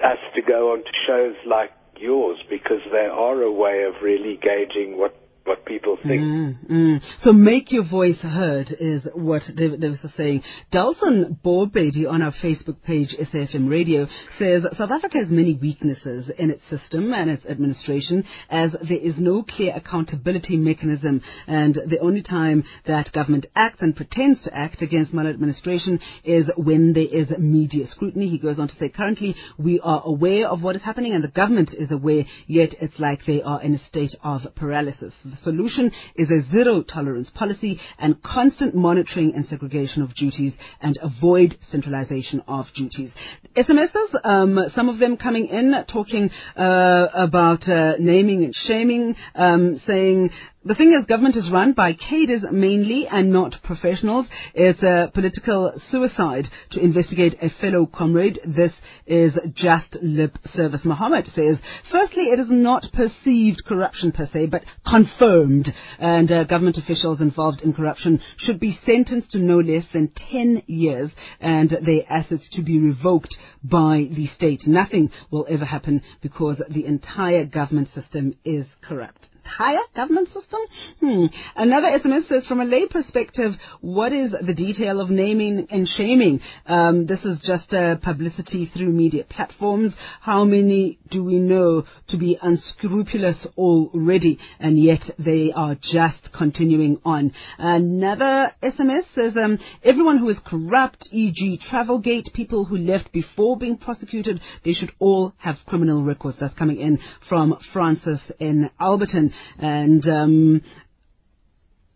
us 0.04 0.18
to 0.34 0.42
go 0.42 0.72
on 0.72 0.78
to 0.78 0.92
shows 1.06 1.36
like 1.46 1.70
yours 1.98 2.38
because 2.48 2.80
they 2.90 3.06
are 3.06 3.42
a 3.42 3.52
way 3.52 3.84
of 3.84 4.02
really 4.02 4.38
gauging 4.40 4.98
what 4.98 5.14
what 5.48 5.64
people 5.64 5.96
think. 5.96 6.22
Mm, 6.22 6.70
mm. 6.70 7.00
So 7.20 7.32
make 7.32 7.72
your 7.72 7.88
voice 7.88 8.20
heard 8.20 8.68
is 8.78 9.08
what 9.14 9.42
David 9.56 9.80
Davis 9.80 10.04
is 10.04 10.14
saying. 10.14 10.42
Dalton 10.70 11.38
Borbedi 11.44 12.08
on 12.08 12.22
our 12.22 12.32
Facebook 12.32 12.82
page, 12.82 13.16
SAFM 13.18 13.70
Radio, 13.70 14.06
says 14.38 14.64
South 14.76 14.90
Africa 14.90 15.18
has 15.18 15.30
many 15.30 15.54
weaknesses 15.54 16.30
in 16.38 16.50
its 16.50 16.62
system 16.68 17.12
and 17.14 17.30
its 17.30 17.46
administration 17.46 18.24
as 18.50 18.76
there 18.86 18.98
is 18.98 19.18
no 19.18 19.42
clear 19.42 19.74
accountability 19.74 20.56
mechanism 20.56 21.22
and 21.46 21.74
the 21.86 21.98
only 22.00 22.22
time 22.22 22.62
that 22.86 23.10
government 23.12 23.46
acts 23.56 23.80
and 23.80 23.96
pretends 23.96 24.42
to 24.42 24.54
act 24.54 24.82
against 24.82 25.14
maladministration 25.14 25.98
is 26.24 26.50
when 26.56 26.92
there 26.92 27.08
is 27.10 27.30
media 27.38 27.86
scrutiny. 27.86 28.28
He 28.28 28.38
goes 28.38 28.58
on 28.58 28.68
to 28.68 28.76
say 28.76 28.90
currently 28.90 29.34
we 29.58 29.80
are 29.80 30.02
aware 30.04 30.48
of 30.48 30.62
what 30.62 30.76
is 30.76 30.82
happening 30.82 31.14
and 31.14 31.24
the 31.24 31.28
government 31.28 31.74
is 31.76 31.90
aware 31.90 32.24
yet 32.46 32.74
it's 32.80 33.00
like 33.00 33.20
they 33.26 33.40
are 33.40 33.62
in 33.62 33.74
a 33.74 33.78
state 33.78 34.14
of 34.22 34.42
paralysis. 34.54 35.14
The 35.24 35.37
solution 35.42 35.90
is 36.14 36.30
a 36.30 36.42
zero 36.50 36.82
tolerance 36.82 37.30
policy 37.30 37.80
and 37.98 38.22
constant 38.22 38.74
monitoring 38.74 39.34
and 39.34 39.44
segregation 39.46 40.02
of 40.02 40.14
duties 40.14 40.54
and 40.80 40.98
avoid 41.02 41.58
centralization 41.70 42.42
of 42.46 42.66
duties. 42.74 43.14
SMSs, 43.56 44.24
um, 44.24 44.58
some 44.74 44.88
of 44.88 44.98
them 44.98 45.16
coming 45.16 45.48
in 45.48 45.74
talking 45.90 46.30
uh, 46.56 47.06
about 47.14 47.68
uh, 47.68 47.92
naming 47.98 48.44
and 48.44 48.54
shaming, 48.54 49.16
um, 49.34 49.80
saying 49.86 50.30
the 50.68 50.74
thing 50.74 50.92
is, 50.92 51.06
government 51.06 51.36
is 51.36 51.50
run 51.50 51.72
by 51.72 51.94
cadres 51.94 52.44
mainly 52.52 53.08
and 53.10 53.32
not 53.32 53.56
professionals. 53.62 54.26
It's 54.52 54.82
a 54.82 55.10
political 55.14 55.72
suicide 55.76 56.46
to 56.72 56.80
investigate 56.80 57.36
a 57.40 57.48
fellow 57.48 57.86
comrade. 57.86 58.38
This 58.44 58.74
is 59.06 59.38
just 59.54 59.96
lip 60.02 60.36
service. 60.44 60.84
Mohammed 60.84 61.26
says, 61.28 61.58
firstly, 61.90 62.24
it 62.24 62.38
is 62.38 62.50
not 62.50 62.84
perceived 62.92 63.64
corruption 63.66 64.12
per 64.12 64.26
se, 64.26 64.46
but 64.46 64.62
confirmed. 64.86 65.72
And 65.98 66.30
uh, 66.30 66.44
government 66.44 66.76
officials 66.76 67.22
involved 67.22 67.62
in 67.62 67.72
corruption 67.72 68.20
should 68.36 68.60
be 68.60 68.78
sentenced 68.84 69.30
to 69.30 69.38
no 69.38 69.56
less 69.60 69.86
than 69.94 70.12
10 70.30 70.64
years 70.66 71.10
and 71.40 71.70
their 71.70 72.02
assets 72.10 72.46
to 72.52 72.62
be 72.62 72.78
revoked 72.78 73.34
by 73.64 74.06
the 74.10 74.26
state. 74.26 74.66
Nothing 74.66 75.10
will 75.30 75.46
ever 75.48 75.64
happen 75.64 76.02
because 76.20 76.60
the 76.68 76.84
entire 76.84 77.46
government 77.46 77.88
system 77.88 78.34
is 78.44 78.66
corrupt 78.82 79.28
entire 79.48 79.80
government 79.94 80.28
system? 80.28 80.60
Hmm. 81.00 81.26
Another 81.56 81.88
SMS 81.88 82.28
says, 82.28 82.46
from 82.46 82.60
a 82.60 82.64
lay 82.64 82.86
perspective, 82.88 83.52
what 83.80 84.12
is 84.12 84.30
the 84.30 84.54
detail 84.54 85.00
of 85.00 85.10
naming 85.10 85.66
and 85.70 85.86
shaming? 85.86 86.40
Um, 86.66 87.06
this 87.06 87.24
is 87.24 87.40
just 87.44 87.72
uh, 87.72 87.96
publicity 87.96 88.70
through 88.72 88.90
media 88.90 89.24
platforms. 89.28 89.94
How 90.20 90.44
many 90.44 90.98
do 91.10 91.24
we 91.24 91.38
know 91.38 91.84
to 92.08 92.16
be 92.16 92.38
unscrupulous 92.40 93.46
already, 93.56 94.38
and 94.58 94.78
yet 94.78 95.00
they 95.18 95.52
are 95.54 95.76
just 95.80 96.30
continuing 96.36 97.00
on? 97.04 97.32
Another 97.58 98.52
SMS 98.62 99.02
says, 99.14 99.36
um, 99.36 99.58
everyone 99.82 100.18
who 100.18 100.28
is 100.28 100.40
corrupt, 100.44 101.08
e.g., 101.10 101.60
Travelgate, 101.70 102.32
people 102.32 102.64
who 102.64 102.76
left 102.76 103.12
before 103.12 103.56
being 103.56 103.78
prosecuted, 103.78 104.40
they 104.64 104.72
should 104.72 104.92
all 104.98 105.34
have 105.38 105.56
criminal 105.66 106.02
records. 106.02 106.36
That's 106.40 106.54
coming 106.54 106.80
in 106.80 106.98
from 107.28 107.58
Francis 107.72 108.30
in 108.38 108.70
Alberton. 108.80 109.32
And 109.58 110.06
um, 110.08 110.62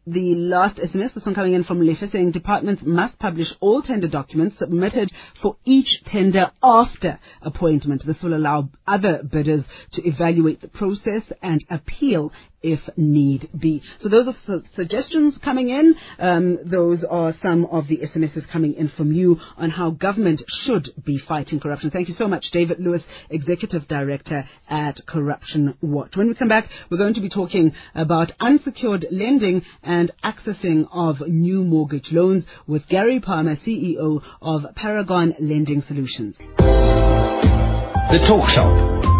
the 0.07 0.35
last 0.35 0.79
SMS, 0.79 1.15
this 1.15 1.25
one 1.25 1.35
coming 1.35 1.55
in 1.55 1.65
from 1.65 1.81
Lefe, 1.81 2.11
saying 2.11 2.33
departments 2.33 2.83
must 2.85 3.19
publish 3.19 3.49
all 3.61 3.83
tender 3.83 4.09
documents 4.09 4.59
submitted 4.59 5.13
for 5.41 5.57
each 5.65 6.03
tender 6.05 6.51
after 6.63 7.21
appointment. 7.41 8.03
This 8.05 8.21
will 8.23 8.35
allow 8.35 8.69
other 8.87 9.23
bidders 9.23 9.65
to 9.93 10.07
evaluate 10.07 10.61
the 10.61 10.69
process 10.69 11.33
and 11.41 11.65
appeal 11.71 12.33
if 12.63 12.81
need 12.97 13.49
be. 13.59 13.83
So 13.99 14.09
those 14.09 14.29
are 14.29 14.37
su- 14.45 14.63
suggestions 14.75 15.39
coming 15.43 15.69
in. 15.69 15.95
Um, 16.19 16.59
those 16.65 17.05
are 17.09 17.35
some 17.43 17.67
of 17.67 17.89
the 17.89 17.99
SMSs 17.99 18.51
coming 18.53 18.75
in 18.75 18.89
from 18.89 19.13
you 19.13 19.39
on 19.57 19.71
how 19.71 19.91
government 19.91 20.43
should 20.65 20.89
be 21.05 21.19
fighting 21.19 21.61
corruption. 21.61 21.91
Thank 21.91 22.09
you 22.09 22.15
so 22.15 22.29
much, 22.29 22.47
David 22.53 22.79
Lewis, 22.79 23.03
Executive 23.31 23.89
Director 23.89 24.45
at 24.69 25.01
Corruption 25.07 25.75
Watch. 25.81 26.17
When 26.17 26.29
we 26.29 26.35
come 26.35 26.49
back, 26.49 26.69
we're 26.91 26.99
going 26.99 27.15
to 27.15 27.21
be 27.21 27.29
talking 27.29 27.73
about 27.95 28.33
unsecured 28.41 29.07
lending 29.11 29.63
and 29.83 29.92
accessing 30.25 30.87
of 30.93 31.21
new 31.29 31.63
mortgage 31.65 32.11
loans 32.13 32.45
with 32.67 32.89
Gary 32.89 33.21
Palmer, 33.21 33.57
CEO 33.57 34.23
of 34.41 34.63
Paragon 34.75 35.35
Lending 35.39 35.83
Solutions. 35.83 36.39
The 36.39 38.19
Talk 38.27 38.49
Shop. 38.49 39.12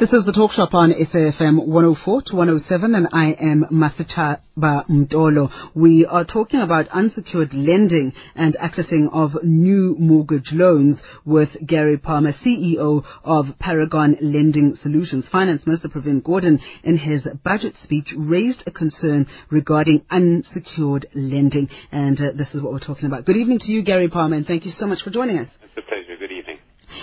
This 0.00 0.12
is 0.12 0.24
the 0.24 0.32
Talk 0.32 0.52
Shop 0.52 0.74
on 0.74 0.92
SAFM 0.92 1.66
104 1.66 2.22
to 2.26 2.36
107 2.36 2.94
and 2.94 3.08
I 3.12 3.32
am 3.32 3.66
Masechaba 3.68 4.86
Ndlovu. 4.88 5.50
We 5.74 6.06
are 6.06 6.24
talking 6.24 6.60
about 6.60 6.86
unsecured 6.90 7.52
lending 7.52 8.12
and 8.36 8.56
accessing 8.62 9.08
of 9.12 9.32
new 9.42 9.96
mortgage 9.98 10.52
loans 10.52 11.02
with 11.24 11.48
Gary 11.66 11.98
Palmer, 11.98 12.32
CEO 12.32 13.04
of 13.24 13.46
Paragon 13.58 14.16
Lending 14.20 14.76
Solutions. 14.76 15.26
Finance 15.32 15.66
Minister 15.66 15.88
Pravin 15.88 16.22
Gordhan 16.22 16.60
in 16.84 16.96
his 16.96 17.26
budget 17.44 17.74
speech 17.82 18.14
raised 18.16 18.62
a 18.68 18.70
concern 18.70 19.26
regarding 19.50 20.04
unsecured 20.12 21.08
lending 21.12 21.68
and 21.90 22.20
uh, 22.20 22.30
this 22.36 22.54
is 22.54 22.62
what 22.62 22.72
we're 22.72 22.78
talking 22.78 23.06
about. 23.06 23.24
Good 23.24 23.36
evening 23.36 23.58
to 23.62 23.72
you 23.72 23.82
Gary 23.82 24.08
Palmer 24.08 24.36
and 24.36 24.46
thank 24.46 24.64
you 24.64 24.70
so 24.70 24.86
much 24.86 25.02
for 25.02 25.10
joining 25.10 25.40
us. 25.40 25.48
It's 25.60 25.72
a 25.76 25.82
pleasure. 25.82 26.07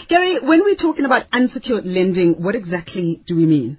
Gary, 0.07 0.39
when 0.39 0.63
we're 0.63 0.75
talking 0.75 1.05
about 1.05 1.23
unsecured 1.31 1.85
lending, 1.85 2.41
what 2.41 2.55
exactly 2.55 3.21
do 3.25 3.35
we 3.35 3.45
mean? 3.45 3.77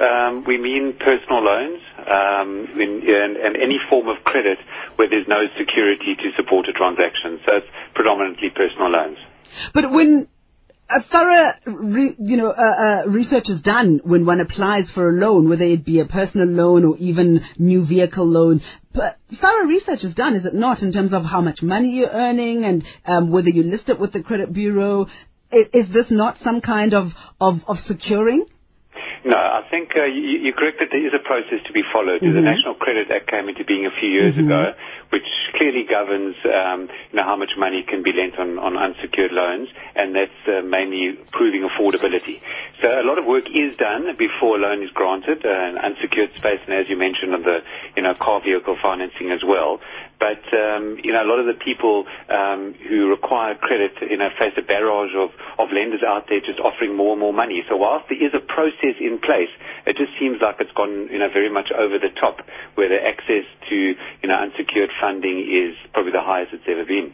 Um, 0.00 0.44
we 0.46 0.58
mean 0.58 0.94
personal 0.98 1.44
loans 1.44 1.80
um, 1.98 2.80
in, 2.80 3.02
and, 3.06 3.36
and 3.36 3.56
any 3.56 3.78
form 3.90 4.08
of 4.08 4.24
credit 4.24 4.58
where 4.96 5.08
there's 5.08 5.28
no 5.28 5.44
security 5.58 6.16
to 6.16 6.30
support 6.36 6.66
a 6.68 6.72
transaction. 6.72 7.38
So 7.44 7.56
it's 7.56 7.66
predominantly 7.94 8.50
personal 8.50 8.90
loans. 8.90 9.18
But 9.74 9.92
when 9.92 10.28
a 10.90 11.02
thorough, 11.02 11.52
re, 11.66 12.14
you 12.18 12.36
know, 12.36 12.50
uh, 12.50 12.62
uh, 12.62 13.02
research 13.08 13.44
is 13.48 13.62
done 13.62 14.00
when 14.02 14.26
one 14.26 14.40
applies 14.40 14.90
for 14.90 15.10
a 15.10 15.12
loan, 15.12 15.48
whether 15.48 15.64
it 15.64 15.84
be 15.84 16.00
a 16.00 16.04
personal 16.04 16.48
loan 16.48 16.84
or 16.84 16.96
even 16.98 17.40
new 17.58 17.86
vehicle 17.86 18.26
loan. 18.26 18.60
But 18.92 19.18
thorough 19.40 19.66
research 19.66 20.04
is 20.04 20.14
done, 20.14 20.34
is 20.34 20.44
it 20.44 20.54
not, 20.54 20.82
in 20.82 20.92
terms 20.92 21.12
of 21.12 21.24
how 21.24 21.40
much 21.40 21.62
money 21.62 21.90
you're 21.90 22.10
earning 22.10 22.64
and 22.64 22.84
um, 23.06 23.30
whether 23.30 23.48
you 23.48 23.62
list 23.62 23.88
it 23.88 23.98
with 23.98 24.12
the 24.12 24.22
credit 24.22 24.52
bureau? 24.52 25.06
Is, 25.52 25.66
is 25.72 25.92
this 25.92 26.10
not 26.10 26.38
some 26.38 26.60
kind 26.60 26.94
of, 26.94 27.12
of, 27.40 27.60
of 27.68 27.76
securing? 27.78 28.46
No, 29.24 29.38
I 29.38 29.62
think 29.70 29.94
uh, 29.94 30.04
you, 30.04 30.42
you're 30.42 30.58
correct 30.58 30.82
that 30.82 30.90
there 30.90 31.04
is 31.06 31.14
a 31.14 31.22
process 31.22 31.62
to 31.66 31.72
be 31.72 31.86
followed. 31.94 32.20
Mm-hmm. 32.26 32.34
The 32.34 32.42
National 32.42 32.74
Credit 32.74 33.06
Act 33.06 33.30
came 33.30 33.48
into 33.48 33.62
being 33.64 33.86
a 33.86 33.94
few 33.94 34.10
years 34.10 34.34
Mhm. 34.34 34.46
ago, 34.50 34.74
which 35.14 35.28
clearly 35.54 35.86
governs 35.86 36.34
um, 36.42 36.90
you 37.10 37.16
know, 37.16 37.22
how 37.22 37.36
much 37.36 37.54
money 37.56 37.84
can 37.86 38.02
be 38.02 38.10
lent 38.12 38.34
on, 38.38 38.58
on 38.58 38.76
unsecured 38.76 39.30
loans, 39.30 39.68
and 39.94 40.16
that's 40.16 40.40
uh, 40.50 40.62
mainly 40.66 41.14
proving 41.30 41.62
affordability. 41.62 42.42
So 42.82 42.90
a 42.90 43.06
lot 43.06 43.18
of 43.18 43.24
work 43.24 43.46
is 43.46 43.76
done 43.76 44.10
before 44.18 44.58
a 44.58 44.60
loan 44.60 44.82
is 44.82 44.90
granted, 44.90 45.46
uh, 45.46 45.70
an 45.70 45.78
unsecured 45.78 46.34
space, 46.34 46.58
and 46.66 46.74
as 46.74 46.90
you 46.90 46.96
mentioned, 46.98 47.32
on 47.32 47.42
the 47.42 47.62
you 47.94 48.02
know 48.02 48.14
car 48.18 48.42
vehicle 48.42 48.76
financing 48.82 49.30
as 49.30 49.44
well. 49.46 49.78
But 50.22 50.46
um, 50.54 51.02
you 51.02 51.10
know, 51.10 51.26
a 51.26 51.26
lot 51.26 51.42
of 51.42 51.50
the 51.50 51.58
people 51.58 52.06
um, 52.30 52.78
who 52.78 53.10
require 53.10 53.58
credit, 53.58 53.90
you 54.06 54.16
know, 54.16 54.30
face 54.38 54.54
a 54.54 54.62
barrage 54.62 55.10
of, 55.18 55.34
of 55.58 55.74
lenders 55.74 56.06
out 56.06 56.30
there 56.30 56.38
just 56.38 56.62
offering 56.62 56.94
more 56.94 57.18
and 57.18 57.20
more 57.20 57.34
money. 57.34 57.66
So 57.66 57.74
whilst 57.74 58.06
there 58.06 58.22
is 58.22 58.30
a 58.30 58.38
process 58.38 58.94
in 59.02 59.18
place, 59.18 59.50
it 59.82 59.98
just 59.98 60.14
seems 60.22 60.38
like 60.38 60.62
it's 60.62 60.70
gone, 60.78 61.10
you 61.10 61.18
know, 61.18 61.26
very 61.26 61.50
much 61.50 61.74
over 61.74 61.98
the 61.98 62.14
top, 62.14 62.38
where 62.78 62.86
the 62.86 63.02
access 63.02 63.42
to 63.66 63.74
you 64.22 64.28
know 64.30 64.38
unsecured 64.38 64.94
funding 65.02 65.42
is 65.42 65.74
probably 65.90 66.12
the 66.14 66.22
highest 66.22 66.54
it's 66.54 66.70
ever 66.70 66.86
been. 66.86 67.10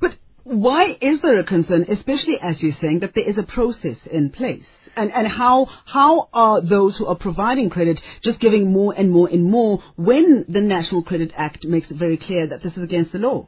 But 0.00 0.16
why 0.44 0.96
is 1.02 1.20
there 1.20 1.38
a 1.38 1.44
concern, 1.44 1.84
especially 1.92 2.40
as 2.40 2.62
you're 2.62 2.72
saying 2.72 3.00
that 3.00 3.12
there 3.12 3.28
is 3.28 3.36
a 3.36 3.42
process 3.42 4.00
in 4.08 4.30
place? 4.30 4.85
And, 4.96 5.12
and 5.12 5.28
how, 5.28 5.66
how 5.84 6.28
are 6.32 6.62
those 6.62 6.96
who 6.96 7.06
are 7.06 7.16
providing 7.16 7.68
credit 7.68 8.00
just 8.22 8.40
giving 8.40 8.72
more 8.72 8.94
and 8.96 9.10
more 9.10 9.28
and 9.28 9.44
more 9.44 9.82
when 9.96 10.46
the 10.48 10.62
National 10.62 11.02
Credit 11.02 11.32
Act 11.36 11.64
makes 11.64 11.90
it 11.90 11.98
very 11.98 12.16
clear 12.16 12.46
that 12.46 12.62
this 12.62 12.76
is 12.76 12.82
against 12.82 13.12
the 13.12 13.18
law? 13.18 13.46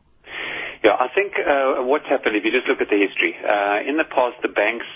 Yeah, 0.85 0.93
I 0.93 1.09
think 1.15 1.33
uh, 1.41 1.83
what's 1.85 2.07
happened, 2.07 2.37
if 2.37 2.45
you 2.45 2.53
just 2.53 2.69
look 2.69 2.81
at 2.81 2.89
the 2.89 3.01
history, 3.01 3.35
uh, 3.35 3.89
in 3.89 3.97
the 3.97 4.05
past 4.05 4.37
the 4.43 4.49
banks 4.49 4.87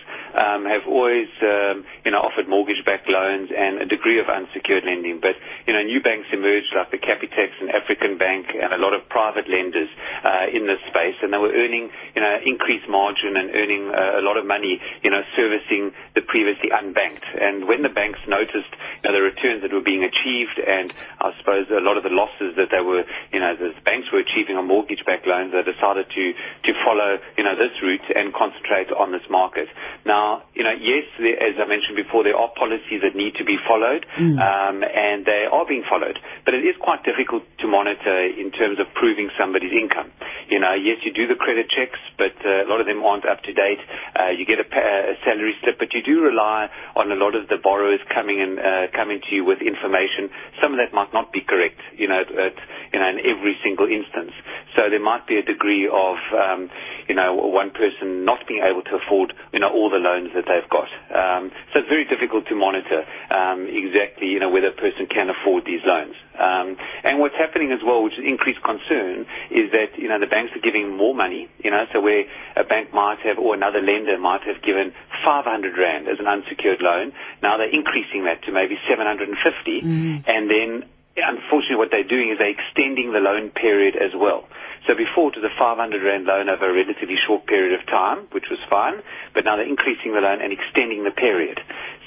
have 0.41 0.89
always, 0.89 1.29
um, 1.43 1.85
you 2.05 2.11
know, 2.11 2.21
offered 2.21 2.49
mortgage-backed 2.49 3.09
loans 3.09 3.51
and 3.53 3.83
a 3.83 3.87
degree 3.87 4.19
of 4.21 4.29
unsecured 4.29 4.85
lending. 4.85 5.21
But, 5.21 5.37
you 5.67 5.73
know, 5.73 5.83
new 5.83 6.01
banks 6.01 6.29
emerged 6.33 6.73
like 6.75 6.91
the 6.91 6.99
Capitecs 6.99 7.57
and 7.61 7.71
African 7.71 8.19
Bank 8.19 8.47
and 8.55 8.73
a 8.73 8.79
lot 8.79 8.95
of 8.95 9.09
private 9.09 9.49
lenders 9.49 9.89
uh, 10.25 10.47
in 10.53 10.67
this 10.67 10.81
space, 10.89 11.17
and 11.23 11.33
they 11.33 11.39
were 11.39 11.53
earning, 11.53 11.91
you 12.15 12.23
know, 12.23 12.37
increased 12.45 12.89
margin 12.89 13.37
and 13.37 13.51
earning 13.55 13.93
uh, 13.93 14.21
a 14.21 14.23
lot 14.25 14.37
of 14.37 14.47
money, 14.47 14.81
you 15.03 15.11
know, 15.11 15.23
servicing 15.37 15.93
the 16.15 16.23
previously 16.23 16.71
unbanked. 16.71 17.27
And 17.37 17.69
when 17.69 17.83
the 17.83 17.93
banks 17.93 18.21
noticed, 18.27 18.73
you 19.03 19.05
know, 19.05 19.13
the 19.13 19.23
returns 19.23 19.63
that 19.63 19.73
were 19.73 19.85
being 19.85 20.05
achieved 20.05 20.57
and 20.59 20.93
I 21.21 21.31
suppose 21.39 21.67
a 21.71 21.83
lot 21.83 21.97
of 21.97 22.03
the 22.03 22.15
losses 22.15 22.57
that 22.57 22.71
they 22.71 22.81
were, 22.81 23.05
you 23.33 23.41
know, 23.41 23.55
the 23.57 23.75
banks 23.85 24.09
were 24.13 24.21
achieving 24.21 24.57
on 24.57 24.67
mortgage-backed 24.67 25.27
loans, 25.27 25.53
they 25.53 25.63
decided 25.63 26.07
to, 26.09 26.25
to 26.67 26.71
follow, 26.85 27.19
you 27.37 27.45
know, 27.45 27.55
this 27.55 27.75
route 27.83 28.09
and 28.15 28.33
concentrate 28.35 28.91
on 28.93 29.13
this 29.13 29.27
market. 29.31 29.69
Now, 30.05 30.22
you 30.55 30.65
know, 30.65 30.75
yes, 30.77 31.05
there, 31.19 31.39
as 31.41 31.55
I 31.59 31.67
mentioned 31.67 31.97
before, 31.97 32.25
there 32.25 32.37
are 32.37 32.51
policies 32.53 33.01
that 33.03 33.15
need 33.17 33.35
to 33.41 33.45
be 33.45 33.57
followed, 33.67 34.05
mm. 34.19 34.37
um, 34.37 34.85
and 34.85 35.25
they 35.25 35.47
are 35.51 35.67
being 35.67 35.85
followed. 35.89 36.19
But 36.45 36.55
it 36.55 36.65
is 36.65 36.77
quite 36.81 37.03
difficult 37.05 37.45
to 37.61 37.67
monitor 37.67 38.29
in 38.29 38.53
terms 38.53 38.79
of 38.79 38.87
proving 38.95 39.31
somebody's 39.39 39.73
income. 39.73 40.13
You 40.53 40.61
know, 40.61 40.75
yes, 40.75 41.01
you 41.05 41.13
do 41.13 41.27
the 41.27 41.35
credit 41.35 41.71
checks, 41.73 41.99
but 42.19 42.37
uh, 42.45 42.65
a 42.65 42.69
lot 42.69 42.81
of 42.81 42.87
them 42.87 43.03
aren't 43.03 43.25
up 43.25 43.43
to 43.49 43.53
date. 43.53 43.81
Uh, 44.13 44.31
you 44.37 44.45
get 44.45 44.61
a, 44.61 44.69
a, 44.69 45.17
salary 45.25 45.57
slip, 45.63 45.79
but 45.79 45.97
you 45.97 46.03
do 46.03 46.21
rely 46.21 46.69
on 46.95 47.11
a 47.11 47.17
lot 47.17 47.35
of 47.35 47.49
the 47.49 47.57
borrowers 47.57 48.01
coming 48.13 48.41
and 48.41 48.59
uh, 48.59 48.93
coming 48.93 49.21
to 49.25 49.31
you 49.35 49.45
with 49.45 49.63
information. 49.65 50.29
Some 50.61 50.77
of 50.77 50.79
that 50.79 50.93
might 50.93 51.13
not 51.13 51.33
be 51.33 51.41
correct, 51.41 51.81
you 51.97 52.09
know, 52.09 52.21
at, 52.21 52.57
you 52.93 52.99
know, 53.01 53.09
in 53.09 53.19
every 53.25 53.57
single 53.65 53.89
instance. 53.89 54.37
So 54.77 54.93
there 54.93 55.03
might 55.03 55.27
be 55.27 55.41
a 55.41 55.45
degree 55.45 55.89
of, 55.89 56.17
um, 56.37 56.71
you 57.09 57.15
know, 57.15 57.35
one 57.35 57.71
person 57.73 58.25
not 58.25 58.47
being 58.47 58.61
able 58.61 58.83
to 58.83 59.01
afford, 59.01 59.33
you 59.53 59.61
know, 59.61 59.73
all 59.73 59.89
the 59.89 59.97
loans 59.97 60.12
that 60.35 60.45
they've 60.45 60.69
got. 60.69 60.89
Um, 61.09 61.51
so 61.73 61.81
it's 61.81 61.89
very 61.89 62.05
difficult 62.05 62.47
to 62.49 62.55
monitor 62.55 63.05
um, 63.31 63.65
exactly, 63.69 64.29
you 64.29 64.41
know, 64.41 64.51
whether 64.51 64.69
a 64.69 64.77
person 64.77 65.07
can 65.07 65.31
afford 65.31 65.65
these 65.65 65.81
loans. 65.85 66.15
Um, 66.37 66.77
and 67.05 67.19
what's 67.19 67.37
happening 67.37 67.73
as 67.73 67.81
well, 67.85 68.03
which 68.05 68.15
is 68.15 68.25
increased 68.25 68.63
concern, 68.63 69.25
is 69.51 69.73
that, 69.73 69.97
you 69.97 70.09
know, 70.09 70.21
the 70.21 70.29
banks 70.29 70.53
are 70.57 70.65
giving 70.65 70.97
more 70.97 71.15
money, 71.15 71.49
you 71.65 71.71
know, 71.71 71.85
so 71.93 72.01
where 72.01 72.25
a 72.57 72.65
bank 72.65 72.93
might 72.93 73.21
have, 73.25 73.39
or 73.39 73.55
another 73.55 73.81
lender 73.81 74.19
might 74.19 74.43
have 74.45 74.61
given 74.63 74.93
500 75.25 75.77
Rand 75.77 76.09
as 76.09 76.21
an 76.21 76.27
unsecured 76.27 76.81
loan, 76.81 77.13
now 77.43 77.57
they're 77.57 77.73
increasing 77.73 78.25
that 78.25 78.43
to 78.45 78.53
maybe 78.53 78.77
750, 78.89 79.33
mm. 79.81 80.25
and 80.29 80.51
then 80.51 80.89
unfortunately 81.17 81.77
what 81.77 81.91
they're 81.91 82.09
doing 82.09 82.33
is 82.33 82.39
they're 82.39 82.57
extending 82.57 83.13
the 83.13 83.21
loan 83.21 83.51
period 83.51 83.97
as 83.97 84.17
well. 84.17 84.49
So 84.89 84.99
before 84.99 85.31
it 85.31 85.39
was 85.39 85.47
a 85.47 85.55
500 85.55 85.79
rand 86.03 86.27
loan 86.27 86.49
over 86.49 86.67
a 86.67 86.75
relatively 86.75 87.15
short 87.15 87.47
period 87.47 87.79
of 87.79 87.87
time, 87.87 88.27
which 88.33 88.51
was 88.51 88.59
fine, 88.67 88.99
but 89.35 89.45
now 89.45 89.57
they're 89.57 89.69
increasing 89.69 90.15
the 90.15 90.21
loan 90.25 90.43
and 90.43 90.51
extending 90.51 91.05
the 91.05 91.15
period. 91.15 91.61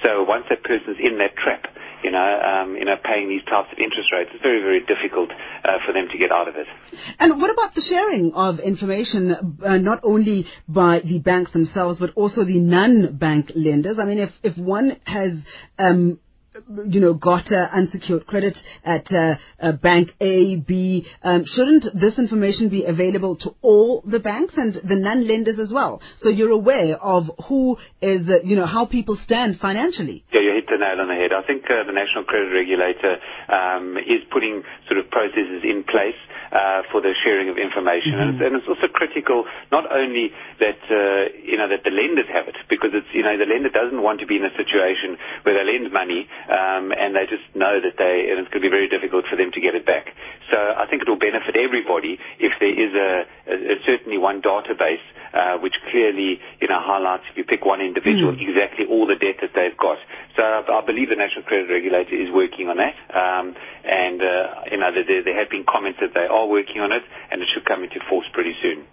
So 0.03 0.23
once 0.23 0.45
that 0.49 0.63
person's 0.63 0.99
in 0.99 1.17
that 1.19 1.37
trap, 1.39 1.71
you 2.03 2.11
know, 2.11 2.19
um, 2.19 2.75
you 2.75 2.85
know, 2.85 2.97
paying 3.01 3.29
these 3.29 3.43
types 3.45 3.69
of 3.71 3.79
interest 3.79 4.11
rates, 4.11 4.29
it's 4.33 4.43
very, 4.43 4.61
very 4.61 4.81
difficult 4.81 5.31
uh, 5.31 5.79
for 5.85 5.93
them 5.93 6.07
to 6.11 6.17
get 6.17 6.31
out 6.31 6.47
of 6.47 6.55
it. 6.55 6.67
And 7.17 7.41
what 7.41 7.49
about 7.49 7.73
the 7.73 7.81
sharing 7.81 8.33
of 8.35 8.59
information, 8.59 9.57
uh, 9.65 9.77
not 9.77 10.01
only 10.03 10.45
by 10.67 10.99
the 10.99 11.19
banks 11.19 11.51
themselves, 11.53 11.97
but 11.97 12.11
also 12.15 12.43
the 12.43 12.59
non-bank 12.59 13.51
lenders? 13.55 13.97
I 13.99 14.05
mean, 14.05 14.19
if 14.19 14.29
if 14.43 14.57
one 14.57 14.99
has 15.05 15.31
um, 15.79 16.19
you 16.87 17.01
know, 17.01 17.13
got 17.13 17.51
uh, 17.51 17.67
unsecured 17.73 18.25
credit 18.27 18.57
at 18.83 19.11
uh, 19.11 19.35
uh, 19.59 19.73
bank 19.73 20.09
A, 20.21 20.55
B, 20.55 21.05
um, 21.23 21.43
shouldn't 21.45 21.85
this 21.99 22.17
information 22.17 22.69
be 22.69 22.85
available 22.85 23.35
to 23.37 23.55
all 23.61 24.01
the 24.05 24.19
banks 24.19 24.53
and 24.57 24.73
the 24.75 24.95
non-lenders 24.95 25.59
as 25.59 25.71
well? 25.73 26.01
So 26.17 26.29
you're 26.29 26.51
aware 26.51 26.95
of 26.95 27.29
who 27.49 27.77
is, 28.01 28.29
uh, 28.29 28.41
you 28.43 28.55
know, 28.55 28.65
how 28.65 28.85
people 28.85 29.17
stand 29.21 29.59
financially. 29.59 30.23
Yeah, 30.31 30.41
you 30.41 30.53
hit 30.55 30.67
the 30.67 30.79
nail 30.79 31.01
on 31.01 31.07
the 31.07 31.15
head. 31.15 31.35
I 31.35 31.45
think 31.45 31.63
uh, 31.65 31.83
the 31.83 31.91
National 31.91 32.23
Credit 32.23 32.47
Regulator 32.47 33.19
um, 33.51 33.97
is 33.97 34.23
putting 34.31 34.63
sort 34.87 34.99
of 34.99 35.11
processes 35.11 35.59
in 35.63 35.83
place 35.83 36.19
uh, 36.55 36.87
for 36.91 37.01
the 37.01 37.11
sharing 37.23 37.49
of 37.49 37.57
information. 37.59 38.15
Mm-hmm. 38.15 38.39
And, 38.39 38.55
and, 38.55 38.55
it's 38.55 38.69
also 38.71 38.87
critical 38.87 39.43
not 39.75 39.91
only 39.91 40.31
that, 40.63 40.79
uh, 40.87 41.35
you 41.43 41.59
know, 41.59 41.67
that 41.67 41.83
the 41.83 41.91
lenders 41.91 42.31
have 42.31 42.47
it, 42.47 42.55
because 42.69 42.95
it's, 42.95 43.11
you 43.11 43.23
know, 43.27 43.35
the 43.35 43.43
lender 43.43 43.67
doesn't 43.67 43.99
want 43.99 44.23
to 44.23 44.27
be 44.27 44.39
in 44.39 44.45
a 44.47 44.53
situation 44.55 45.19
where 45.43 45.59
they 45.59 45.65
lend 45.67 45.91
money 45.91 46.31
um, 46.47 46.95
and 46.95 47.11
they 47.11 47.27
just 47.27 47.43
know 47.53 47.81
that 47.81 47.99
they, 47.99 48.31
and 48.31 48.39
it's 48.39 48.49
going 48.53 48.63
to 48.63 48.67
be 48.67 48.71
very 48.71 48.87
difficult 48.87 49.25
for 49.27 49.35
them 49.35 49.51
to 49.51 49.59
get 49.59 49.75
it 49.75 49.85
back. 49.85 50.15
So 50.51 50.57
I 50.57 50.87
think 50.87 51.03
it 51.03 51.09
will 51.09 51.19
benefit 51.19 51.57
everybody 51.59 52.17
if 52.39 52.53
there 52.63 52.71
is 52.71 52.93
a, 52.95 53.09
a, 53.51 53.55
a 53.73 53.75
certainly 53.83 54.17
one 54.17 54.41
database 54.41 55.03
uh, 55.35 55.57
which 55.59 55.75
clearly, 55.91 56.39
you 56.61 56.67
know, 56.71 56.79
highlights 56.79 57.27
if 57.29 57.35
you 57.35 57.43
pick 57.43 57.65
one 57.65 57.81
individual 57.81 58.31
mm. 58.31 58.39
exactly 58.39 58.85
all 58.87 59.03
the 59.05 59.19
debt 59.19 59.43
that 59.43 59.51
they've 59.51 59.75
got. 59.75 59.97
So 60.37 60.43
I, 60.43 60.63
I 60.63 60.85
believe 60.85 61.09
the 61.09 61.19
National 61.19 61.43
Credit 61.43 61.67
Regulator 61.67 62.15
is 62.15 62.31
working 62.31 62.69
on 62.69 62.77
that, 62.77 62.95
um, 63.11 63.55
and 63.83 64.21
uh, 64.21 64.71
you 64.71 64.77
know, 64.77 64.89
there, 64.93 65.23
there 65.23 65.37
have 65.37 65.49
been 65.49 65.65
comments 65.67 65.99
that 65.99 66.13
they 66.13 66.29
are 66.29 66.45
are 66.45 66.47
working 66.47 66.81
on 66.81 66.91
it, 66.91 67.03
and 67.31 67.41
it 67.41 67.49
should 67.53 67.65
come 67.65 67.83
into 67.83 67.99
force 68.07 68.27
pretty 68.31 68.53
soon. 68.61 68.85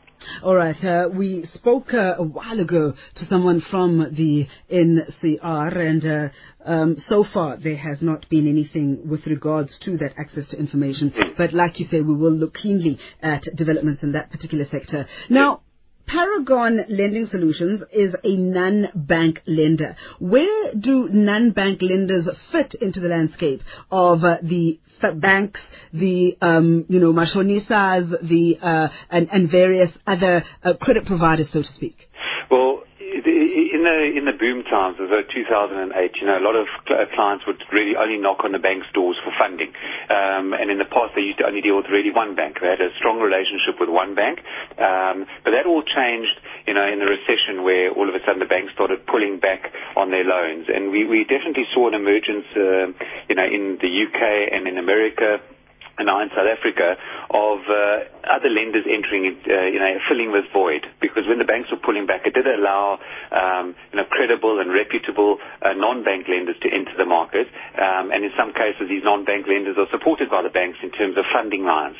All 0.42 0.54
right. 0.54 0.76
Uh, 0.84 1.08
we 1.12 1.44
spoke 1.54 1.94
uh, 1.94 2.16
a 2.18 2.22
while 2.22 2.60
ago 2.60 2.94
to 3.16 3.24
someone 3.26 3.60
from 3.70 3.98
the 4.14 4.46
NCR, 4.72 5.76
and 5.76 6.04
uh, 6.04 6.28
um, 6.64 6.96
so 6.98 7.24
far 7.32 7.56
there 7.56 7.76
has 7.76 8.02
not 8.02 8.28
been 8.28 8.48
anything 8.48 9.08
with 9.08 9.26
regards 9.26 9.78
to 9.84 9.96
that 9.98 10.14
access 10.18 10.48
to 10.50 10.58
information. 10.58 11.10
Mm. 11.10 11.36
But 11.36 11.52
like 11.52 11.80
you 11.80 11.86
say, 11.86 12.00
we 12.00 12.14
will 12.14 12.32
look 12.32 12.54
keenly 12.54 12.98
at 13.22 13.42
developments 13.56 14.02
in 14.02 14.12
that 14.12 14.30
particular 14.30 14.64
sector. 14.64 15.06
Now. 15.28 15.62
Paragon 16.06 16.84
Lending 16.88 17.26
Solutions 17.26 17.82
is 17.92 18.14
a 18.22 18.36
non-bank 18.36 19.40
lender. 19.46 19.96
Where 20.18 20.74
do 20.74 21.08
non-bank 21.10 21.80
lenders 21.82 22.28
fit 22.50 22.74
into 22.80 23.00
the 23.00 23.08
landscape 23.08 23.60
of 23.90 24.24
uh, 24.24 24.38
the 24.42 24.78
f- 25.02 25.18
banks, 25.20 25.60
the 25.92 26.36
um, 26.40 26.86
you 26.88 27.00
know 27.00 27.12
mashonisas, 27.12 28.10
the 28.28 28.58
uh, 28.60 28.88
and, 29.10 29.28
and, 29.30 29.50
various 29.50 29.96
other 30.06 30.44
uh, 30.62 30.74
credit 30.80 31.06
providers, 31.06 31.48
so 31.52 31.62
to 31.62 31.68
speak? 31.68 31.96
Well, 32.50 32.82
in 33.12 33.82
the 33.84 33.96
in 34.16 34.24
the 34.24 34.32
boom 34.32 34.64
times 34.64 34.96
as 34.96 35.12
of 35.12 35.28
2008, 35.28 36.16
you 36.16 36.26
know, 36.26 36.38
a 36.40 36.44
lot 36.44 36.56
of 36.56 36.66
clients 37.12 37.44
would 37.46 37.60
really 37.70 37.92
only 37.96 38.16
knock 38.16 38.40
on 38.44 38.52
the 38.52 38.58
bank's 38.58 38.88
doors 38.96 39.16
for 39.20 39.32
funding, 39.38 39.72
um, 40.08 40.56
and 40.56 40.70
in 40.72 40.78
the 40.78 40.88
past 40.88 41.12
they 41.14 41.20
used 41.22 41.38
to 41.38 41.46
only 41.46 41.60
deal 41.60 41.76
with 41.76 41.86
really 41.92 42.10
one 42.10 42.34
bank. 42.34 42.58
They 42.60 42.72
had 42.72 42.80
a 42.80 42.88
strong 42.96 43.20
relationship 43.20 43.76
with 43.78 43.92
one 43.92 44.14
bank, 44.16 44.40
um, 44.80 45.28
but 45.44 45.52
that 45.52 45.68
all 45.68 45.84
changed, 45.84 46.32
you 46.66 46.72
know, 46.74 46.88
in 46.88 46.98
the 46.98 47.08
recession 47.08 47.62
where 47.64 47.92
all 47.92 48.08
of 48.08 48.14
a 48.16 48.20
sudden 48.24 48.40
the 48.40 48.48
banks 48.48 48.72
started 48.72 49.04
pulling 49.06 49.38
back 49.38 49.68
on 49.96 50.10
their 50.10 50.24
loans, 50.24 50.66
and 50.72 50.90
we 50.90 51.04
we 51.04 51.24
definitely 51.28 51.68
saw 51.74 51.88
an 51.88 51.94
emergence, 51.94 52.48
uh, 52.56 52.88
you 53.28 53.36
know, 53.36 53.44
in 53.44 53.76
the 53.76 53.90
UK 53.92 54.48
and 54.56 54.66
in 54.66 54.78
America 54.78 55.40
and 55.98 56.06
now 56.06 56.22
in 56.22 56.30
South 56.30 56.48
Africa 56.48 56.96
of 57.30 57.58
uh, 57.68 58.32
other 58.32 58.48
lenders 58.48 58.84
entering, 58.88 59.36
uh, 59.44 59.68
you 59.68 59.78
know, 59.78 59.92
filling 60.08 60.32
this 60.32 60.48
void. 60.52 60.86
Because 61.12 61.28
when 61.28 61.36
the 61.38 61.44
banks 61.44 61.68
were 61.70 61.76
pulling 61.76 62.08
back, 62.08 62.24
it 62.24 62.32
did 62.32 62.48
allow, 62.48 62.96
um, 63.30 63.76
you 63.92 64.00
know, 64.00 64.08
credible 64.08 64.58
and 64.64 64.72
reputable 64.72 65.36
uh, 65.60 65.76
non-bank 65.76 66.24
lenders 66.26 66.56
to 66.64 66.68
enter 66.72 66.96
the 66.96 67.04
market. 67.04 67.46
Um, 67.76 68.08
and 68.08 68.24
in 68.24 68.32
some 68.32 68.56
cases, 68.56 68.88
these 68.88 69.04
non-bank 69.04 69.44
lenders 69.46 69.76
are 69.76 69.88
supported 69.92 70.30
by 70.32 70.40
the 70.40 70.48
banks 70.48 70.78
in 70.82 70.88
terms 70.90 71.20
of 71.20 71.24
funding 71.28 71.64
lines. 71.68 71.96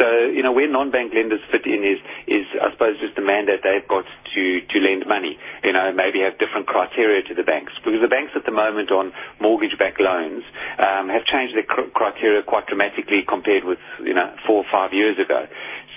So, 0.00 0.32
you 0.32 0.42
know, 0.42 0.52
where 0.56 0.64
non-bank 0.66 1.12
lenders 1.12 1.44
fit 1.52 1.68
in 1.68 1.84
is, 1.84 2.00
is 2.26 2.48
I 2.56 2.72
suppose, 2.72 2.96
just 3.04 3.14
the 3.20 3.22
mandate 3.26 3.60
they've 3.60 3.84
got 3.86 4.08
to, 4.08 4.42
to 4.64 4.76
lend 4.80 5.04
money. 5.06 5.36
You 5.62 5.72
know, 5.76 5.92
maybe 5.92 6.24
have 6.24 6.40
different 6.40 6.66
criteria 6.66 7.20
to 7.28 7.34
the 7.36 7.44
banks. 7.44 7.72
Because 7.84 8.00
the 8.00 8.08
banks 8.08 8.32
at 8.34 8.48
the 8.48 8.56
moment 8.56 8.88
on 8.90 9.12
mortgage-backed 9.44 10.00
loans 10.00 10.42
um, 10.80 11.12
have 11.12 11.28
changed 11.28 11.52
their 11.54 11.68
cr- 11.68 11.92
criteria 11.92 12.42
quite 12.42 12.66
dramatically 12.66 13.22
compared 13.28 13.64
with, 13.64 13.78
you 14.00 14.14
know, 14.14 14.32
four 14.46 14.64
or 14.64 14.68
five 14.72 14.92
years 14.92 15.18
ago. 15.20 15.44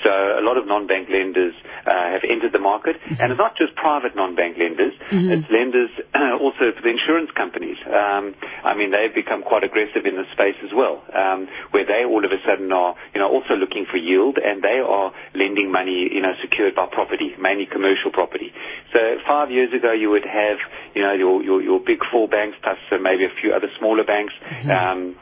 So 0.03 0.11
a 0.11 0.43
lot 0.43 0.57
of 0.57 0.67
non-bank 0.67 1.09
lenders 1.09 1.53
uh, 1.85 2.13
have 2.13 2.21
entered 2.27 2.53
the 2.53 2.59
market, 2.61 2.97
mm-hmm. 3.01 3.21
and 3.21 3.31
it's 3.31 3.39
not 3.39 3.57
just 3.57 3.75
private 3.75 4.15
non-bank 4.15 4.57
lenders; 4.57 4.93
mm-hmm. 5.09 5.31
it's 5.31 5.49
lenders 5.49 5.89
uh, 6.13 6.37
also 6.43 6.71
for 6.75 6.81
the 6.81 6.89
insurance 6.93 7.31
companies. 7.35 7.77
Um, 7.87 8.35
I 8.63 8.75
mean, 8.75 8.91
they've 8.91 9.13
become 9.13 9.41
quite 9.41 9.63
aggressive 9.63 10.05
in 10.05 10.15
the 10.15 10.25
space 10.33 10.57
as 10.63 10.71
well, 10.75 11.03
um, 11.13 11.47
where 11.71 11.85
they 11.85 12.05
all 12.05 12.23
of 12.25 12.31
a 12.31 12.39
sudden 12.45 12.71
are, 12.71 12.95
you 13.13 13.21
know, 13.21 13.29
also 13.29 13.55
looking 13.55 13.85
for 13.89 13.97
yield, 13.97 14.37
and 14.37 14.61
they 14.61 14.79
are 14.83 15.13
lending 15.33 15.71
money, 15.71 16.09
you 16.11 16.21
know, 16.21 16.33
secured 16.41 16.75
by 16.75 16.85
property, 16.91 17.33
mainly 17.39 17.65
commercial 17.65 18.11
property. 18.11 18.53
So 18.93 18.99
five 19.25 19.51
years 19.51 19.73
ago, 19.73 19.91
you 19.93 20.09
would 20.09 20.25
have, 20.25 20.57
you 20.93 21.01
know, 21.01 21.13
your 21.13 21.43
your, 21.43 21.61
your 21.61 21.79
big 21.79 21.99
four 22.11 22.27
banks 22.27 22.57
plus 22.61 22.77
uh, 22.91 22.97
maybe 22.97 23.25
a 23.25 23.33
few 23.41 23.53
other 23.53 23.67
smaller 23.79 24.03
banks. 24.03 24.33
Mm-hmm. 24.41 24.71
Um, 24.71 25.15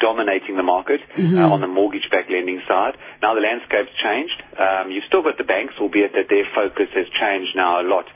dominating 0.00 0.56
the 0.56 0.66
market 0.66 1.00
mm-hmm. 1.16 1.38
uh, 1.38 1.48
on 1.48 1.60
the 1.60 1.70
mortgage-backed 1.70 2.30
lending 2.30 2.60
side. 2.66 2.98
Now 3.22 3.34
the 3.34 3.40
landscape's 3.40 3.94
changed. 4.02 4.38
Um, 4.58 4.90
you've 4.90 5.06
still 5.06 5.22
got 5.22 5.38
the 5.38 5.46
banks, 5.46 5.74
albeit 5.80 6.12
that 6.12 6.26
their 6.28 6.44
focus 6.54 6.90
has 6.94 7.06
changed 7.14 7.54
now 7.54 7.80
a 7.80 7.86
lot 7.86 8.06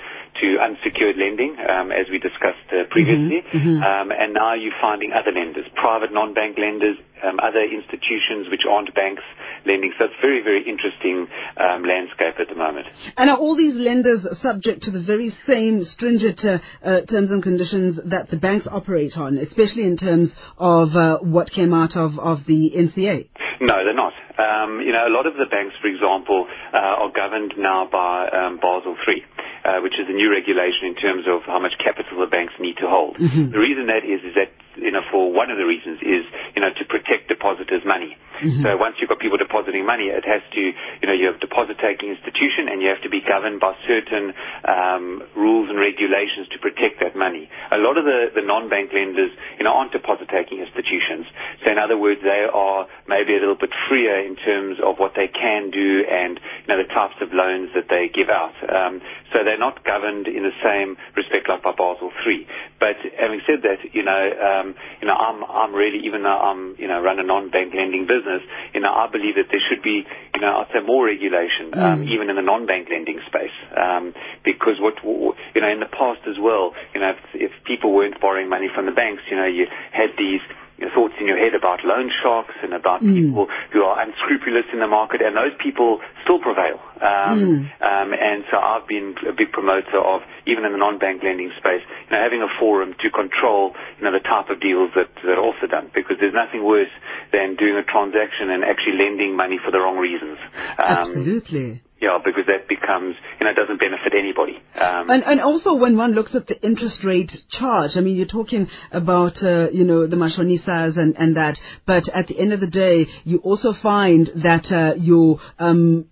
to 0.40 0.46
unsecured 0.62 1.16
lending, 1.16 1.56
um, 1.58 1.90
as 1.90 2.06
we 2.10 2.18
discussed 2.18 2.66
uh, 2.70 2.86
previously. 2.90 3.42
Mm-hmm. 3.42 3.58
Mm-hmm. 3.58 3.82
Um, 3.82 4.08
and 4.12 4.34
now 4.34 4.54
you're 4.54 4.76
finding 4.80 5.12
other 5.12 5.32
lenders, 5.32 5.66
private 5.74 6.12
non-bank 6.12 6.58
lenders, 6.58 6.96
um, 7.22 7.38
other 7.40 7.60
institutions 7.60 8.48
which 8.50 8.62
aren't 8.68 8.94
banks 8.94 9.22
lending. 9.66 9.92
So 9.98 10.06
it's 10.06 10.20
very, 10.20 10.42
very 10.42 10.64
interesting 10.64 11.28
um, 11.56 11.84
landscape 11.84 12.40
at 12.40 12.48
the 12.48 12.54
moment. 12.54 12.86
And 13.16 13.30
are 13.30 13.36
all 13.36 13.56
these 13.56 13.74
lenders 13.74 14.26
subject 14.40 14.82
to 14.84 14.90
the 14.90 15.02
very 15.02 15.30
same 15.46 15.82
stringent 15.84 16.40
uh, 16.44 16.58
uh, 16.82 17.04
terms 17.06 17.30
and 17.30 17.42
conditions 17.42 18.00
that 18.06 18.30
the 18.30 18.36
banks 18.36 18.66
operate 18.70 19.16
on, 19.16 19.36
especially 19.38 19.84
in 19.84 19.96
terms 19.96 20.32
of 20.58 20.96
uh, 20.96 21.18
what 21.18 21.50
came 21.50 21.74
out 21.74 21.96
of, 21.96 22.18
of 22.18 22.46
the 22.46 22.72
NCA? 22.76 23.28
No, 23.60 23.84
they're 23.84 23.94
not. 23.94 24.14
Um, 24.40 24.80
you 24.80 24.92
know, 24.92 25.04
a 25.04 25.12
lot 25.12 25.26
of 25.26 25.34
the 25.34 25.44
banks, 25.50 25.74
for 25.80 25.88
example, 25.88 26.48
uh, 26.72 27.04
are 27.04 27.12
governed 27.12 27.54
now 27.58 27.88
by 27.90 28.28
um, 28.32 28.56
Basel 28.56 28.96
III. 29.06 29.24
Uh, 29.60 29.76
which 29.84 29.92
is 30.00 30.08
a 30.08 30.16
new 30.16 30.32
regulation 30.32 30.88
in 30.88 30.94
terms 30.94 31.28
of 31.28 31.42
how 31.44 31.60
much 31.60 31.76
capital 31.76 32.24
the 32.24 32.26
banks 32.26 32.54
need 32.58 32.80
to 32.80 32.88
hold. 32.88 33.20
Mm-hmm. 33.20 33.52
The 33.52 33.60
reason 33.60 33.92
that 33.92 34.08
is 34.08 34.24
is 34.24 34.32
that 34.32 34.48
you 34.76 34.90
know 34.90 35.02
for 35.10 35.32
one 35.32 35.50
of 35.50 35.58
the 35.58 35.66
reasons 35.66 35.98
is 36.02 36.24
you 36.54 36.60
know 36.62 36.70
to 36.70 36.84
protect 36.84 37.28
depositors' 37.28 37.82
money. 37.84 38.16
Mm-hmm. 38.40 38.64
So 38.64 38.76
once 38.80 38.96
you've 38.98 39.12
got 39.12 39.20
people 39.20 39.36
depositing 39.36 39.84
money, 39.84 40.08
it 40.08 40.24
has 40.24 40.42
to 40.54 40.62
you 40.62 41.06
know 41.06 41.12
you 41.12 41.26
have 41.26 41.36
a 41.36 41.44
deposit 41.44 41.76
taking 41.78 42.10
institution 42.10 42.68
and 42.70 42.80
you 42.80 42.88
have 42.88 43.02
to 43.02 43.10
be 43.10 43.20
governed 43.20 43.60
by 43.60 43.74
certain 43.86 44.32
um, 44.64 45.22
rules 45.36 45.68
and 45.68 45.78
regulations 45.78 46.48
to 46.54 46.58
protect 46.58 47.00
that 47.00 47.14
money. 47.16 47.50
A 47.70 47.78
lot 47.78 47.98
of 47.98 48.04
the, 48.04 48.32
the 48.34 48.42
non-bank 48.42 48.90
lenders 48.92 49.30
you 49.58 49.64
know 49.64 49.72
aren't 49.72 49.92
deposit 49.92 50.28
taking 50.30 50.60
institutions. 50.60 51.26
So 51.64 51.72
in 51.72 51.78
other 51.78 51.98
words, 51.98 52.20
they 52.22 52.46
are 52.48 52.86
maybe 53.06 53.36
a 53.36 53.40
little 53.40 53.58
bit 53.58 53.70
freer 53.88 54.22
in 54.24 54.36
terms 54.36 54.78
of 54.80 54.98
what 54.98 55.12
they 55.16 55.28
can 55.28 55.70
do 55.70 56.04
and 56.08 56.38
you 56.38 56.68
know 56.68 56.78
the 56.80 56.88
types 56.88 57.18
of 57.20 57.32
loans 57.32 57.70
that 57.74 57.90
they 57.90 58.08
give 58.08 58.30
out. 58.30 58.56
Um, 58.66 59.02
so 59.32 59.44
they're 59.44 59.60
not 59.60 59.84
governed 59.84 60.26
in 60.26 60.42
the 60.42 60.56
same 60.62 60.96
respect 61.14 61.48
like 61.48 61.62
by 61.62 61.72
Basel 61.72 62.10
III. 62.26 62.46
But 62.78 62.98
having 63.18 63.40
said 63.46 63.62
that, 63.62 63.78
you 63.92 64.02
know, 64.02 64.22
um, 64.40 64.59
you 65.00 65.06
know, 65.06 65.14
I'm, 65.14 65.44
I'm 65.44 65.72
really, 65.74 66.06
even 66.06 66.22
though 66.22 66.38
I'm, 66.38 66.76
you 66.78 66.88
know, 66.88 67.00
run 67.00 67.18
a 67.18 67.22
non-bank 67.22 67.74
lending 67.74 68.06
business, 68.06 68.42
you 68.74 68.80
know, 68.80 68.92
I 68.92 69.08
believe 69.10 69.34
that 69.36 69.48
there 69.50 69.62
should 69.68 69.82
be, 69.82 70.04
you 70.34 70.40
know, 70.40 70.60
I'd 70.60 70.70
say 70.72 70.80
more 70.84 71.06
regulation, 71.06 71.72
um, 71.74 72.02
even 72.04 72.30
in 72.30 72.36
the 72.36 72.42
non-bank 72.42 72.88
lending 72.90 73.20
space, 73.26 73.54
um, 73.76 74.14
because 74.44 74.80
what, 74.80 74.94
you 75.04 75.60
know, 75.60 75.70
in 75.70 75.80
the 75.80 75.90
past 75.90 76.22
as 76.28 76.38
well, 76.38 76.72
you 76.94 77.00
know, 77.00 77.10
if, 77.10 77.50
if 77.50 77.52
people 77.64 77.92
weren't 77.92 78.20
borrowing 78.20 78.48
money 78.48 78.68
from 78.74 78.86
the 78.86 78.92
banks, 78.92 79.22
you 79.30 79.36
know, 79.36 79.46
you 79.46 79.66
had 79.92 80.10
these 80.18 80.40
thoughts 80.88 81.14
in 81.20 81.28
your 81.28 81.36
head 81.36 81.52
about 81.54 81.84
loan 81.84 82.10
sharks 82.22 82.54
and 82.62 82.72
about 82.72 83.02
Mm. 83.02 83.12
people 83.14 83.48
who 83.72 83.82
are 83.84 84.00
unscrupulous 84.00 84.64
in 84.72 84.78
the 84.80 84.86
market, 84.88 85.20
and 85.20 85.36
those 85.36 85.52
people 85.60 86.00
still 86.24 86.38
prevail. 86.40 86.80
Um, 87.00 87.40
Mm. 87.40 87.82
um, 87.82 88.14
and 88.14 88.44
so 88.50 88.56
I've 88.58 88.86
been 88.86 89.14
a 89.28 89.32
big 89.32 89.52
promoter 89.52 89.98
of, 89.98 90.22
even 90.46 90.64
in 90.64 90.72
the 90.72 90.78
non-bank 90.78 91.22
lending 91.22 91.50
space, 91.58 91.82
you 92.08 92.16
know, 92.16 92.22
having 92.22 92.40
a 92.42 92.48
forum 92.58 92.94
to 92.94 93.10
control, 93.10 93.74
you 93.98 94.04
know, 94.04 94.12
the 94.12 94.20
type 94.20 94.48
of 94.48 94.60
deals 94.60 94.90
that, 94.94 95.08
that 95.22 95.36
are 95.36 95.44
also 95.44 95.66
done, 95.66 95.90
because 95.94 96.16
there's 96.18 96.34
nothing 96.34 96.64
worse 96.64 96.90
than 97.32 97.56
doing 97.56 97.76
a 97.76 97.82
transaction 97.84 98.50
and 98.50 98.64
actually 98.64 98.96
lending 98.96 99.36
money 99.36 99.58
for 99.58 99.70
the 99.70 99.78
wrong 99.78 99.98
reasons. 99.98 100.38
Um, 100.78 100.78
Absolutely. 100.80 101.82
Yeah, 102.00 102.18
because 102.24 102.46
that 102.46 102.66
becomes, 102.66 103.14
you 103.38 103.44
know, 103.44 103.50
it 103.50 103.56
doesn't 103.56 103.78
benefit 103.78 104.14
anybody. 104.18 104.56
Um, 104.74 105.10
And, 105.10 105.22
and 105.22 105.40
also 105.40 105.74
when 105.74 105.98
one 105.98 106.12
looks 106.12 106.34
at 106.34 106.46
the 106.46 106.58
interest 106.64 107.04
rate 107.04 107.32
charge, 107.50 107.92
I 107.96 108.00
mean, 108.00 108.16
you're 108.16 108.26
talking 108.26 108.68
about, 108.90 109.42
uh, 109.42 109.68
you 109.70 109.84
know, 109.84 110.06
the 110.06 110.16
mashonisas 110.16 110.96
and, 110.96 111.14
and 111.18 111.36
that, 111.36 111.58
but 111.86 112.04
at 112.14 112.28
the 112.28 112.40
end 112.40 112.54
of 112.54 112.60
the 112.60 112.66
day, 112.66 113.06
you 113.24 113.38
also 113.38 113.74
find 113.74 114.30
that 114.42 114.72
uh, 114.72 114.94
your 114.96 115.40
um, 115.58 116.06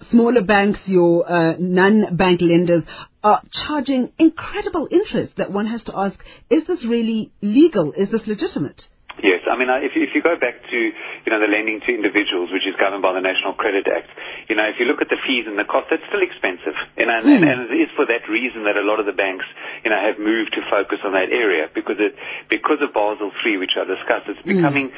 smaller 0.00 0.42
banks, 0.42 0.82
your 0.86 1.30
uh, 1.30 1.54
non-bank 1.58 2.40
lenders 2.42 2.84
are 3.24 3.42
charging 3.66 4.12
incredible 4.18 4.88
interest 4.90 5.36
that 5.36 5.52
one 5.52 5.66
has 5.66 5.82
to 5.84 5.96
ask, 5.96 6.18
is 6.50 6.66
this 6.66 6.86
really 6.86 7.32
legal? 7.40 7.92
Is 7.92 8.10
this 8.10 8.26
legitimate? 8.26 8.82
Yes, 9.20 9.44
I 9.44 9.60
mean, 9.60 9.68
if 9.84 9.92
you, 9.92 10.02
if 10.08 10.16
you 10.16 10.22
go 10.24 10.40
back 10.40 10.56
to, 10.72 10.78
you 10.78 11.28
know, 11.28 11.36
the 11.36 11.50
lending 11.50 11.84
to 11.84 11.90
individuals, 11.92 12.48
which 12.48 12.64
is 12.64 12.72
governed 12.80 13.04
by 13.04 13.12
the 13.12 13.20
National 13.20 13.52
Credit 13.52 13.84
Act, 13.84 14.08
you 14.48 14.56
know, 14.56 14.64
if 14.64 14.80
you 14.80 14.88
look 14.88 15.04
at 15.04 15.12
the 15.12 15.20
fees 15.20 15.44
and 15.44 15.58
the 15.60 15.68
cost, 15.68 15.92
that's 15.92 16.02
still 16.08 16.24
expensive. 16.24 16.72
You 16.96 17.06
know, 17.06 17.20
and, 17.20 17.28
and, 17.28 17.44
hmm. 17.44 17.50
and 17.50 17.60
it 17.68 17.88
is 17.88 17.92
for 17.92 18.08
that 18.08 18.24
reason 18.32 18.64
that 18.64 18.80
a 18.80 18.84
lot 18.86 19.00
of 19.00 19.06
the 19.06 19.12
banks, 19.12 19.44
you 19.84 19.92
know, 19.92 20.00
have 20.00 20.16
moved 20.16 20.56
to 20.56 20.64
focus 20.72 21.04
on 21.04 21.12
that 21.12 21.28
area 21.28 21.68
because 21.68 22.00
it, 22.00 22.16
because 22.48 22.80
of 22.80 22.96
Basel 22.96 23.28
III, 23.44 23.60
which 23.60 23.76
I 23.76 23.84
discussed, 23.84 24.32
it's 24.32 24.40
hmm. 24.40 24.56
becoming 24.56 24.92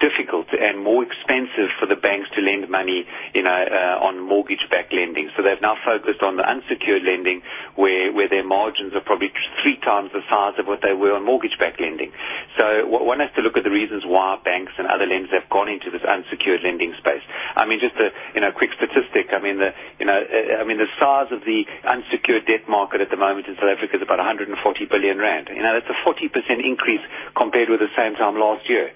difficult 0.00 0.48
and 0.56 0.80
more 0.82 1.04
expensive 1.04 1.68
for 1.78 1.86
the 1.86 1.94
banks 1.96 2.26
to 2.34 2.40
lend 2.40 2.66
money, 2.72 3.04
you 3.36 3.44
know, 3.44 3.52
uh, 3.52 4.00
on 4.08 4.18
mortgage-backed 4.18 4.92
lending. 4.92 5.28
So 5.36 5.44
they've 5.44 5.60
now 5.60 5.76
focused 5.84 6.24
on 6.24 6.36
the 6.40 6.44
unsecured 6.48 7.04
lending, 7.04 7.42
where 7.76 8.10
where 8.12 8.28
their 8.28 8.42
margins 8.44 8.96
are 8.96 9.04
probably 9.04 9.30
three 9.62 9.76
times 9.84 10.10
the 10.16 10.24
size 10.28 10.56
of 10.58 10.66
what 10.66 10.80
they 10.80 10.96
were 10.96 11.12
on 11.14 11.24
mortgage-backed 11.24 11.78
lending. 11.80 12.10
So 12.58 12.88
one 12.88 13.20
has 13.20 13.30
to 13.36 13.42
look 13.44 13.56
at 13.60 13.64
the 13.64 13.70
reasons 13.72 14.02
why 14.08 14.40
banks 14.42 14.72
and 14.80 14.88
other 14.88 15.06
lenders 15.06 15.30
have 15.36 15.46
gone 15.52 15.68
into 15.68 15.92
this 15.92 16.02
unsecured 16.02 16.64
lending 16.64 16.96
space. 16.98 17.22
I 17.54 17.68
mean, 17.68 17.78
just 17.78 17.94
a 18.00 18.10
you 18.34 18.40
know 18.40 18.50
quick 18.50 18.72
statistic. 18.74 19.30
I 19.36 19.38
mean 19.38 19.60
the 19.60 19.70
you 20.00 20.06
know 20.08 20.16
uh, 20.16 20.60
I 20.60 20.64
mean 20.64 20.80
the 20.80 20.90
size 20.98 21.28
of 21.30 21.44
the 21.44 21.68
unsecured 21.84 22.48
debt 22.48 22.64
market 22.66 23.00
at 23.04 23.12
the 23.12 23.20
moment 23.20 23.46
in 23.46 23.54
South 23.60 23.70
Africa 23.70 24.00
is 24.00 24.02
about 24.02 24.18
140 24.18 24.50
billion 24.88 25.18
rand. 25.20 25.52
You 25.52 25.60
know 25.62 25.76
that's 25.76 25.92
a 25.92 25.98
40 26.02 26.28
percent 26.32 26.64
increase 26.64 27.04
compared 27.36 27.68
with 27.68 27.80
the 27.84 27.92
same 27.94 28.16
time 28.16 28.40
last 28.40 28.64
year. 28.68 28.90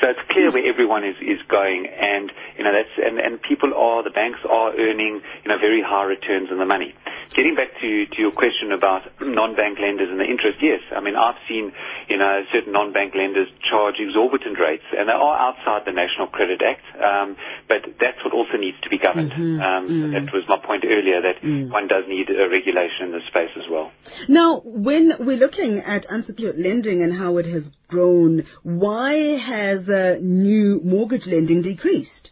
So 0.00 0.10
it's 0.10 0.20
clear 0.30 0.52
where 0.52 0.66
everyone 0.66 1.04
is, 1.04 1.16
is 1.20 1.40
going, 1.48 1.86
and 1.88 2.30
you 2.58 2.64
know 2.64 2.72
that's 2.72 2.92
and, 3.00 3.18
and 3.18 3.40
people 3.40 3.72
are 3.72 4.02
the 4.04 4.10
banks 4.10 4.40
are 4.48 4.72
earning 4.76 5.22
you 5.44 5.48
know 5.48 5.58
very 5.58 5.82
high 5.82 6.04
returns 6.04 6.50
on 6.50 6.58
the 6.58 6.66
money. 6.68 6.94
Getting 7.34 7.54
back 7.56 7.74
to, 7.80 7.88
to 8.06 8.18
your 8.22 8.30
question 8.32 8.70
about 8.72 9.02
non-bank 9.20 9.78
lenders 9.78 10.08
and 10.10 10.20
the 10.20 10.24
interest, 10.24 10.58
yes, 10.62 10.80
I 10.94 11.00
mean 11.00 11.16
I've 11.16 11.40
seen 11.48 11.72
you 12.08 12.18
know 12.18 12.42
certain 12.52 12.72
non-bank 12.72 13.14
lenders 13.14 13.48
charge 13.68 13.96
exorbitant 13.98 14.58
rates, 14.60 14.84
and 14.96 15.08
they 15.08 15.12
are 15.12 15.36
outside 15.38 15.82
the 15.84 15.92
National 15.92 16.28
Credit 16.28 16.60
Act, 16.62 16.84
um, 17.02 17.36
but 17.68 17.82
that's 17.98 18.22
what 18.24 18.32
also 18.32 18.56
needs 18.58 18.78
to 18.82 18.88
be 18.90 18.98
governed. 18.98 19.32
Um, 19.32 20.12
That 20.12 20.32
was 20.32 20.44
my 20.48 20.58
point 20.64 20.84
earlier 20.86 21.20
that 21.22 21.42
one 21.70 21.88
does 21.88 22.04
need 22.08 22.30
a 22.30 22.48
regulation 22.48 23.06
in 23.06 23.12
this 23.12 23.26
space 23.28 23.50
as 23.56 23.64
well. 23.70 23.90
Now, 24.28 24.62
when 24.64 25.12
we're 25.20 25.36
looking 25.36 25.80
at 25.80 26.06
unsecured 26.06 26.58
lending 26.58 27.02
and 27.02 27.12
how 27.12 27.38
it 27.38 27.46
has 27.46 27.64
grown, 27.88 28.44
why 28.62 29.36
has 29.38 29.88
uh, 29.88 30.16
new 30.20 30.80
mortgage 30.84 31.26
lending 31.26 31.62
decreased? 31.62 32.30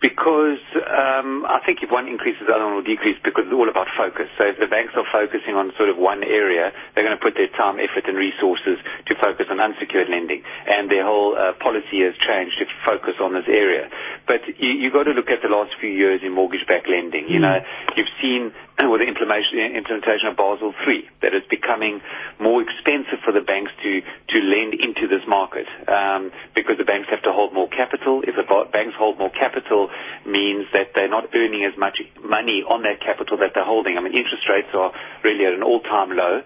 Because 0.00 0.64
um, 0.88 1.44
I 1.44 1.60
think 1.66 1.84
if 1.84 1.90
one 1.92 2.08
increases, 2.08 2.48
the 2.48 2.54
other 2.56 2.64
one 2.64 2.80
will 2.80 2.88
decrease 2.88 3.20
because 3.22 3.44
it's 3.44 3.52
all 3.52 3.68
about 3.68 3.86
focus. 3.96 4.32
So 4.40 4.48
if 4.48 4.56
the 4.56 4.66
banks 4.66 4.96
are 4.96 5.04
focusing 5.12 5.54
on 5.60 5.76
sort 5.76 5.92
of 5.92 6.00
one 6.00 6.24
area, 6.24 6.72
they're 6.94 7.04
going 7.04 7.16
to 7.16 7.20
put 7.20 7.36
their 7.36 7.52
time, 7.52 7.76
effort, 7.76 8.08
and 8.08 8.16
resources 8.16 8.80
to 8.80 9.12
focus 9.20 9.52
on 9.52 9.60
unsecured 9.60 10.08
lending, 10.08 10.42
and 10.64 10.90
their 10.90 11.04
whole 11.04 11.36
uh, 11.36 11.52
policy 11.60 12.00
has 12.00 12.16
changed 12.16 12.56
to 12.58 12.66
focus 12.80 13.20
on 13.20 13.36
this 13.36 13.44
area. 13.44 13.92
But 14.26 14.40
you, 14.56 14.72
you 14.72 14.88
got 14.88 15.04
to 15.04 15.12
look 15.12 15.28
at 15.28 15.44
the 15.44 15.52
last 15.52 15.76
few 15.76 15.92
years 15.92 16.24
in 16.24 16.32
mortgage-backed 16.32 16.88
lending. 16.88 17.28
You 17.28 17.40
know, 17.44 17.60
you've 17.96 18.14
seen 18.24 18.56
with 18.90 19.00
the 19.00 19.08
implementation, 19.08 20.28
of 20.28 20.36
Basel 20.36 20.72
III 20.86 21.08
that 21.22 21.34
it's 21.34 21.46
becoming 21.48 22.00
more 22.38 22.62
expensive 22.62 23.20
for 23.24 23.32
the 23.32 23.40
banks 23.40 23.72
to, 23.82 24.00
to 24.02 24.38
lend 24.40 24.74
into 24.74 25.08
this 25.08 25.22
market 25.26 25.66
um, 25.88 26.30
because 26.54 26.78
the 26.78 26.84
banks 26.84 27.08
have 27.10 27.22
to 27.22 27.32
hold 27.32 27.52
more 27.52 27.68
capital. 27.68 28.22
If 28.22 28.36
the 28.36 28.46
banks 28.72 28.94
hold 28.96 29.18
more 29.18 29.30
capital, 29.30 29.90
means 30.26 30.66
that 30.72 30.92
they're 30.94 31.10
not 31.10 31.30
earning 31.34 31.64
as 31.64 31.76
much 31.78 31.98
money 32.22 32.62
on 32.66 32.82
that 32.82 33.00
capital 33.00 33.36
that 33.38 33.52
they're 33.54 33.66
holding. 33.68 33.96
I 33.96 34.00
mean, 34.00 34.12
interest 34.16 34.48
rates 34.48 34.70
are 34.74 34.92
really 35.24 35.46
at 35.46 35.52
an 35.52 35.62
all-time 35.62 36.10
low. 36.16 36.42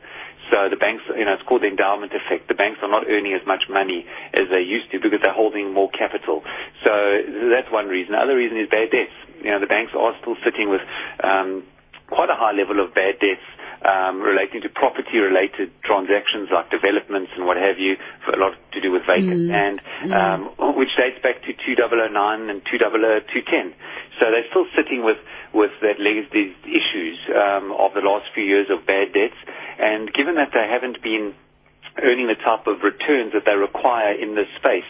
So 0.53 0.68
the 0.68 0.77
banks, 0.77 1.03
you 1.09 1.25
know, 1.25 1.33
it's 1.35 1.43
called 1.49 1.62
the 1.62 1.72
endowment 1.72 2.12
effect. 2.12 2.49
The 2.49 2.55
banks 2.55 2.81
are 2.83 2.91
not 2.91 3.09
earning 3.09 3.33
as 3.33 3.47
much 3.47 3.64
money 3.70 4.05
as 4.35 4.49
they 4.53 4.61
used 4.61 4.91
to 4.93 5.01
because 5.01 5.20
they're 5.22 5.33
holding 5.35 5.72
more 5.72 5.89
capital. 5.91 6.45
So 6.85 6.93
that's 7.51 7.70
one 7.72 7.89
reason. 7.89 8.12
The 8.12 8.20
other 8.20 8.37
reason 8.37 8.61
is 8.61 8.68
bad 8.68 8.91
debts. 8.93 9.16
You 9.41 9.53
know, 9.53 9.61
the 9.61 9.70
banks 9.70 9.93
are 9.97 10.12
still 10.20 10.37
sitting 10.45 10.68
with 10.68 10.83
um, 11.22 11.64
quite 12.09 12.30
a 12.30 12.36
high 12.36 12.52
level 12.52 12.80
of 12.84 12.94
bad 12.94 13.18
debts 13.20 13.44
um, 13.84 14.20
relating 14.20 14.62
to 14.62 14.68
property-related 14.68 15.70
transactions 15.84 16.48
like 16.52 16.70
developments 16.70 17.32
and 17.36 17.44
what 17.44 17.57
have 17.57 17.78
you, 17.78 17.96
for 18.24 18.32
a 18.32 18.40
lot 18.40 18.57
to 18.72 18.80
do 18.80 18.90
with 18.90 19.02
vacant 19.07 19.48
land, 19.48 19.80
um, 20.12 20.40
which 20.76 20.88
dates 20.96 21.20
back 21.22 21.42
to 21.44 21.52
2009 21.52 22.50
and 22.50 22.62
2010. 22.64 23.74
So 24.20 24.30
they're 24.30 24.48
still 24.50 24.66
sitting 24.76 25.05
with 25.05 25.18
with 25.52 25.70
that 25.82 26.00
leg- 26.00 26.30
these 26.32 26.55
issues 26.66 27.18
um, 27.30 27.70
of 27.78 27.94
the 27.94 28.00
last 28.00 28.26
few 28.34 28.42
years 28.42 28.66
of 28.70 28.86
bad 28.86 29.12
debts, 29.12 29.38
and 29.78 30.12
given 30.12 30.34
that 30.34 30.50
they 30.52 30.66
haven't 30.66 31.02
been 31.02 31.34
earning 32.02 32.26
the 32.26 32.34
type 32.34 32.66
of 32.66 32.82
returns 32.82 33.32
that 33.34 33.44
they 33.46 33.55
require 33.55 34.12
in 34.12 34.34
this 34.34 34.48
space, 34.59 34.88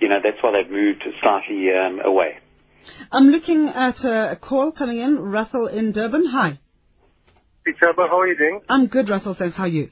you 0.00 0.08
know, 0.08 0.20
that's 0.22 0.40
why 0.42 0.52
they've 0.52 0.70
moved 0.70 1.02
slightly 1.20 1.72
um, 1.74 2.00
away. 2.04 2.38
I'm 3.10 3.28
looking 3.28 3.68
at 3.68 4.04
a 4.04 4.36
call 4.40 4.72
coming 4.72 4.98
in. 4.98 5.18
Russell 5.18 5.66
in 5.66 5.92
Durban. 5.92 6.26
Hi. 6.26 6.58
Pichaba, 7.66 8.08
how 8.08 8.20
are 8.20 8.28
you 8.28 8.36
doing? 8.36 8.60
I'm 8.68 8.86
good, 8.88 9.08
Russell. 9.08 9.34
Thanks. 9.34 9.56
How 9.56 9.64
are 9.64 9.68
you? 9.68 9.90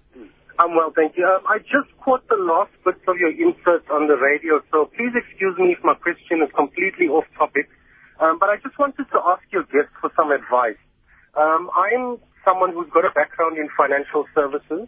I'm 0.58 0.76
well, 0.76 0.92
thank 0.94 1.16
you. 1.16 1.24
Um, 1.24 1.42
I 1.48 1.58
just 1.58 1.88
caught 2.04 2.28
the 2.28 2.36
last 2.36 2.70
bits 2.84 3.00
of 3.08 3.16
your 3.16 3.32
insert 3.32 3.88
on 3.90 4.06
the 4.06 4.20
radio, 4.20 4.60
so 4.70 4.84
please 4.92 5.16
excuse 5.16 5.56
me 5.58 5.72
if 5.72 5.82
my 5.82 5.94
question 5.94 6.44
is 6.44 6.52
completely 6.54 7.08
off 7.08 7.24
topic. 7.38 7.66
Um, 8.20 8.38
but 8.38 8.50
I 8.52 8.56
just 8.60 8.78
wanted 8.78 9.08
to 9.08 9.18
ask 9.26 9.42
your 9.50 9.64
guest 9.72 9.88
for 10.00 10.12
some 10.14 10.30
advice. 10.30 10.78
Um, 11.34 11.72
I'm 11.72 12.20
someone 12.44 12.76
who's 12.76 12.92
got 12.92 13.08
a 13.08 13.10
background 13.16 13.56
in 13.56 13.72
financial 13.72 14.28
services. 14.36 14.86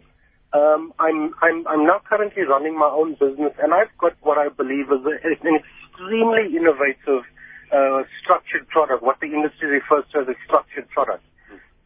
Um, 0.53 0.93
I'm, 1.01 1.33
I'm, 1.41 1.67
I'm 1.67 1.83
now 1.83 1.99
currently 2.07 2.43
running 2.45 2.77
my 2.77 2.87
own 2.87 3.17
business, 3.19 3.51
and 3.57 3.73
I've 3.73 3.91
got 3.97 4.13
what 4.21 4.37
I 4.37 4.53
believe 4.53 4.87
is 4.93 5.01
a, 5.01 5.15
an 5.27 5.59
extremely 5.59 6.55
innovative 6.55 7.25
uh, 7.71 8.03
structured 8.21 8.67
product, 8.69 9.03
what 9.03 9.19
the 9.19 9.27
industry 9.27 9.69
refers 9.69 10.05
to 10.11 10.19
as 10.19 10.27
a 10.27 10.35
structured 10.45 10.89
product. 10.89 11.23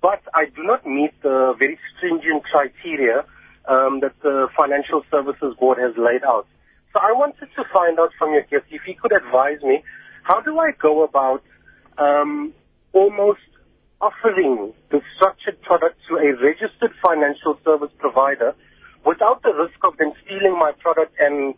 But 0.02 0.22
I 0.34 0.46
do 0.56 0.64
not 0.64 0.86
meet 0.88 1.12
the 1.22 1.54
very 1.60 1.78
stringent 1.96 2.44
criteria 2.44 3.26
um, 3.68 4.00
that 4.02 4.16
the 4.24 4.48
Financial 4.58 5.04
Services 5.12 5.56
Board 5.60 5.78
has 5.78 5.94
laid 5.98 6.24
out. 6.24 6.48
So 6.94 7.00
I 7.00 7.12
wanted 7.12 7.50
to 7.56 7.64
find 7.72 8.00
out 8.00 8.10
from 8.18 8.34
your 8.34 8.44
guest 8.44 8.66
if 8.72 8.82
you 8.88 8.96
could 9.00 9.12
advise 9.12 9.62
me, 9.62 9.84
how 10.24 10.42
do 10.42 10.58
I 10.60 10.72
go 10.72 11.04
about 11.04 11.44
um, 11.98 12.54
almost 12.94 13.46
offering 14.02 14.74
the 14.92 15.02
structured 15.16 15.62
product 15.62 16.00
to 16.08 16.16
a 16.16 16.34
registered 16.42 16.92
financial 17.04 17.60
service 17.64 17.92
provider 18.00 18.56
without 19.06 19.44
the 19.44 19.54
risk 19.54 19.78
of 19.84 19.98
them 19.98 20.14
stealing 20.26 20.58
my 20.58 20.72
product 20.80 21.14
and 21.20 21.54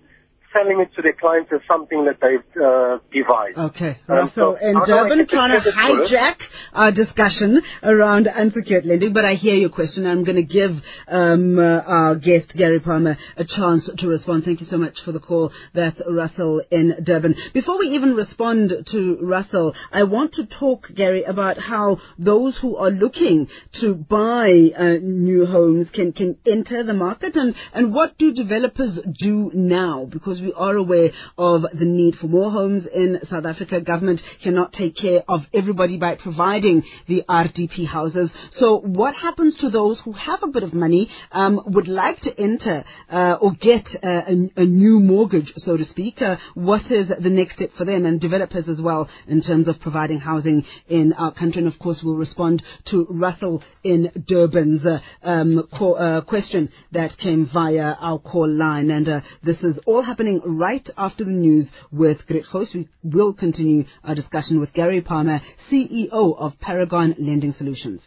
selling 0.54 0.80
it 0.82 0.94
to 0.96 1.02
their 1.02 1.14
clients 1.14 1.52
as 1.54 1.62
something 1.70 2.06
that 2.06 2.18
they've 2.22 2.62
uh, 2.62 3.00
devised. 3.12 3.58
Okay, 3.76 3.98
Russell, 4.08 4.54
um, 4.54 4.58
so 4.60 4.68
and 4.68 4.78
Durban 4.86 5.28
trying 5.28 5.62
to 5.62 5.72
hijack 5.72 6.38
our 6.74 6.92
discussion 6.92 7.62
around 7.84 8.28
unsecured 8.28 8.86
lending, 8.86 9.14
but 9.14 9.26
I 9.26 9.34
hear 9.34 9.56
your 9.56 9.70
question. 9.70 10.06
I'm 10.06 10.24
going 10.24 10.36
to 10.36 10.44
give 10.44 10.72
um, 11.08 11.58
uh, 11.58 11.82
our 11.86 12.16
guest 12.16 12.54
Gary 12.58 12.80
Palmer 12.80 13.18
a 13.38 13.46
chance 13.46 13.90
to 13.98 14.08
respond. 14.08 14.44
Thank 14.44 14.62
you 14.62 14.68
so 14.68 14.78
much 14.78 14.98
for 15.04 15.12
the 15.12 15.20
call. 15.20 15.52
That's 15.74 16.02
Russell 16.10 16.62
in 16.72 16.96
Durban. 17.04 17.36
Before 17.54 17.80
we 17.80 17.88
even 17.88 18.14
respond 18.16 18.74
to 18.92 19.18
Russell, 19.22 19.74
I 19.92 20.04
want 20.04 20.34
to 20.34 20.46
talk, 20.46 20.88
Gary, 20.96 21.24
about 21.24 21.58
how 21.58 22.00
those 22.18 22.58
who 22.62 22.76
are 22.78 22.92
looking 22.92 23.48
to 23.82 23.94
buy 23.94 24.72
uh, 24.78 24.98
new 25.02 25.46
homes 25.46 25.90
can 25.94 26.12
can 26.14 26.38
enter 26.46 26.84
the 26.84 26.94
market, 26.94 27.36
and 27.36 27.56
and 27.74 27.94
what 27.94 28.18
do 28.18 28.34
developers 28.34 29.00
do 29.20 29.52
now? 29.54 30.06
Because 30.06 30.41
we 30.42 30.54
are 30.54 30.76
aware 30.76 31.12
of 31.38 31.64
the 31.74 31.86
need 31.86 32.16
for 32.16 32.28
more 32.28 32.52
homes 32.52 32.88
in 32.94 33.20
South 33.24 33.46
Africa. 33.46 33.82
Government 33.82 34.22
cannot 34.44 34.74
take 34.74 34.96
care 34.96 35.24
of 35.28 35.42
everybody 35.54 35.98
by 35.98 36.16
providing 36.16 36.84
the 37.08 37.24
RDP 37.30 37.88
houses. 37.88 38.34
So 38.52 38.80
what 38.80 39.16
happens 39.16 39.58
to 39.58 39.70
those 39.70 40.02
who 40.04 40.14
have 40.14 40.40
a 40.44 40.48
bit 40.48 40.64
of 40.64 40.74
money, 40.74 41.10
um, 41.32 41.62
would 41.68 41.88
like 41.88 42.20
to 42.22 42.40
enter 42.40 42.84
uh, 43.10 43.38
or 43.42 43.54
get 43.54 43.88
uh, 44.04 44.22
a, 44.28 44.62
a, 44.62 44.66
new 44.66 45.00
mortgage, 45.00 45.54
so 45.58 45.78
to 45.78 45.86
speak? 45.86 46.22
Uh, 46.22 46.38
what 46.54 46.82
is 46.92 47.10
the 47.10 47.30
next 47.30 47.56
step 47.56 47.70
for 47.78 47.86
them 47.86 48.06
and 48.06 48.20
developers 48.20 48.68
as 48.68 48.82
well 48.82 49.10
in 49.28 49.42
terms 49.42 49.68
of 49.68 49.80
providing 49.80 50.20
housing 50.20 50.64
in 50.88 51.14
our 51.14 51.34
country? 51.34 51.64
And 51.64 51.72
of 51.72 51.80
course, 51.80 52.02
we'll 52.04 52.16
respond 52.16 52.64
to 52.90 53.06
Russell 53.10 53.64
in 53.84 54.12
Durban's 54.28 54.86
uh, 54.86 55.00
um, 55.24 55.68
uh, 55.72 56.22
question 56.22 56.70
that 56.92 57.12
came 57.22 57.50
via 57.52 57.96
our 58.00 58.20
call 58.20 58.50
line. 58.50 58.90
And 58.90 59.08
uh, 59.08 59.22
this 59.44 59.62
is 59.62 59.80
all 59.86 60.02
happening 60.02 60.31
happening 60.32 60.58
right 60.60 60.88
after 60.98 61.24
the 61.24 61.32
news 61.32 61.72
with 61.92 62.26
Greg 62.28 62.44
House. 62.52 62.74
We 62.74 62.88
will 63.04 63.34
continue 63.34 63.86
our 64.04 64.16
discussion 64.16 64.60
with 64.60 64.74
Gary 64.74 65.02
Palmer, 65.02 65.42
CEO 65.70 66.12
of 66.38 66.60
Paragon 66.60 67.16
Lending 67.18 67.52
Solutions. 67.52 68.02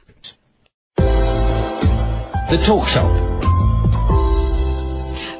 The 0.96 2.62
Talk 2.66 2.86
Shop. 2.88 3.53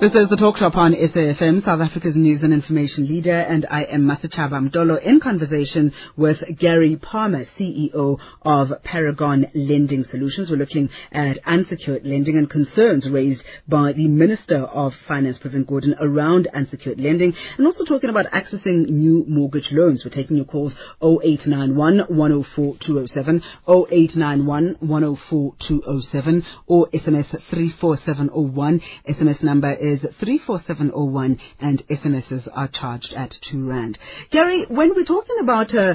This 0.05 0.25
is 0.25 0.29
the 0.29 0.37
Talk 0.37 0.59
Shop 0.59 0.77
on 0.77 0.93
SAFM, 0.93 1.65
South 1.65 1.81
Africa's 1.81 2.15
news 2.15 2.43
and 2.43 2.53
information 2.53 3.09
leader, 3.09 3.41
and 3.41 3.65
I 3.71 3.85
am 3.85 4.03
Masechaba 4.03 4.69
Ndlovu 4.69 5.03
in 5.03 5.19
conversation 5.19 5.95
with 6.15 6.37
Gary 6.61 6.99
Palmer, 7.01 7.47
CEO 7.59 8.21
of 8.43 8.69
Paragon 8.83 9.47
Lending 9.55 10.05
Solutions. 10.05 10.51
We're 10.51 10.59
looking 10.59 10.91
at 11.11 11.39
unsecured 11.47 12.05
lending 12.05 12.37
and 12.37 12.51
concerns 12.51 13.09
raised 13.11 13.45
by 13.67 13.95
the 13.95 14.07
Minister 14.07 14.65
of 14.65 14.93
Finance, 15.09 15.39
Pravin 15.43 15.65
Gordhan, 15.65 15.95
around 15.99 16.49
unsecured 16.55 17.01
lending, 17.01 17.33
and 17.57 17.67
also 17.67 17.87
talking 17.87 18.11
about 18.11 18.27
accessing 18.27 18.87
new 18.87 19.25
mortgage 19.27 19.69
loans. 19.73 20.05
We're 20.05 20.15
taking 20.15 20.37
your 20.37 20.45
calls 20.45 20.75
0891 21.01 22.15
104 22.15 22.77
207, 22.79 23.43
0891 23.67 24.77
104 24.81 25.55
207, 25.67 26.45
or 26.67 26.89
SMS 26.93 27.31
34701. 27.49 28.83
SMS 29.09 29.43
number 29.43 29.73
is 29.73 29.94
34701 30.01 31.39
and 31.61 31.83
SMSs 31.89 32.49
are 32.53 32.69
charged 32.73 33.13
at 33.17 33.35
2 33.51 33.69
Rand. 33.69 33.99
Gary, 34.31 34.67
when 34.69 34.95
we're 34.95 35.05
talking 35.05 35.37
about 35.41 35.75
uh, 35.75 35.95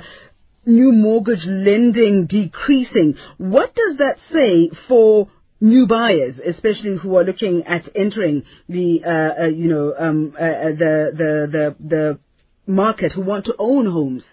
new 0.66 0.92
mortgage 0.92 1.46
lending 1.46 2.28
decreasing, 2.28 3.16
what 3.38 3.74
does 3.76 3.98
that 3.98 4.18
say 4.32 4.70
for 4.88 5.30
new 5.62 5.88
buyers, 5.88 6.40
especially 6.40 6.98
who 6.98 7.16
are 7.18 7.24
looking 7.24 7.64
at 7.66 7.84
entering 7.96 8.44
the, 8.68 9.04
uh, 9.04 9.44
uh, 9.44 9.48
you 9.48 9.70
know, 9.70 9.94
um, 9.98 10.34
uh, 10.40 10.44
uh, 10.44 10.70
the, 10.70 11.12
the, 11.14 11.50
the, 11.52 11.76
the 11.88 12.20
market, 12.66 13.14
who 13.14 13.22
want 13.22 13.46
to 13.46 13.56
own 13.60 13.86
homes? 13.86 14.26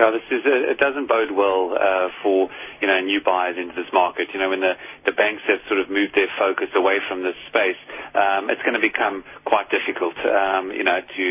Yeah, 0.00 0.08
this 0.16 0.24
is 0.32 0.40
a, 0.48 0.72
it 0.72 0.78
doesn't 0.80 1.08
bode 1.12 1.28
well 1.36 1.76
uh, 1.76 2.08
for 2.24 2.48
you 2.80 2.88
know 2.88 3.00
new 3.04 3.20
buyers 3.20 3.60
into 3.60 3.76
this 3.76 3.92
market. 3.92 4.28
You 4.32 4.40
know, 4.40 4.48
when 4.48 4.64
the 4.64 4.72
the 5.04 5.12
banks 5.12 5.44
have 5.44 5.60
sort 5.68 5.76
of 5.80 5.90
moved 5.92 6.16
their 6.16 6.32
focus 6.40 6.72
away 6.74 7.04
from 7.04 7.20
this 7.22 7.36
space, 7.52 7.76
um, 8.16 8.48
it's 8.48 8.62
going 8.64 8.80
to 8.80 8.80
become 8.80 9.24
quite 9.44 9.68
difficult. 9.68 10.16
Um, 10.24 10.72
you 10.72 10.84
know, 10.88 11.04
to 11.04 11.24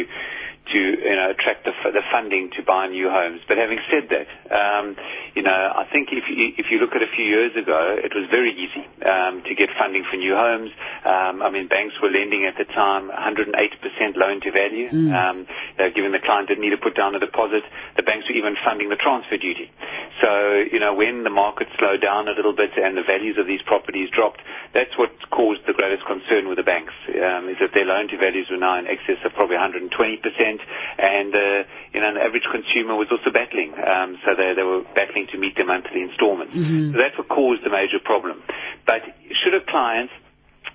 to 0.71 0.79
you 0.79 1.15
know 1.17 1.31
attract 1.33 1.65
the, 1.65 1.73
the 1.91 2.05
funding 2.11 2.51
to 2.57 2.61
buy 2.63 2.87
new 2.87 3.09
homes. 3.09 3.41
But 3.47 3.57
having 3.57 3.79
said 3.89 4.09
that, 4.13 4.27
um, 4.53 4.95
you 5.33 5.41
know 5.41 5.51
I 5.53 5.89
think 5.91 6.09
if 6.13 6.25
you, 6.29 6.53
if 6.57 6.69
you 6.69 6.77
look 6.77 6.93
at 6.93 7.01
a 7.01 7.09
few 7.09 7.25
years 7.25 7.55
ago, 7.57 7.97
it 7.97 8.13
was 8.13 8.29
very 8.29 8.53
easy 8.53 8.85
um, 9.05 9.41
to 9.45 9.53
get 9.57 9.69
funding 9.77 10.05
for 10.05 10.17
new 10.17 10.35
homes. 10.35 10.69
Um, 11.05 11.41
I 11.41 11.49
mean, 11.49 11.67
banks 11.67 11.95
were 12.01 12.09
lending 12.13 12.45
at 12.45 12.57
the 12.57 12.65
time 12.69 13.09
108% 13.09 13.53
loan 14.15 14.41
to 14.41 14.51
value. 14.51 14.89
Mm. 14.89 15.09
Um, 15.09 15.37
given 15.95 16.11
the 16.13 16.21
client 16.21 16.47
didn't 16.47 16.61
need 16.61 16.75
to 16.75 16.81
put 16.81 16.95
down 16.95 17.15
a 17.15 17.19
deposit, 17.19 17.65
the 17.97 18.03
banks 18.03 18.29
were 18.29 18.37
even 18.37 18.55
funding 18.63 18.89
the 18.89 18.99
transfer 18.99 19.37
duty. 19.37 19.71
So 20.21 20.29
you 20.69 20.79
know 20.79 20.93
when 20.93 21.23
the 21.23 21.33
market 21.33 21.67
slowed 21.79 22.01
down 22.01 22.27
a 22.27 22.35
little 22.35 22.53
bit 22.53 22.77
and 22.77 22.97
the 22.97 23.05
values 23.05 23.37
of 23.41 23.47
these 23.47 23.61
properties 23.65 24.09
dropped, 24.13 24.41
that's 24.73 24.93
what 24.97 25.09
caused 25.31 25.65
the 25.65 25.73
greatest 25.73 26.05
concern 26.05 26.47
with 26.47 26.61
the 26.61 26.67
banks. 26.67 26.93
Um, 27.09 27.49
is 27.49 27.57
that 27.59 27.73
their 27.73 27.85
loan 27.85 28.07
to 28.09 28.17
values 28.17 28.47
were 28.51 28.61
now 28.61 28.77
in 28.77 28.85
excess 28.85 29.17
of 29.25 29.33
probably 29.33 29.57
120 29.57 29.89
percent 30.21 30.58
and 30.97 31.33
uh, 31.33 31.63
you 31.93 32.01
know, 32.01 32.13
the 32.13 32.21
average 32.21 32.47
consumer 32.51 32.95
was 32.95 33.07
also 33.11 33.31
battling. 33.31 33.73
Um, 33.73 34.17
so 34.25 34.35
they, 34.35 34.53
they 34.55 34.63
were 34.63 34.83
battling 34.95 35.27
to 35.31 35.37
meet 35.37 35.55
their 35.55 35.65
monthly 35.65 36.01
installments. 36.01 36.53
Mm-hmm. 36.53 36.93
So 36.93 36.97
that's 36.97 37.17
what 37.17 37.29
caused 37.29 37.63
the 37.63 37.71
major 37.71 37.99
problem. 38.03 38.43
But 38.85 39.03
should 39.43 39.53
a 39.53 39.63
client 39.65 40.09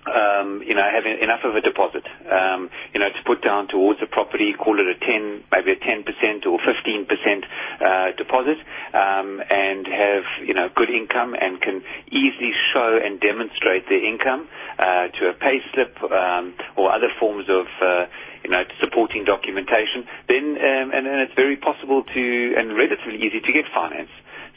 um, 0.07 0.61
you 0.65 0.75
know, 0.75 0.85
having 0.85 1.17
enough 1.21 1.41
of 1.43 1.55
a 1.55 1.61
deposit, 1.61 2.05
um, 2.31 2.69
you 2.93 2.99
know, 2.99 3.09
to 3.09 3.21
put 3.25 3.41
down 3.43 3.67
towards 3.67 3.99
a 4.01 4.07
property, 4.07 4.53
call 4.53 4.79
it 4.79 4.87
a 4.87 4.97
10, 4.97 5.43
maybe 5.51 5.71
a 5.71 5.79
10% 5.81 6.45
or 6.45 6.59
15% 6.59 7.43
uh, 7.81 8.15
deposit, 8.17 8.57
um, 8.93 9.41
and 9.49 9.87
have, 9.87 10.23
you 10.45 10.53
know, 10.53 10.69
good 10.75 10.89
income 10.89 11.35
and 11.39 11.61
can 11.61 11.81
easily 12.11 12.51
show 12.73 12.99
and 13.03 13.19
demonstrate 13.19 13.87
their 13.89 14.03
income 14.03 14.47
uh, 14.79 15.07
to 15.19 15.29
a 15.29 15.33
pay 15.33 15.59
slip 15.73 15.97
um, 16.11 16.53
or 16.75 16.91
other 16.93 17.09
forms 17.19 17.45
of 17.49 17.65
uh, 17.81 18.05
you 18.43 18.51
know, 18.51 18.61
supporting 18.79 19.25
documentation, 19.25 20.05
then 20.29 20.53
um, 20.61 20.93
and, 20.93 21.07
then 21.07 21.17
it's 21.25 21.33
very 21.33 21.57
possible 21.57 22.03
to 22.03 22.53
and 22.57 22.77
relatively 22.77 23.17
easy 23.17 23.41
to 23.41 23.51
get 23.51 23.65
finance. 23.73 24.09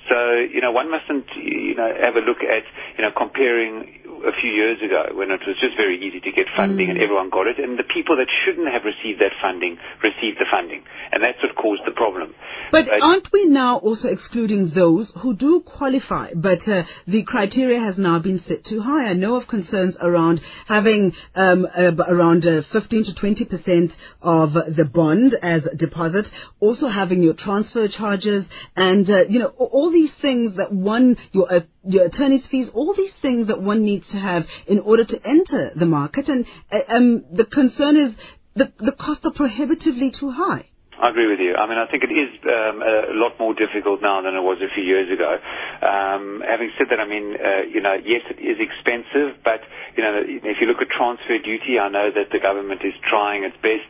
So, 0.08 0.40
you 0.40 0.60
know, 0.60 0.72
one 0.72 0.90
mustn't, 0.90 1.26
you 1.36 1.74
know, 1.74 1.92
have 2.04 2.16
a 2.16 2.20
look 2.20 2.40
at, 2.40 2.64
you 2.96 3.04
know, 3.04 3.12
comparing 3.14 4.07
a 4.24 4.32
few 4.40 4.50
years 4.50 4.78
ago 4.82 5.14
when 5.14 5.30
it 5.30 5.40
was 5.46 5.56
just 5.60 5.76
very 5.76 5.98
easy 5.98 6.20
to 6.20 6.32
get 6.32 6.46
funding 6.56 6.88
mm. 6.88 6.90
and 6.90 6.98
everyone 7.02 7.30
got 7.30 7.46
it, 7.46 7.58
and 7.58 7.78
the 7.78 7.84
people 7.84 8.16
that 8.16 8.28
shouldn't 8.44 8.68
have 8.68 8.84
received 8.84 9.20
that 9.20 9.32
funding 9.40 9.78
received 10.02 10.38
the 10.38 10.46
funding, 10.50 10.82
and 11.12 11.22
that's 11.22 11.38
what 11.42 11.54
caused 11.54 11.82
the 11.86 11.92
problem. 11.92 12.34
But 12.70 12.88
uh, 12.88 12.98
aren't 13.02 13.28
we 13.32 13.46
now 13.46 13.78
also 13.78 14.08
excluding 14.08 14.70
those 14.74 15.12
who 15.22 15.34
do 15.34 15.60
qualify, 15.64 16.32
but 16.34 16.60
uh, 16.68 16.82
the 17.06 17.24
criteria 17.24 17.80
has 17.80 17.98
now 17.98 18.18
been 18.18 18.38
set 18.40 18.64
too 18.64 18.80
high? 18.80 19.10
I 19.10 19.14
know 19.14 19.36
of 19.36 19.48
concerns 19.48 19.96
around 20.00 20.40
having 20.66 21.12
um, 21.34 21.66
uh, 21.66 21.92
around 22.08 22.44
15 22.44 23.04
to 23.04 23.14
20 23.14 23.44
percent 23.46 23.92
of 24.22 24.52
the 24.52 24.84
bond 24.84 25.36
as 25.42 25.66
deposit, 25.76 26.26
also 26.60 26.88
having 26.88 27.22
your 27.22 27.34
transfer 27.34 27.88
charges, 27.88 28.46
and 28.76 29.08
uh, 29.08 29.24
you 29.28 29.38
know 29.38 29.48
all 29.58 29.90
these 29.90 30.14
things 30.20 30.56
that 30.56 30.72
one 30.72 31.16
your 31.32 31.52
uh, 31.52 31.60
your 31.84 32.06
attorney's 32.06 32.46
fees, 32.46 32.70
all 32.74 32.94
these 32.94 33.14
things 33.22 33.48
that 33.48 33.60
one 33.60 33.82
needs 33.82 34.08
to 34.08 34.18
have 34.18 34.44
in 34.66 34.80
order 34.80 35.04
to 35.04 35.20
enter 35.24 35.70
the 35.74 35.86
market. 35.86 36.28
And 36.28 36.46
uh, 36.70 36.78
um, 36.88 37.24
the 37.32 37.44
concern 37.44 37.96
is 37.96 38.16
the, 38.54 38.72
the 38.78 38.92
costs 38.98 39.24
are 39.24 39.32
prohibitively 39.32 40.12
too 40.18 40.30
high. 40.30 40.68
I 40.98 41.10
agree 41.10 41.30
with 41.30 41.38
you. 41.38 41.54
I 41.54 41.70
mean, 41.70 41.78
I 41.78 41.86
think 41.86 42.02
it 42.02 42.10
is 42.10 42.26
um, 42.50 42.82
a 42.82 43.14
lot 43.14 43.38
more 43.38 43.54
difficult 43.54 44.02
now 44.02 44.18
than 44.18 44.34
it 44.34 44.42
was 44.42 44.58
a 44.58 44.66
few 44.74 44.82
years 44.82 45.06
ago. 45.06 45.30
Um, 45.78 46.42
having 46.42 46.74
said 46.74 46.90
that, 46.90 46.98
I 46.98 47.06
mean, 47.06 47.38
uh, 47.38 47.70
you 47.70 47.78
know, 47.78 47.94
yes, 48.02 48.26
it 48.26 48.42
is 48.42 48.58
expensive, 48.58 49.38
but 49.46 49.62
you 49.94 50.02
know, 50.02 50.18
if 50.26 50.58
you 50.58 50.66
look 50.66 50.82
at 50.82 50.90
transfer 50.90 51.38
duty, 51.38 51.78
I 51.78 51.86
know 51.86 52.10
that 52.10 52.34
the 52.34 52.42
government 52.42 52.82
is 52.82 52.98
trying 53.06 53.46
its 53.46 53.54
best 53.62 53.86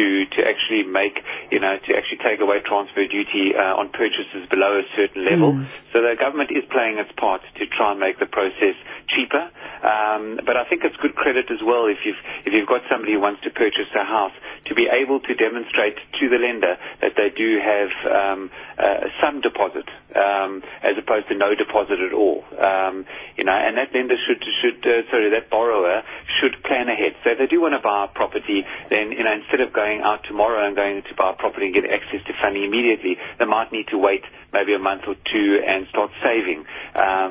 to 0.00 0.04
to 0.32 0.48
actually 0.48 0.88
make, 0.88 1.20
you 1.52 1.60
know, 1.60 1.76
to 1.76 1.90
actually 1.92 2.24
take 2.24 2.40
away 2.40 2.64
transfer 2.64 3.04
duty 3.04 3.52
uh, 3.52 3.76
on 3.76 3.92
purchases 3.92 4.48
below 4.48 4.80
a 4.80 4.86
certain 4.96 5.28
level. 5.28 5.52
Mm. 5.60 5.68
So 5.96 6.02
the 6.02 6.12
government 6.12 6.50
is 6.52 6.62
playing 6.68 6.98
its 6.98 7.08
part 7.16 7.40
to 7.56 7.64
try 7.72 7.92
and 7.92 7.98
make 7.98 8.20
the 8.20 8.26
process 8.28 8.76
cheaper. 9.08 9.48
Um, 9.80 10.38
but 10.44 10.54
I 10.54 10.68
think 10.68 10.84
it's 10.84 10.96
good 11.00 11.14
credit 11.16 11.48
as 11.48 11.64
well 11.64 11.86
if 11.86 12.04
you've 12.04 12.20
if 12.44 12.52
you've 12.52 12.68
got 12.68 12.82
somebody 12.90 13.14
who 13.16 13.20
wants 13.20 13.40
to 13.44 13.50
purchase 13.50 13.88
a 13.96 14.04
house 14.04 14.36
to 14.66 14.74
be 14.74 14.92
able 14.92 15.20
to 15.20 15.32
demonstrate 15.32 15.96
to 16.20 16.28
the 16.28 16.36
lender 16.36 16.76
that 17.00 17.16
they 17.16 17.30
do 17.32 17.56
have 17.64 17.88
um, 18.12 18.50
uh, 18.76 19.08
some 19.24 19.40
deposit 19.40 19.88
um, 20.16 20.62
as 20.82 20.96
opposed 20.96 21.28
to 21.28 21.36
no 21.36 21.54
deposit 21.54 22.00
at 22.00 22.12
all. 22.12 22.42
Um, 22.56 23.04
you 23.36 23.44
know, 23.44 23.52
and 23.52 23.76
that 23.76 23.92
lender 23.92 24.16
should 24.16 24.42
should 24.42 24.80
uh, 24.82 25.04
sorry 25.10 25.30
that 25.30 25.50
borrower 25.50 26.02
should 26.40 26.56
plan 26.64 26.88
ahead. 26.88 27.14
So 27.22 27.36
if 27.36 27.38
they 27.38 27.46
do 27.46 27.60
want 27.60 27.76
to 27.76 27.82
buy 27.84 28.04
a 28.04 28.08
property, 28.08 28.64
then 28.90 29.12
you 29.12 29.24
know 29.24 29.32
instead 29.36 29.60
of 29.60 29.72
going 29.72 30.00
out 30.00 30.24
tomorrow 30.24 30.66
and 30.66 30.74
going 30.74 31.02
to 31.02 31.14
buy 31.14 31.30
a 31.32 31.36
property 31.36 31.66
and 31.70 31.74
get 31.74 31.84
access 31.84 32.24
to 32.26 32.32
funding 32.40 32.64
immediately, 32.64 33.16
they 33.38 33.44
might 33.44 33.70
need 33.72 33.88
to 33.92 33.98
wait 33.98 34.24
maybe 34.52 34.72
a 34.72 34.80
month 34.80 35.04
or 35.06 35.14
two 35.28 35.60
and 35.60 35.86
start 35.92 36.10
saving 36.24 36.64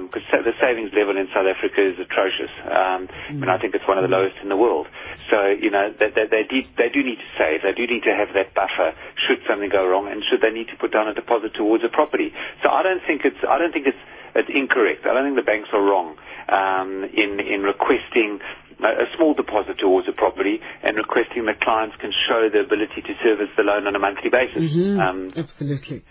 because 0.06 0.26
the 0.46 0.54
savings 0.62 0.94
level 0.94 1.18
in 1.18 1.26
South 1.34 1.50
Africa 1.50 1.82
is 1.82 1.98
atrocious. 1.98 2.54
Um, 2.70 3.10
I 3.10 3.34
mean, 3.34 3.50
I 3.50 3.58
think 3.58 3.74
it's 3.74 3.88
one 3.88 3.98
of 3.98 4.06
the 4.06 4.14
lowest 4.14 4.38
in 4.44 4.50
the 4.50 4.58
world. 4.58 4.86
So 5.32 5.50
you 5.50 5.72
know 5.72 5.90
they, 5.90 6.14
they, 6.14 6.28
they, 6.30 6.44
do, 6.46 6.62
they 6.78 6.90
do 6.94 7.02
need 7.02 7.18
to 7.18 7.30
save. 7.38 7.66
They 7.66 7.74
do 7.74 7.90
need 7.90 8.06
to 8.06 8.14
have 8.14 8.30
that 8.38 8.54
buffer 8.54 8.94
should 9.26 9.42
something 9.50 9.70
go 9.74 9.88
wrong, 9.88 10.06
and 10.06 10.22
should 10.22 10.42
they 10.42 10.54
need 10.54 10.70
to 10.70 10.78
put 10.78 10.94
down 10.94 11.10
a 11.10 11.14
deposit 11.18 11.58
towards 11.58 11.84
a 11.84 11.90
property. 11.90 12.30
So 12.62 12.70
I 12.76 12.84
don't 12.84 13.02
think 13.08 13.22
it's 13.26 13.42
I 13.48 13.58
don't 13.58 13.72
think 13.72 13.88
it's 13.88 14.04
it's 14.36 14.50
incorrect. 14.54 15.06
I 15.08 15.14
don't 15.14 15.26
think 15.26 15.38
the 15.38 15.50
banks 15.54 15.70
are 15.74 15.82
wrong 15.82 16.16
um, 16.52 17.04
in 17.14 17.40
in 17.40 17.64
requesting 17.64 18.40
a 18.84 19.08
small 19.16 19.34
deposit 19.34 19.78
towards 19.80 20.08
a 20.10 20.12
property 20.12 20.60
and 20.84 20.98
requesting 20.98 21.46
that 21.46 21.62
clients 21.62 21.96
can 22.02 22.12
show 22.28 22.50
the 22.52 22.60
ability 22.60 23.02
to 23.08 23.14
service 23.24 23.48
the 23.56 23.64
loan 23.64 23.88
on 23.88 23.96
a 23.96 24.00
monthly 24.00 24.30
basis. 24.30 24.64
Mhm. 24.64 25.00
Um, 25.00 25.32
Absolutely. 25.36 26.04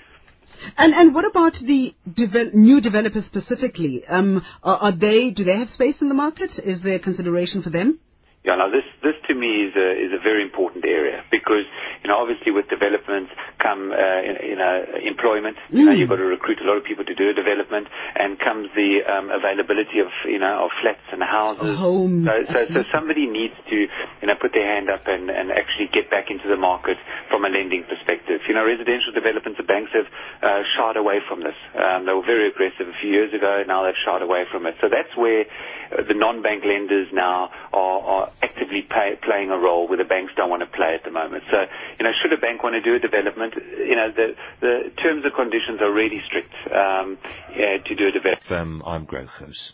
And 0.78 0.94
and 0.94 1.14
what 1.14 1.24
about 1.30 1.52
the 1.60 1.94
devel- 2.08 2.54
new 2.54 2.80
developers 2.80 3.26
specifically? 3.26 4.04
Um, 4.06 4.42
are, 4.62 4.78
are 4.86 4.92
they 4.92 5.30
do 5.30 5.44
they 5.44 5.58
have 5.58 5.68
space 5.68 6.00
in 6.00 6.08
the 6.08 6.14
market? 6.14 6.50
Is 6.64 6.80
there 6.82 6.98
consideration 6.98 7.60
for 7.62 7.70
them? 7.70 7.98
Yeah, 8.44 8.60
now 8.60 8.68
this 8.68 8.84
this 9.00 9.16
to 9.28 9.34
me 9.34 9.64
is 9.64 9.72
a 9.72 9.88
is 10.04 10.12
a 10.12 10.20
very 10.20 10.44
important 10.44 10.84
area 10.84 11.24
because 11.32 11.64
you 12.04 12.12
know 12.12 12.20
obviously 12.20 12.52
with 12.52 12.68
development 12.68 13.32
come 13.56 13.88
uh, 13.88 14.20
you 14.44 14.56
know 14.60 14.84
employment. 15.00 15.56
You 15.72 15.88
know 15.88 15.92
Mm. 15.96 15.98
you've 15.98 16.12
got 16.12 16.20
to 16.20 16.28
recruit 16.28 16.60
a 16.60 16.66
lot 16.68 16.76
of 16.76 16.84
people 16.84 17.04
to 17.08 17.14
do 17.16 17.30
a 17.30 17.32
development, 17.32 17.88
and 18.20 18.36
comes 18.38 18.68
the 18.76 19.00
um, 19.08 19.30
availability 19.32 20.00
of 20.04 20.12
you 20.28 20.38
know 20.38 20.68
of 20.68 20.70
flats 20.84 21.08
and 21.10 21.22
houses. 21.24 21.78
Homes, 21.80 22.28
So, 22.28 22.34
so 22.52 22.58
so 22.74 22.78
somebody 22.92 23.24
needs 23.24 23.56
to 23.72 23.76
you 24.20 24.26
know 24.28 24.36
put 24.36 24.52
their 24.52 24.68
hand 24.68 24.90
up 24.92 25.08
and 25.08 25.30
and 25.32 25.48
actually 25.50 25.88
get 25.88 26.10
back 26.12 26.28
into 26.30 26.44
the 26.46 26.60
market 26.60 26.98
from 27.32 27.46
a 27.46 27.48
lending 27.48 27.84
perspective. 27.88 28.44
You 28.44 28.52
know 28.52 28.64
residential 28.68 29.12
developments, 29.16 29.56
the 29.56 29.64
banks 29.64 29.92
have 29.96 30.08
uh, 30.44 30.62
shied 30.76 30.96
away 31.00 31.24
from 31.24 31.40
this. 31.40 31.56
Um, 31.72 32.04
they 32.04 32.12
were 32.12 32.28
very 32.28 32.52
aggressive 32.52 32.92
a 32.92 32.96
few 33.00 33.08
years 33.08 33.32
ago. 33.32 33.64
Now 33.66 33.88
they've 33.88 34.02
shied 34.04 34.20
away 34.20 34.44
from 34.52 34.66
it. 34.68 34.76
So 34.84 34.92
that's 34.92 35.16
where 35.16 35.48
uh, 35.96 36.04
the 36.04 36.12
non-bank 36.12 36.60
lenders 36.68 37.08
now 37.12 37.48
are, 37.72 38.00
are 38.04 38.24
actively 38.42 38.82
pay, 38.82 39.14
playing 39.22 39.50
a 39.50 39.58
role 39.58 39.88
where 39.88 39.98
the 39.98 40.04
banks 40.04 40.32
don't 40.36 40.50
want 40.50 40.62
to 40.62 40.70
play 40.76 40.94
at 40.94 41.04
the 41.04 41.10
moment. 41.10 41.44
So, 41.50 41.58
you 41.98 42.04
know, 42.04 42.12
should 42.22 42.32
a 42.32 42.40
bank 42.40 42.62
want 42.62 42.74
to 42.74 42.82
do 42.82 42.94
a 42.94 42.98
development, 42.98 43.54
you 43.78 43.96
know, 43.96 44.10
the, 44.10 44.34
the 44.60 44.90
terms 45.02 45.24
and 45.24 45.34
conditions 45.34 45.80
are 45.80 45.92
really 45.92 46.20
strict 46.26 46.54
um, 46.72 47.18
yeah, 47.56 47.78
to 47.84 47.94
do 47.94 48.08
a 48.08 48.12
development. 48.12 48.42
FM, 48.48 48.82
I'm 48.86 49.04
Greg 49.04 49.28
House. 49.28 49.72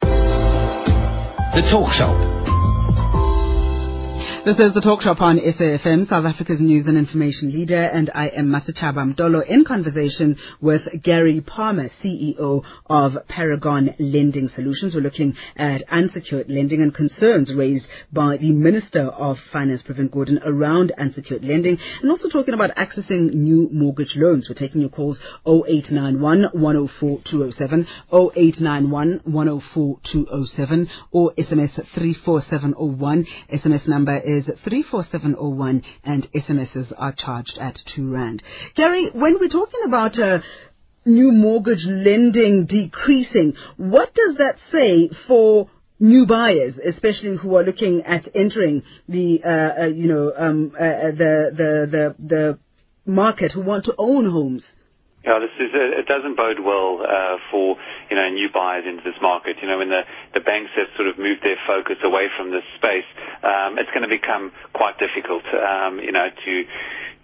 The 0.00 1.62
Talk 1.70 1.92
Shop. 1.92 2.39
This 4.42 4.58
is 4.58 4.72
the 4.72 4.80
Talk 4.80 5.02
Shop 5.02 5.20
on 5.20 5.38
SAFM, 5.38 6.08
South 6.08 6.24
Africa's 6.24 6.62
news 6.62 6.86
and 6.86 6.96
information 6.96 7.52
leader, 7.52 7.82
and 7.84 8.10
I 8.14 8.28
am 8.28 8.46
Masechaba 8.46 9.14
Ndlovu 9.14 9.46
in 9.46 9.66
conversation 9.66 10.38
with 10.62 10.80
Gary 11.02 11.42
Palmer, 11.42 11.90
CEO 12.02 12.64
of 12.86 13.12
Paragon 13.28 13.94
Lending 13.98 14.48
Solutions. 14.48 14.94
We're 14.94 15.02
looking 15.02 15.34
at 15.58 15.82
unsecured 15.92 16.48
lending 16.48 16.80
and 16.80 16.94
concerns 16.94 17.52
raised 17.54 17.86
by 18.14 18.38
the 18.38 18.50
Minister 18.52 19.08
of 19.08 19.36
Finance, 19.52 19.82
Pravin 19.82 20.08
Gordhan, 20.08 20.40
around 20.42 20.92
unsecured 20.96 21.44
lending, 21.44 21.76
and 22.00 22.10
also 22.10 22.30
talking 22.30 22.54
about 22.54 22.70
accessing 22.76 23.34
new 23.34 23.68
mortgage 23.70 24.14
loans. 24.16 24.48
We're 24.48 24.54
taking 24.54 24.80
your 24.80 24.88
calls 24.88 25.20
0891 25.46 26.44
104 26.54 27.18
207, 27.30 27.86
0891 28.10 29.20
104 29.24 30.00
207, 30.10 30.88
or 31.12 31.34
SMS 31.34 31.74
34701. 31.94 33.26
SMS 33.52 33.86
number 33.86 34.29
is 34.30 34.46
34701 34.64 35.82
and 36.04 36.28
SMSs 36.32 36.92
are 36.96 37.14
charged 37.16 37.58
at 37.60 37.78
2 37.94 38.10
Rand. 38.10 38.42
Gary, 38.76 39.10
when 39.12 39.38
we're 39.40 39.48
talking 39.48 39.80
about 39.86 40.18
uh, 40.18 40.38
new 41.04 41.32
mortgage 41.32 41.86
lending 41.86 42.66
decreasing, 42.66 43.54
what 43.76 44.14
does 44.14 44.36
that 44.36 44.56
say 44.70 45.10
for 45.26 45.68
new 45.98 46.26
buyers, 46.26 46.78
especially 46.78 47.36
who 47.36 47.56
are 47.56 47.62
looking 47.62 48.02
at 48.02 48.26
entering 48.34 48.82
the, 49.08 49.42
uh, 49.44 49.82
uh, 49.82 49.86
you 49.86 50.08
know, 50.08 50.32
um, 50.36 50.72
uh, 50.78 50.82
uh, 50.82 51.10
the, 51.10 51.50
the, 51.52 51.88
the, 51.90 52.26
the 52.26 52.58
market 53.04 53.52
who 53.52 53.62
want 53.62 53.84
to 53.84 53.94
own 53.98 54.28
homes? 54.30 54.64
Yeah, 55.24 55.36
this 55.36 55.52
is 55.60 55.68
uh, 55.76 56.00
it 56.00 56.08
doesn't 56.08 56.36
bode 56.36 56.60
well 56.64 57.04
uh, 57.04 57.36
for 57.52 57.76
you 58.08 58.16
know 58.16 58.24
new 58.32 58.48
buyers 58.54 58.84
into 58.88 59.04
this 59.04 59.20
market. 59.20 59.56
You 59.60 59.68
know, 59.68 59.76
when 59.76 59.90
the 59.92 60.00
the 60.32 60.40
banks 60.40 60.72
have 60.80 60.88
sort 60.96 61.08
of 61.12 61.18
moved 61.20 61.44
their 61.44 61.60
focus 61.68 62.00
away 62.04 62.32
from 62.40 62.50
this 62.50 62.64
space, 62.80 63.04
um, 63.44 63.76
it's 63.76 63.92
going 63.92 64.06
to 64.06 64.08
become 64.08 64.48
quite 64.72 64.96
difficult. 64.96 65.44
Um, 65.52 66.00
you 66.00 66.12
know, 66.12 66.24
to 66.24 66.52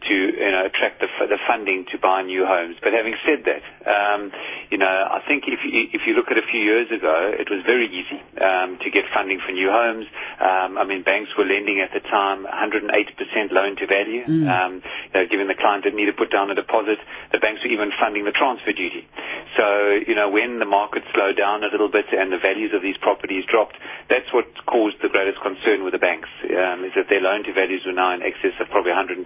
to 0.09 0.15
you 0.15 0.53
know 0.53 0.67
attract 0.67 1.01
the 1.01 1.09
the 1.27 1.39
funding 1.47 1.87
to 1.93 1.99
buy 1.99 2.23
new 2.23 2.47
homes. 2.47 2.77
But 2.83 2.93
having 2.93 3.15
said 3.27 3.45
that, 3.47 3.63
um, 3.87 4.31
you 4.71 4.79
know, 4.79 4.87
I 4.87 5.23
think 5.27 5.45
if 5.47 5.61
you, 5.63 5.91
if 5.95 6.03
you 6.07 6.15
look 6.15 6.31
at 6.31 6.39
a 6.39 6.47
few 6.47 6.61
years 6.61 6.91
ago, 6.91 7.33
it 7.35 7.51
was 7.51 7.63
very 7.67 7.87
easy 7.87 8.19
um, 8.43 8.79
to 8.83 8.89
get 8.91 9.07
funding 9.15 9.41
for 9.45 9.53
new 9.53 9.71
homes. 9.71 10.07
Um, 10.43 10.79
I 10.79 10.85
mean, 10.85 11.03
banks 11.03 11.31
were 11.39 11.47
lending 11.47 11.81
at 11.81 11.95
the 11.95 12.03
time 12.03 12.47
108% 12.47 12.91
loan 13.53 13.77
to 13.79 13.87
value. 13.87 14.25
Um, 14.47 14.83
you 14.83 15.15
know, 15.15 15.25
given 15.27 15.47
the 15.49 15.59
client 15.59 15.85
didn't 15.85 15.99
need 15.99 16.11
to 16.11 16.19
put 16.19 16.31
down 16.31 16.51
a 16.51 16.55
deposit, 16.55 16.99
the 17.33 17.39
banks 17.39 17.63
were 17.63 17.71
even 17.71 17.91
funding 17.99 18.25
the 18.25 18.35
transfer 18.35 18.73
duty. 18.73 19.07
So, 19.57 19.65
you 20.05 20.15
know, 20.15 20.29
when 20.29 20.59
the 20.59 20.69
market 20.69 21.03
slowed 21.15 21.37
down 21.41 21.65
a 21.65 21.71
little 21.73 21.89
bit 21.89 22.07
and 22.13 22.29
the 22.29 22.39
values 22.39 22.77
of 22.77 22.83
these 22.83 22.97
properties 23.01 23.45
dropped, 23.49 23.77
that's 24.11 24.29
what 24.35 24.45
caused 24.67 25.01
the 25.01 25.09
greatest 25.09 25.41
concern 25.41 25.83
with 25.83 25.97
the 25.97 26.03
banks, 26.03 26.29
um, 26.53 26.85
is 26.85 26.93
that 26.95 27.09
their 27.09 27.25
loan 27.25 27.43
to 27.49 27.53
values 27.57 27.83
were 27.87 27.97
now 27.97 28.13
in 28.13 28.21
excess 28.21 28.53
of 28.61 28.69
probably 28.69 28.93
120%, 28.93 29.25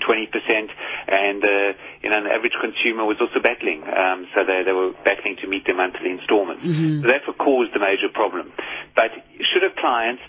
and, 1.09 1.43
uh, 1.43 1.73
you 2.03 2.11
know, 2.11 2.23
the 2.25 2.33
average 2.33 2.57
consumer 2.61 3.05
was 3.05 3.17
also 3.21 3.41
battling. 3.43 3.83
Um, 3.85 4.27
so 4.35 4.45
they, 4.45 4.63
they 4.65 4.73
were 4.73 4.93
battling 5.05 5.37
to 5.43 5.47
meet 5.47 5.67
their 5.67 5.77
monthly 5.77 6.11
installments. 6.11 6.63
So 7.03 7.07
that's 7.09 7.27
what 7.27 7.39
caused 7.39 7.75
the 7.75 7.81
major 7.81 8.09
problem. 8.13 8.53
But 8.95 9.11
should 9.53 9.65
a 9.65 9.73
client 9.79 10.21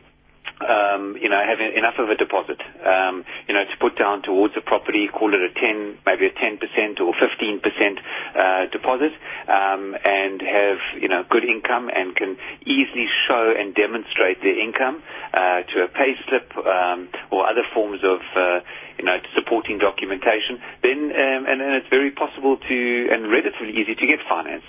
um, 0.64 1.18
you 1.20 1.30
know, 1.30 1.42
having 1.42 1.74
enough 1.76 1.96
of 2.00 2.10
a 2.10 2.16
deposit, 2.16 2.60
um, 2.86 3.24
you 3.48 3.54
know, 3.54 3.64
to 3.66 3.76
put 3.80 3.98
down 3.98 4.22
towards 4.22 4.54
a 4.58 4.62
property, 4.62 5.08
call 5.08 5.34
it 5.34 5.42
a 5.42 5.52
10, 5.54 6.00
maybe 6.06 6.28
a 6.28 6.34
10% 6.34 6.58
or 7.02 7.14
15% 7.14 7.62
uh, 7.62 8.70
deposit, 8.72 9.14
um, 9.48 9.96
and 10.06 10.42
have, 10.42 10.80
you 11.02 11.08
know, 11.08 11.24
good 11.30 11.44
income 11.44 11.90
and 11.94 12.16
can 12.16 12.38
easily 12.66 13.08
show 13.28 13.54
and 13.58 13.76
demonstrate 13.76 14.42
their 14.42 14.58
income 14.60 15.02
uh, 15.34 15.62
to 15.74 15.84
a 15.84 15.88
pay 15.88 16.14
slip 16.28 16.52
um, 16.58 17.10
or 17.32 17.48
other 17.48 17.64
forms 17.74 18.02
of, 18.04 18.20
uh, 18.36 18.60
you 18.98 19.06
know, 19.06 19.18
supporting 19.36 19.78
documentation, 19.78 20.60
then, 20.84 21.12
um, 21.12 21.46
and 21.50 21.60
then 21.62 21.74
it's 21.74 21.90
very 21.90 22.12
possible 22.12 22.58
to, 22.58 23.08
and 23.12 23.32
relatively 23.32 23.74
easy 23.74 23.96
to 23.96 24.06
get 24.08 24.20
finance. 24.30 24.64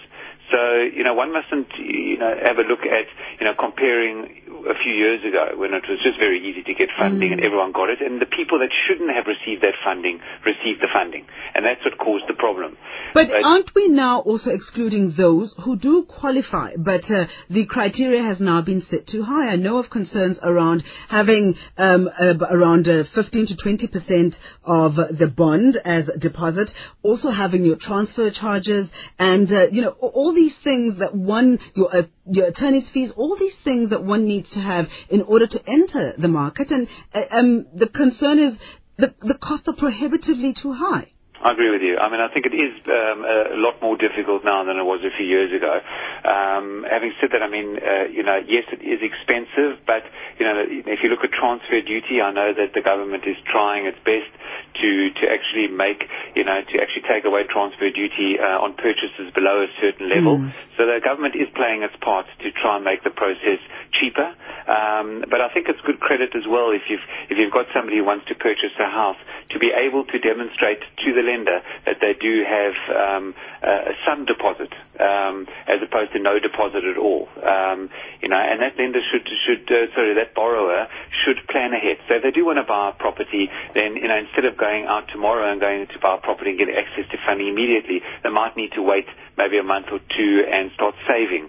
So, 0.51 0.85
you 0.85 1.03
know, 1.03 1.15
one 1.15 1.33
mustn't, 1.33 1.69
you 1.79 2.19
know, 2.19 2.35
have 2.45 2.59
a 2.59 2.63
look 2.69 2.81
at, 2.85 3.07
you 3.41 3.47
know, 3.47 3.55
comparing 3.55 4.42
a 4.69 4.77
few 4.83 4.93
years 4.93 5.25
ago 5.25 5.57
when 5.57 5.75
it 5.75 5.85
was 5.89 5.99
just 6.03 6.19
very 6.19 6.39
easy 6.39 6.63
to 6.63 6.75
get 6.75 6.89
funding 6.99 7.33
and 7.33 7.41
everyone 7.41 7.73
got 7.73 7.89
it, 7.89 8.01
and 8.01 8.21
the 8.21 8.27
people 8.27 8.59
that 8.59 8.71
shouldn't 8.87 9.11
have 9.11 9.27
received 9.27 9.63
that 9.63 9.75
funding 9.85 10.21
received 10.45 10.81
the 10.81 10.89
funding. 10.93 11.25
And 11.55 11.65
that's 11.65 11.85
what 11.85 11.99
caused 11.99 12.25
the 12.29 12.35
problem. 12.35 12.77
But 13.15 13.29
Right. 13.31 13.45
aren't 13.45 13.75
we 13.75 13.89
now 13.89 14.21
also 14.21 14.51
excluding 14.51 15.13
those 15.17 15.55
who 15.65 15.77
do 15.77 16.05
qualify, 16.05 16.75
but 16.77 17.05
uh, 17.11 17.27
the 17.51 17.67
criteria 17.67 18.23
has 18.23 18.41
now 18.41 18.63
been 18.63 18.81
set 18.83 19.07
too 19.07 19.23
high? 19.23 19.49
I 19.49 19.57
know 19.57 19.79
of 19.79 19.91
concerns 19.91 20.39
around 20.43 20.83
having 21.09 21.57
um, 21.77 22.09
uh, 22.09 22.35
around 22.51 22.89
uh, 22.89 23.05
15 23.15 23.47
to 23.49 23.57
20 23.57 23.87
percent 23.89 24.37
of 24.65 24.95
the 24.97 25.27
bond 25.35 25.79
as 25.85 26.11
deposit, 26.19 26.71
also 27.03 27.31
having 27.31 27.65
your 27.65 27.77
transfer 27.77 28.31
charges, 28.31 28.91
and 29.19 29.51
uh, 29.53 29.67
you 29.71 29.83
know 29.83 29.91
all 30.01 30.35
these 30.35 30.57
things 30.65 30.99
that 30.99 31.15
one 31.15 31.59
your 31.75 31.95
uh, 31.95 32.03
your 32.31 32.47
attorney's 32.47 32.89
fees, 32.91 33.13
all 33.17 33.37
these 33.39 33.57
things 33.65 33.91
that 33.91 34.05
one 34.05 34.27
needs 34.27 34.51
to 34.51 34.61
have 34.61 34.87
in 35.09 35.23
order 35.23 35.47
to 35.47 35.61
enter 35.69 36.15
the 36.17 36.29
market, 36.29 36.71
and 36.71 36.89
uh, 37.15 37.21
um, 37.31 37.67
the 37.75 37.89
concern 37.89 38.39
is 38.39 38.55
the 38.97 39.15
the 39.21 39.39
costs 39.43 39.69
are 39.69 39.77
prohibitively 39.77 40.55
too 40.55 40.73
high. 40.73 41.13
I 41.43 41.51
agree 41.53 41.71
with 41.71 41.83
you. 41.83 41.99
I 41.99 42.07
mean, 42.09 42.21
I 42.23 42.31
think 42.31 42.47
it 42.47 42.55
is 42.55 42.71
um, 42.87 43.27
a 43.27 43.59
lot 43.59 43.83
more 43.83 43.99
difficult 43.99 44.45
now 44.45 44.63
than 44.63 44.79
it 44.79 44.87
was 44.87 45.03
a 45.03 45.11
few 45.11 45.27
years 45.27 45.51
ago. 45.51 45.75
Um, 46.23 46.87
having 46.87 47.11
said 47.21 47.35
that, 47.35 47.43
I 47.43 47.51
mean, 47.51 47.83
uh, 47.83 48.07
you 48.07 48.23
know, 48.23 48.39
yes, 48.47 48.63
it 48.71 48.79
is 48.79 49.03
expensive, 49.03 49.83
but 49.83 50.07
you 50.39 50.47
know, 50.47 50.63
if 50.63 51.03
you 51.03 51.11
look 51.11 51.27
at 51.27 51.35
transfer 51.35 51.83
duty, 51.83 52.23
I 52.23 52.31
know 52.31 52.55
that 52.55 52.75
the 52.75 52.81
government 52.81 53.27
is 53.27 53.35
trying 53.51 53.87
its 53.87 53.99
best 54.07 54.31
to 54.79 55.11
to 55.19 55.25
actually 55.27 55.67
make, 55.67 56.07
you 56.39 56.47
know, 56.47 56.63
to 56.63 56.75
actually 56.79 57.11
take 57.11 57.27
away 57.27 57.43
transfer 57.51 57.91
duty 57.91 58.39
uh, 58.39 58.63
on 58.63 58.79
purchases 58.79 59.35
below 59.35 59.67
a 59.67 59.71
certain 59.83 60.09
level. 60.09 60.39
Mm. 60.39 60.55
So 60.79 60.87
the 60.87 61.03
government 61.03 61.35
is 61.35 61.51
playing 61.59 61.83
its 61.83 61.97
part 61.99 62.27
to 62.39 62.49
try 62.55 62.77
and 62.79 62.85
make 62.85 63.03
the 63.03 63.11
process 63.11 63.59
cheaper. 63.91 64.31
Um, 64.63 65.27
but 65.27 65.43
I 65.43 65.51
think 65.51 65.67
it's 65.67 65.81
good 65.83 65.99
credit 65.99 66.39
as 66.39 66.47
well 66.47 66.71
if 66.71 66.87
you've 66.87 67.03
if 67.31 67.39
you've 67.39 67.53
got 67.53 67.67
somebody 67.75 67.99
who 67.99 68.07
wants 68.07 68.27
to 68.31 68.35
purchase 68.39 68.73
a 68.79 68.87
house 68.87 69.19
to 69.51 69.59
be 69.59 69.75
able 69.75 70.05
to 70.07 70.19
demonstrate 70.19 70.81
to 71.03 71.09
the 71.13 71.23
lender 71.33 71.65
that 71.89 71.97
they 72.05 72.13
do 72.13 72.45
have 72.45 72.77
um, 72.93 73.35
uh, 73.65 73.97
some 74.05 74.29
deposit 74.29 74.69
um, 75.01 75.49
as 75.67 75.81
opposed 75.81 76.13
to 76.13 76.21
no 76.21 76.37
deposit 76.39 76.85
at 76.85 77.01
all. 77.01 77.29
Um, 77.41 77.89
you 78.21 78.29
know, 78.29 78.37
and 78.37 78.61
that 78.61 78.77
lender 78.77 79.01
should 79.01 79.25
should 79.25 79.65
uh, 79.73 79.89
sorry 79.97 80.13
that 80.15 80.35
borrower 80.37 80.87
should 81.25 81.41
plan 81.49 81.73
ahead. 81.73 81.97
So 82.09 82.21
if 82.21 82.23
they 82.23 82.31
do 82.31 82.45
want 82.45 82.61
to 82.61 82.69
buy 82.69 82.93
a 82.93 82.97
property, 82.97 83.49
then 83.75 83.97
you 83.97 84.09
know 84.09 84.19
instead 84.21 84.45
of 84.45 84.61
going 84.61 84.85
out 84.85 85.09
tomorrow 85.09 85.51
and 85.51 85.61
going 85.61 85.87
to 85.89 85.99
buy 85.99 86.17
a 86.17 86.23
property 86.23 86.51
and 86.53 86.59
get 86.61 86.69
access 86.69 87.09
to 87.11 87.17
funding 87.25 87.49
immediately, 87.49 88.05
they 88.23 88.31
might 88.31 88.57
need 88.57 88.73
to 88.77 88.83
wait 88.83 89.09
maybe 89.41 89.57
a 89.57 89.65
month 89.65 89.89
or 89.91 89.99
two 90.13 90.45
and 90.45 90.71
start 90.77 90.95
saving 91.09 91.49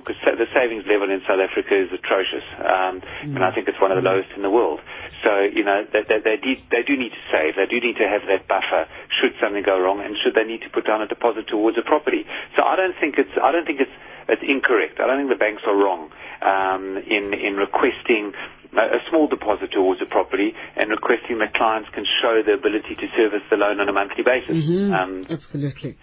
because 0.00 0.16
sa- 0.22 0.38
the 0.38 0.46
savings 0.54 0.86
level 0.86 1.10
in 1.10 1.20
South 1.26 1.42
Africa 1.42 1.74
is 1.74 1.90
atrocious, 1.90 2.46
um, 2.62 3.02
and 3.34 3.42
I 3.42 3.50
think 3.50 3.66
it's 3.66 3.80
one 3.80 3.90
of 3.90 3.98
the 3.98 4.06
lowest 4.06 4.30
in 4.36 4.42
the 4.42 4.50
world. 4.52 4.78
So 5.24 5.42
you 5.42 5.64
know 5.64 5.84
they, 5.90 6.02
they, 6.06 6.20
they, 6.22 6.36
de- 6.38 6.64
they 6.70 6.82
do 6.86 6.96
need 6.96 7.10
to 7.12 7.22
save. 7.32 7.56
They 7.56 7.66
do 7.66 7.80
need 7.80 7.98
to 7.98 8.06
have 8.08 8.22
that 8.30 8.46
buffer 8.46 8.86
should 9.20 9.32
something 9.40 9.62
go 9.64 9.80
wrong, 9.80 10.00
and 10.04 10.16
should 10.22 10.34
they 10.34 10.44
need 10.44 10.62
to 10.62 10.70
put 10.70 10.86
down 10.86 11.02
a 11.02 11.08
deposit 11.08 11.48
towards 11.48 11.78
a 11.78 11.82
property. 11.82 12.24
So 12.56 12.62
I 12.64 12.76
don't 12.76 12.94
think 13.00 13.16
it's 13.18 13.32
I 13.40 13.52
don't 13.52 13.64
think 13.66 13.80
it's 13.80 13.96
it's 14.28 14.42
incorrect. 14.46 15.00
I 15.00 15.06
don't 15.06 15.18
think 15.18 15.30
the 15.30 15.40
banks 15.40 15.62
are 15.66 15.76
wrong 15.76 16.10
um, 16.42 16.96
in 17.08 17.34
in 17.34 17.56
requesting 17.56 18.32
a 18.72 19.02
small 19.10 19.26
deposit 19.26 19.72
towards 19.72 20.00
a 20.00 20.06
property 20.06 20.54
and 20.76 20.90
requesting 20.90 21.38
that 21.40 21.54
clients 21.54 21.88
can 21.92 22.04
show 22.22 22.40
the 22.44 22.52
ability 22.52 22.94
to 22.94 23.06
service 23.16 23.42
the 23.50 23.56
loan 23.56 23.80
on 23.80 23.88
a 23.88 23.92
monthly 23.92 24.22
basis. 24.22 24.54
Um, 24.94 25.26
Absolutely. 25.28 25.96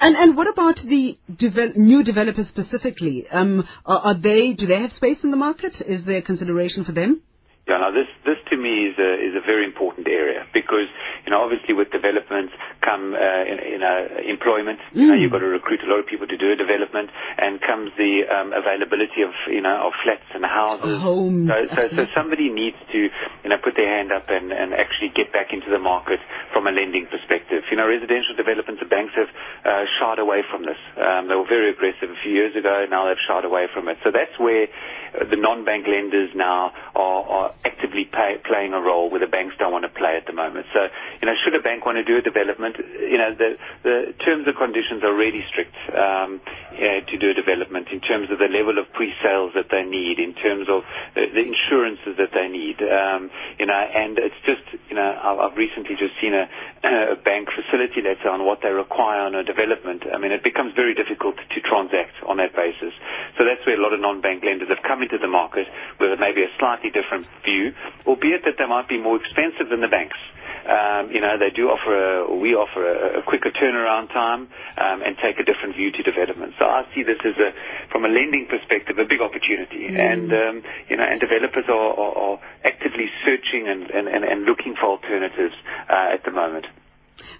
And 0.00 0.16
and 0.16 0.36
what 0.36 0.48
about 0.48 0.76
the 0.76 1.16
devel- 1.30 1.76
new 1.76 2.02
developers 2.02 2.48
specifically? 2.48 3.26
Um, 3.30 3.66
are, 3.86 3.98
are 4.12 4.14
they 4.20 4.52
do 4.52 4.66
they 4.66 4.80
have 4.80 4.92
space 4.92 5.24
in 5.24 5.30
the 5.30 5.36
market? 5.36 5.74
Is 5.86 6.04
there 6.04 6.20
consideration 6.20 6.84
for 6.84 6.92
them? 6.92 7.22
Yeah, 7.68 7.84
now 7.84 7.90
this 7.92 8.08
this 8.24 8.40
to 8.48 8.56
me 8.56 8.88
is 8.88 8.96
a 8.96 9.10
is 9.20 9.34
a 9.36 9.44
very 9.44 9.64
important 9.68 10.08
area 10.08 10.46
because 10.56 10.88
you 11.24 11.30
know 11.30 11.44
obviously 11.44 11.74
with 11.76 11.92
development 11.92 12.48
come 12.80 13.12
uh, 13.12 13.44
in, 13.44 13.60
you 13.76 13.78
know 13.78 14.08
employment. 14.24 14.80
You 14.96 15.08
know 15.08 15.14
you've 15.14 15.32
got 15.32 15.44
to 15.44 15.52
recruit 15.52 15.84
a 15.84 15.88
lot 15.88 16.00
of 16.00 16.06
people 16.08 16.26
to 16.26 16.36
do 16.36 16.48
a 16.50 16.56
development, 16.56 17.10
and 17.36 17.60
comes 17.60 17.92
the 18.00 18.24
um, 18.24 18.56
availability 18.56 19.20
of 19.20 19.36
you 19.52 19.60
know 19.60 19.86
of 19.86 19.92
flats 20.02 20.24
and 20.32 20.44
houses. 20.48 20.96
Homes, 20.96 21.44
So, 21.48 21.56
so 21.76 21.82
so 21.92 22.02
somebody 22.16 22.48
needs 22.48 22.80
to 22.92 22.98
you 23.44 23.48
know 23.52 23.60
put 23.60 23.76
their 23.76 23.92
hand 24.00 24.12
up 24.16 24.32
and 24.32 24.48
and 24.50 24.72
actually 24.72 25.12
get 25.12 25.28
back 25.32 25.52
into 25.52 25.68
the 25.68 25.78
market 25.78 26.20
from 26.56 26.66
a 26.66 26.72
lending 26.72 27.04
perspective. 27.06 27.68
You 27.70 27.76
know 27.76 27.86
residential 27.86 28.32
developments, 28.32 28.80
the 28.80 28.88
banks 28.88 29.12
have 29.12 29.28
uh, 29.68 29.84
shied 30.00 30.18
away 30.18 30.40
from 30.48 30.64
this. 30.64 30.80
Um, 30.96 31.28
they 31.28 31.36
were 31.36 31.48
very 31.48 31.68
aggressive 31.68 32.08
a 32.08 32.18
few 32.24 32.32
years 32.32 32.56
ago. 32.56 32.86
Now 32.88 33.08
they've 33.12 33.24
shied 33.28 33.44
away 33.44 33.68
from 33.72 33.88
it. 33.92 33.98
So 34.04 34.10
that's 34.10 34.32
where 34.40 34.72
uh, 35.12 35.28
the 35.28 35.36
non-bank 35.36 35.86
lenders 35.86 36.30
now 36.34 36.72
are, 36.94 37.22
are 37.28 37.48
actively 37.64 38.04
pay, 38.04 38.38
playing 38.44 38.72
a 38.72 38.80
role 38.80 39.10
where 39.10 39.20
the 39.20 39.26
banks 39.26 39.56
don't 39.58 39.72
want 39.72 39.84
to 39.84 39.87
moment. 40.58 40.66
So, 40.74 40.80
you 41.22 41.26
know, 41.26 41.34
should 41.44 41.54
a 41.54 41.62
bank 41.62 41.86
want 41.86 41.96
to 41.98 42.04
do 42.04 42.18
a 42.18 42.22
development, 42.22 42.76
you 42.78 43.18
know, 43.18 43.34
the, 43.34 43.50
the 43.82 43.96
terms 44.24 44.46
and 44.46 44.56
conditions 44.56 45.02
are 45.04 45.14
really 45.14 45.42
strict 45.50 45.74
um, 45.94 46.40
to 46.74 47.14
do 47.18 47.30
a 47.30 47.34
development 47.34 47.88
in 47.92 48.00
terms 48.00 48.30
of 48.30 48.38
the 48.38 48.50
level 48.50 48.78
of 48.78 48.90
pre-sales 48.92 49.52
that 49.54 49.70
they 49.70 49.82
need, 49.86 50.18
in 50.18 50.34
terms 50.34 50.66
of 50.68 50.82
the, 51.14 51.30
the 51.34 51.42
insurances 51.42 52.18
that 52.18 52.34
they 52.34 52.48
need, 52.48 52.78
um, 52.82 53.30
you 53.58 53.66
know, 53.66 53.74
and 53.78 54.18
it's 54.18 54.38
just, 54.44 54.62
you 54.90 54.96
know, 54.96 55.06
I've, 55.06 55.38
I've 55.52 55.56
recently 55.56 55.94
just 55.98 56.14
seen 56.20 56.34
a, 56.34 56.46
a 57.14 57.16
bank 57.22 57.48
facility 57.54 58.02
letter 58.02 58.30
on 58.30 58.44
what 58.44 58.60
they 58.62 58.70
require 58.70 59.22
on 59.26 59.34
a 59.34 59.44
development. 59.44 60.04
I 60.10 60.18
mean, 60.18 60.32
it 60.32 60.42
becomes 60.42 60.74
very 60.74 60.94
difficult 60.94 61.36
to 61.38 61.58
transact 61.62 62.14
on 62.26 62.38
that 62.38 62.54
basis. 62.54 62.94
So 63.38 63.44
that's 63.44 63.62
where 63.66 63.78
a 63.78 63.82
lot 63.82 63.92
of 63.94 64.00
non-bank 64.00 64.42
lenders 64.44 64.68
have 64.68 64.82
come 64.86 65.02
into 65.02 65.18
the 65.18 65.28
market 65.30 65.66
with 66.00 66.18
maybe 66.18 66.42
a 66.42 66.50
slightly 66.58 66.90
different 66.90 67.26
view, 67.44 67.72
albeit 68.06 68.42
that 68.44 68.56
they 68.58 68.66
might 68.66 68.88
be 68.88 68.98
more 68.98 69.16
expensive 69.18 69.68
than 69.70 69.80
the 69.80 69.90
banks. 69.90 70.16
Um, 70.68 71.08
you 71.10 71.20
know, 71.20 71.40
they 71.40 71.48
do 71.48 71.72
offer 71.72 71.96
a, 71.96 72.36
we 72.36 72.52
offer 72.52 72.84
a, 72.84 73.22
quicker 73.24 73.48
turnaround 73.50 74.12
time 74.12 74.52
um, 74.76 75.00
and 75.00 75.16
take 75.16 75.40
a 75.40 75.44
different 75.44 75.76
view 75.76 75.90
to 75.92 76.02
development. 76.04 76.52
So 76.58 76.68
I 76.68 76.84
see 76.94 77.02
this 77.02 77.16
as 77.24 77.40
a, 77.40 77.56
from 77.90 78.04
a 78.04 78.08
lending 78.12 78.46
perspective, 78.52 79.00
a 79.00 79.08
big 79.08 79.24
opportunity. 79.24 79.88
And, 79.88 80.28
um, 80.28 80.54
you 80.88 80.96
know, 80.96 81.08
and 81.08 81.16
developers 81.20 81.64
are, 81.72 81.92
are, 81.96 82.14
are 82.16 82.38
actively 82.68 83.08
searching 83.24 83.64
and, 83.64 83.88
and, 83.88 84.08
and, 84.08 84.24
and 84.24 84.44
looking 84.44 84.76
for 84.76 85.00
alternatives 85.00 85.56
uh, 85.88 86.12
at 86.12 86.24
the 86.24 86.30
moment. 86.30 86.66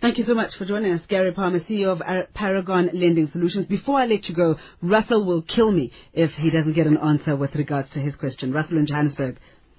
Thank 0.01 0.18
you 0.18 0.24
so 0.24 0.35
much 0.35 0.57
for 0.57 0.64
joining 0.64 0.93
us, 0.93 1.07
Gary 1.07 1.33
Palmer, 1.33 1.61
CEO 1.61 1.93
of 1.93 2.03
Paragon 2.35 2.91
Lending 2.93 3.26
Solutions. 3.29 3.66
Before 3.66 4.01
I 4.01 4.07
let 4.07 4.24
you 4.26 4.35
go, 4.35 4.57
Russell 4.83 5.24
will 5.24 5.43
kill 5.43 5.70
me 5.70 5.93
if 6.12 6.31
he 6.33 6.51
doesn't 6.51 6.72
get 6.72 6.87
an 6.87 6.99
answer 6.99 7.37
with 7.37 7.55
regards 7.55 7.91
to 7.91 8.01
his 8.01 8.16
question. 8.16 8.53
Russell 8.53 8.79
in 8.79 8.87
Johannesburg. 8.87 9.39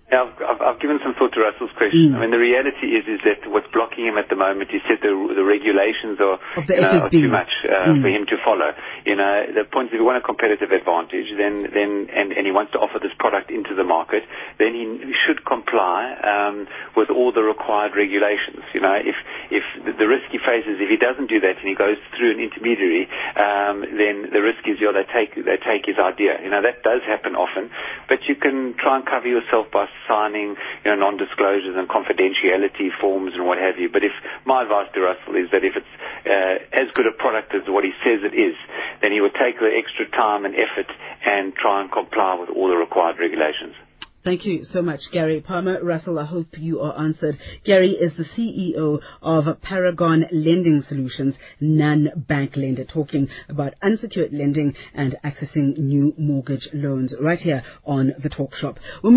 Yeah, 0.09 0.25
I've, 0.25 0.33
I've, 0.41 0.61
I've 0.61 0.79
given 0.81 0.97
some 1.05 1.13
thought 1.13 1.37
to 1.37 1.41
Russell's 1.41 1.69
question. 1.77 2.17
I 2.17 2.25
mean, 2.25 2.33
the 2.33 2.41
reality 2.41 2.97
is 2.97 3.05
is 3.05 3.21
that 3.29 3.45
what's 3.45 3.69
blocking 3.69 4.09
him 4.09 4.17
at 4.17 4.25
the 4.25 4.35
moment, 4.35 4.73
he 4.73 4.81
said 4.89 5.05
the, 5.05 5.13
the 5.13 5.45
regulations 5.45 6.17
are, 6.17 6.41
the 6.65 6.73
you 6.73 6.81
know, 6.81 7.05
are 7.05 7.13
too 7.13 7.29
much 7.29 7.53
uh, 7.69 7.93
for 8.01 8.09
him 8.09 8.25
to 8.25 8.37
follow. 8.41 8.73
You 9.05 9.21
know, 9.21 9.45
the 9.53 9.69
point 9.69 9.93
is 9.93 9.97
if 9.97 10.01
you 10.01 10.07
want 10.09 10.17
a 10.17 10.25
competitive 10.25 10.73
advantage, 10.73 11.29
then, 11.37 11.69
then 11.69 12.09
and, 12.09 12.33
and 12.33 12.41
he 12.41 12.49
wants 12.49 12.73
to 12.73 12.81
offer 12.81 12.97
this 12.97 13.13
product 13.21 13.53
into 13.53 13.77
the 13.77 13.85
market, 13.85 14.25
then 14.57 14.73
he 14.73 15.13
should 15.29 15.45
comply 15.45 16.17
um, 16.25 16.65
with 16.97 17.13
all 17.13 17.29
the 17.29 17.45
required 17.45 17.93
regulations. 17.93 18.65
You 18.73 18.81
know, 18.81 18.97
if, 18.97 19.15
if 19.53 19.61
the, 19.85 20.09
risk 20.09 20.33
he 20.33 20.41
faces, 20.41 20.81
if 20.81 20.89
he 20.89 20.97
doesn't 20.97 21.29
do 21.29 21.37
that 21.45 21.61
and 21.61 21.69
he 21.69 21.77
goes 21.77 22.01
through 22.17 22.33
an 22.33 22.41
intermediary, 22.41 23.05
um, 23.37 23.85
then 23.85 24.33
the 24.33 24.41
risk 24.41 24.65
is, 24.65 24.81
yeah, 24.81 24.89
they 24.89 25.05
take, 25.05 25.37
they 25.37 25.61
take 25.61 25.85
his 25.85 26.01
idea. 26.01 26.41
You 26.41 26.49
know, 26.49 26.65
that 26.65 26.81
does 26.81 27.05
happen 27.05 27.37
often, 27.37 27.69
but 28.09 28.25
you 28.25 28.33
can 28.33 28.73
try 28.73 28.97
and 28.97 29.05
cover 29.05 29.29
yourself 29.29 29.69
by 29.69 29.85
signing, 30.07 30.55
you 30.85 30.87
know, 30.91 30.95
non-disclosures 30.95 31.75
and 31.75 31.87
confidentiality 31.89 32.93
forms 32.99 33.33
and 33.35 33.45
what 33.45 33.57
have 33.57 33.77
you. 33.77 33.89
But 33.91 34.03
if 34.03 34.13
my 34.45 34.63
advice 34.63 34.87
to 34.93 35.01
Russell 35.01 35.35
is 35.35 35.49
that 35.51 35.63
if 35.63 35.75
it's 35.75 35.93
uh, 36.25 36.81
as 36.81 36.87
good 36.93 37.07
a 37.07 37.15
product 37.15 37.55
as 37.55 37.67
what 37.67 37.83
he 37.83 37.91
says 38.03 38.21
it 38.23 38.35
is, 38.35 38.55
then 39.01 39.11
he 39.11 39.21
would 39.21 39.35
take 39.35 39.59
the 39.59 39.71
extra 39.71 40.09
time 40.11 40.45
and 40.45 40.55
effort 40.55 40.89
and 41.25 41.55
try 41.55 41.81
and 41.81 41.91
comply 41.91 42.37
with 42.39 42.49
all 42.49 42.69
the 42.69 42.77
required 42.77 43.19
regulations. 43.19 43.75
Thank 44.21 44.45
you 44.45 44.65
so 44.65 44.81
much, 44.81 44.99
Gary 45.13 45.39
Palmer. 45.39 45.81
Russell, 45.81 46.19
I 46.19 46.25
hope 46.25 46.47
you 46.57 46.81
are 46.81 46.99
answered. 46.99 47.35
Gary 47.63 47.91
is 47.91 48.17
the 48.17 48.25
CEO 48.25 48.99
of 49.21 49.61
Paragon 49.61 50.25
Lending 50.33 50.81
Solutions, 50.81 51.35
non-bank 51.61 52.57
lender, 52.57 52.83
talking 52.83 53.29
about 53.47 53.75
unsecured 53.81 54.33
lending 54.33 54.75
and 54.93 55.15
accessing 55.23 55.77
new 55.77 56.13
mortgage 56.17 56.67
loans 56.73 57.15
right 57.21 57.39
here 57.39 57.63
on 57.85 58.13
the 58.21 58.27
Talk 58.27 58.55
Shop. 58.55 58.77
Move 59.03 59.13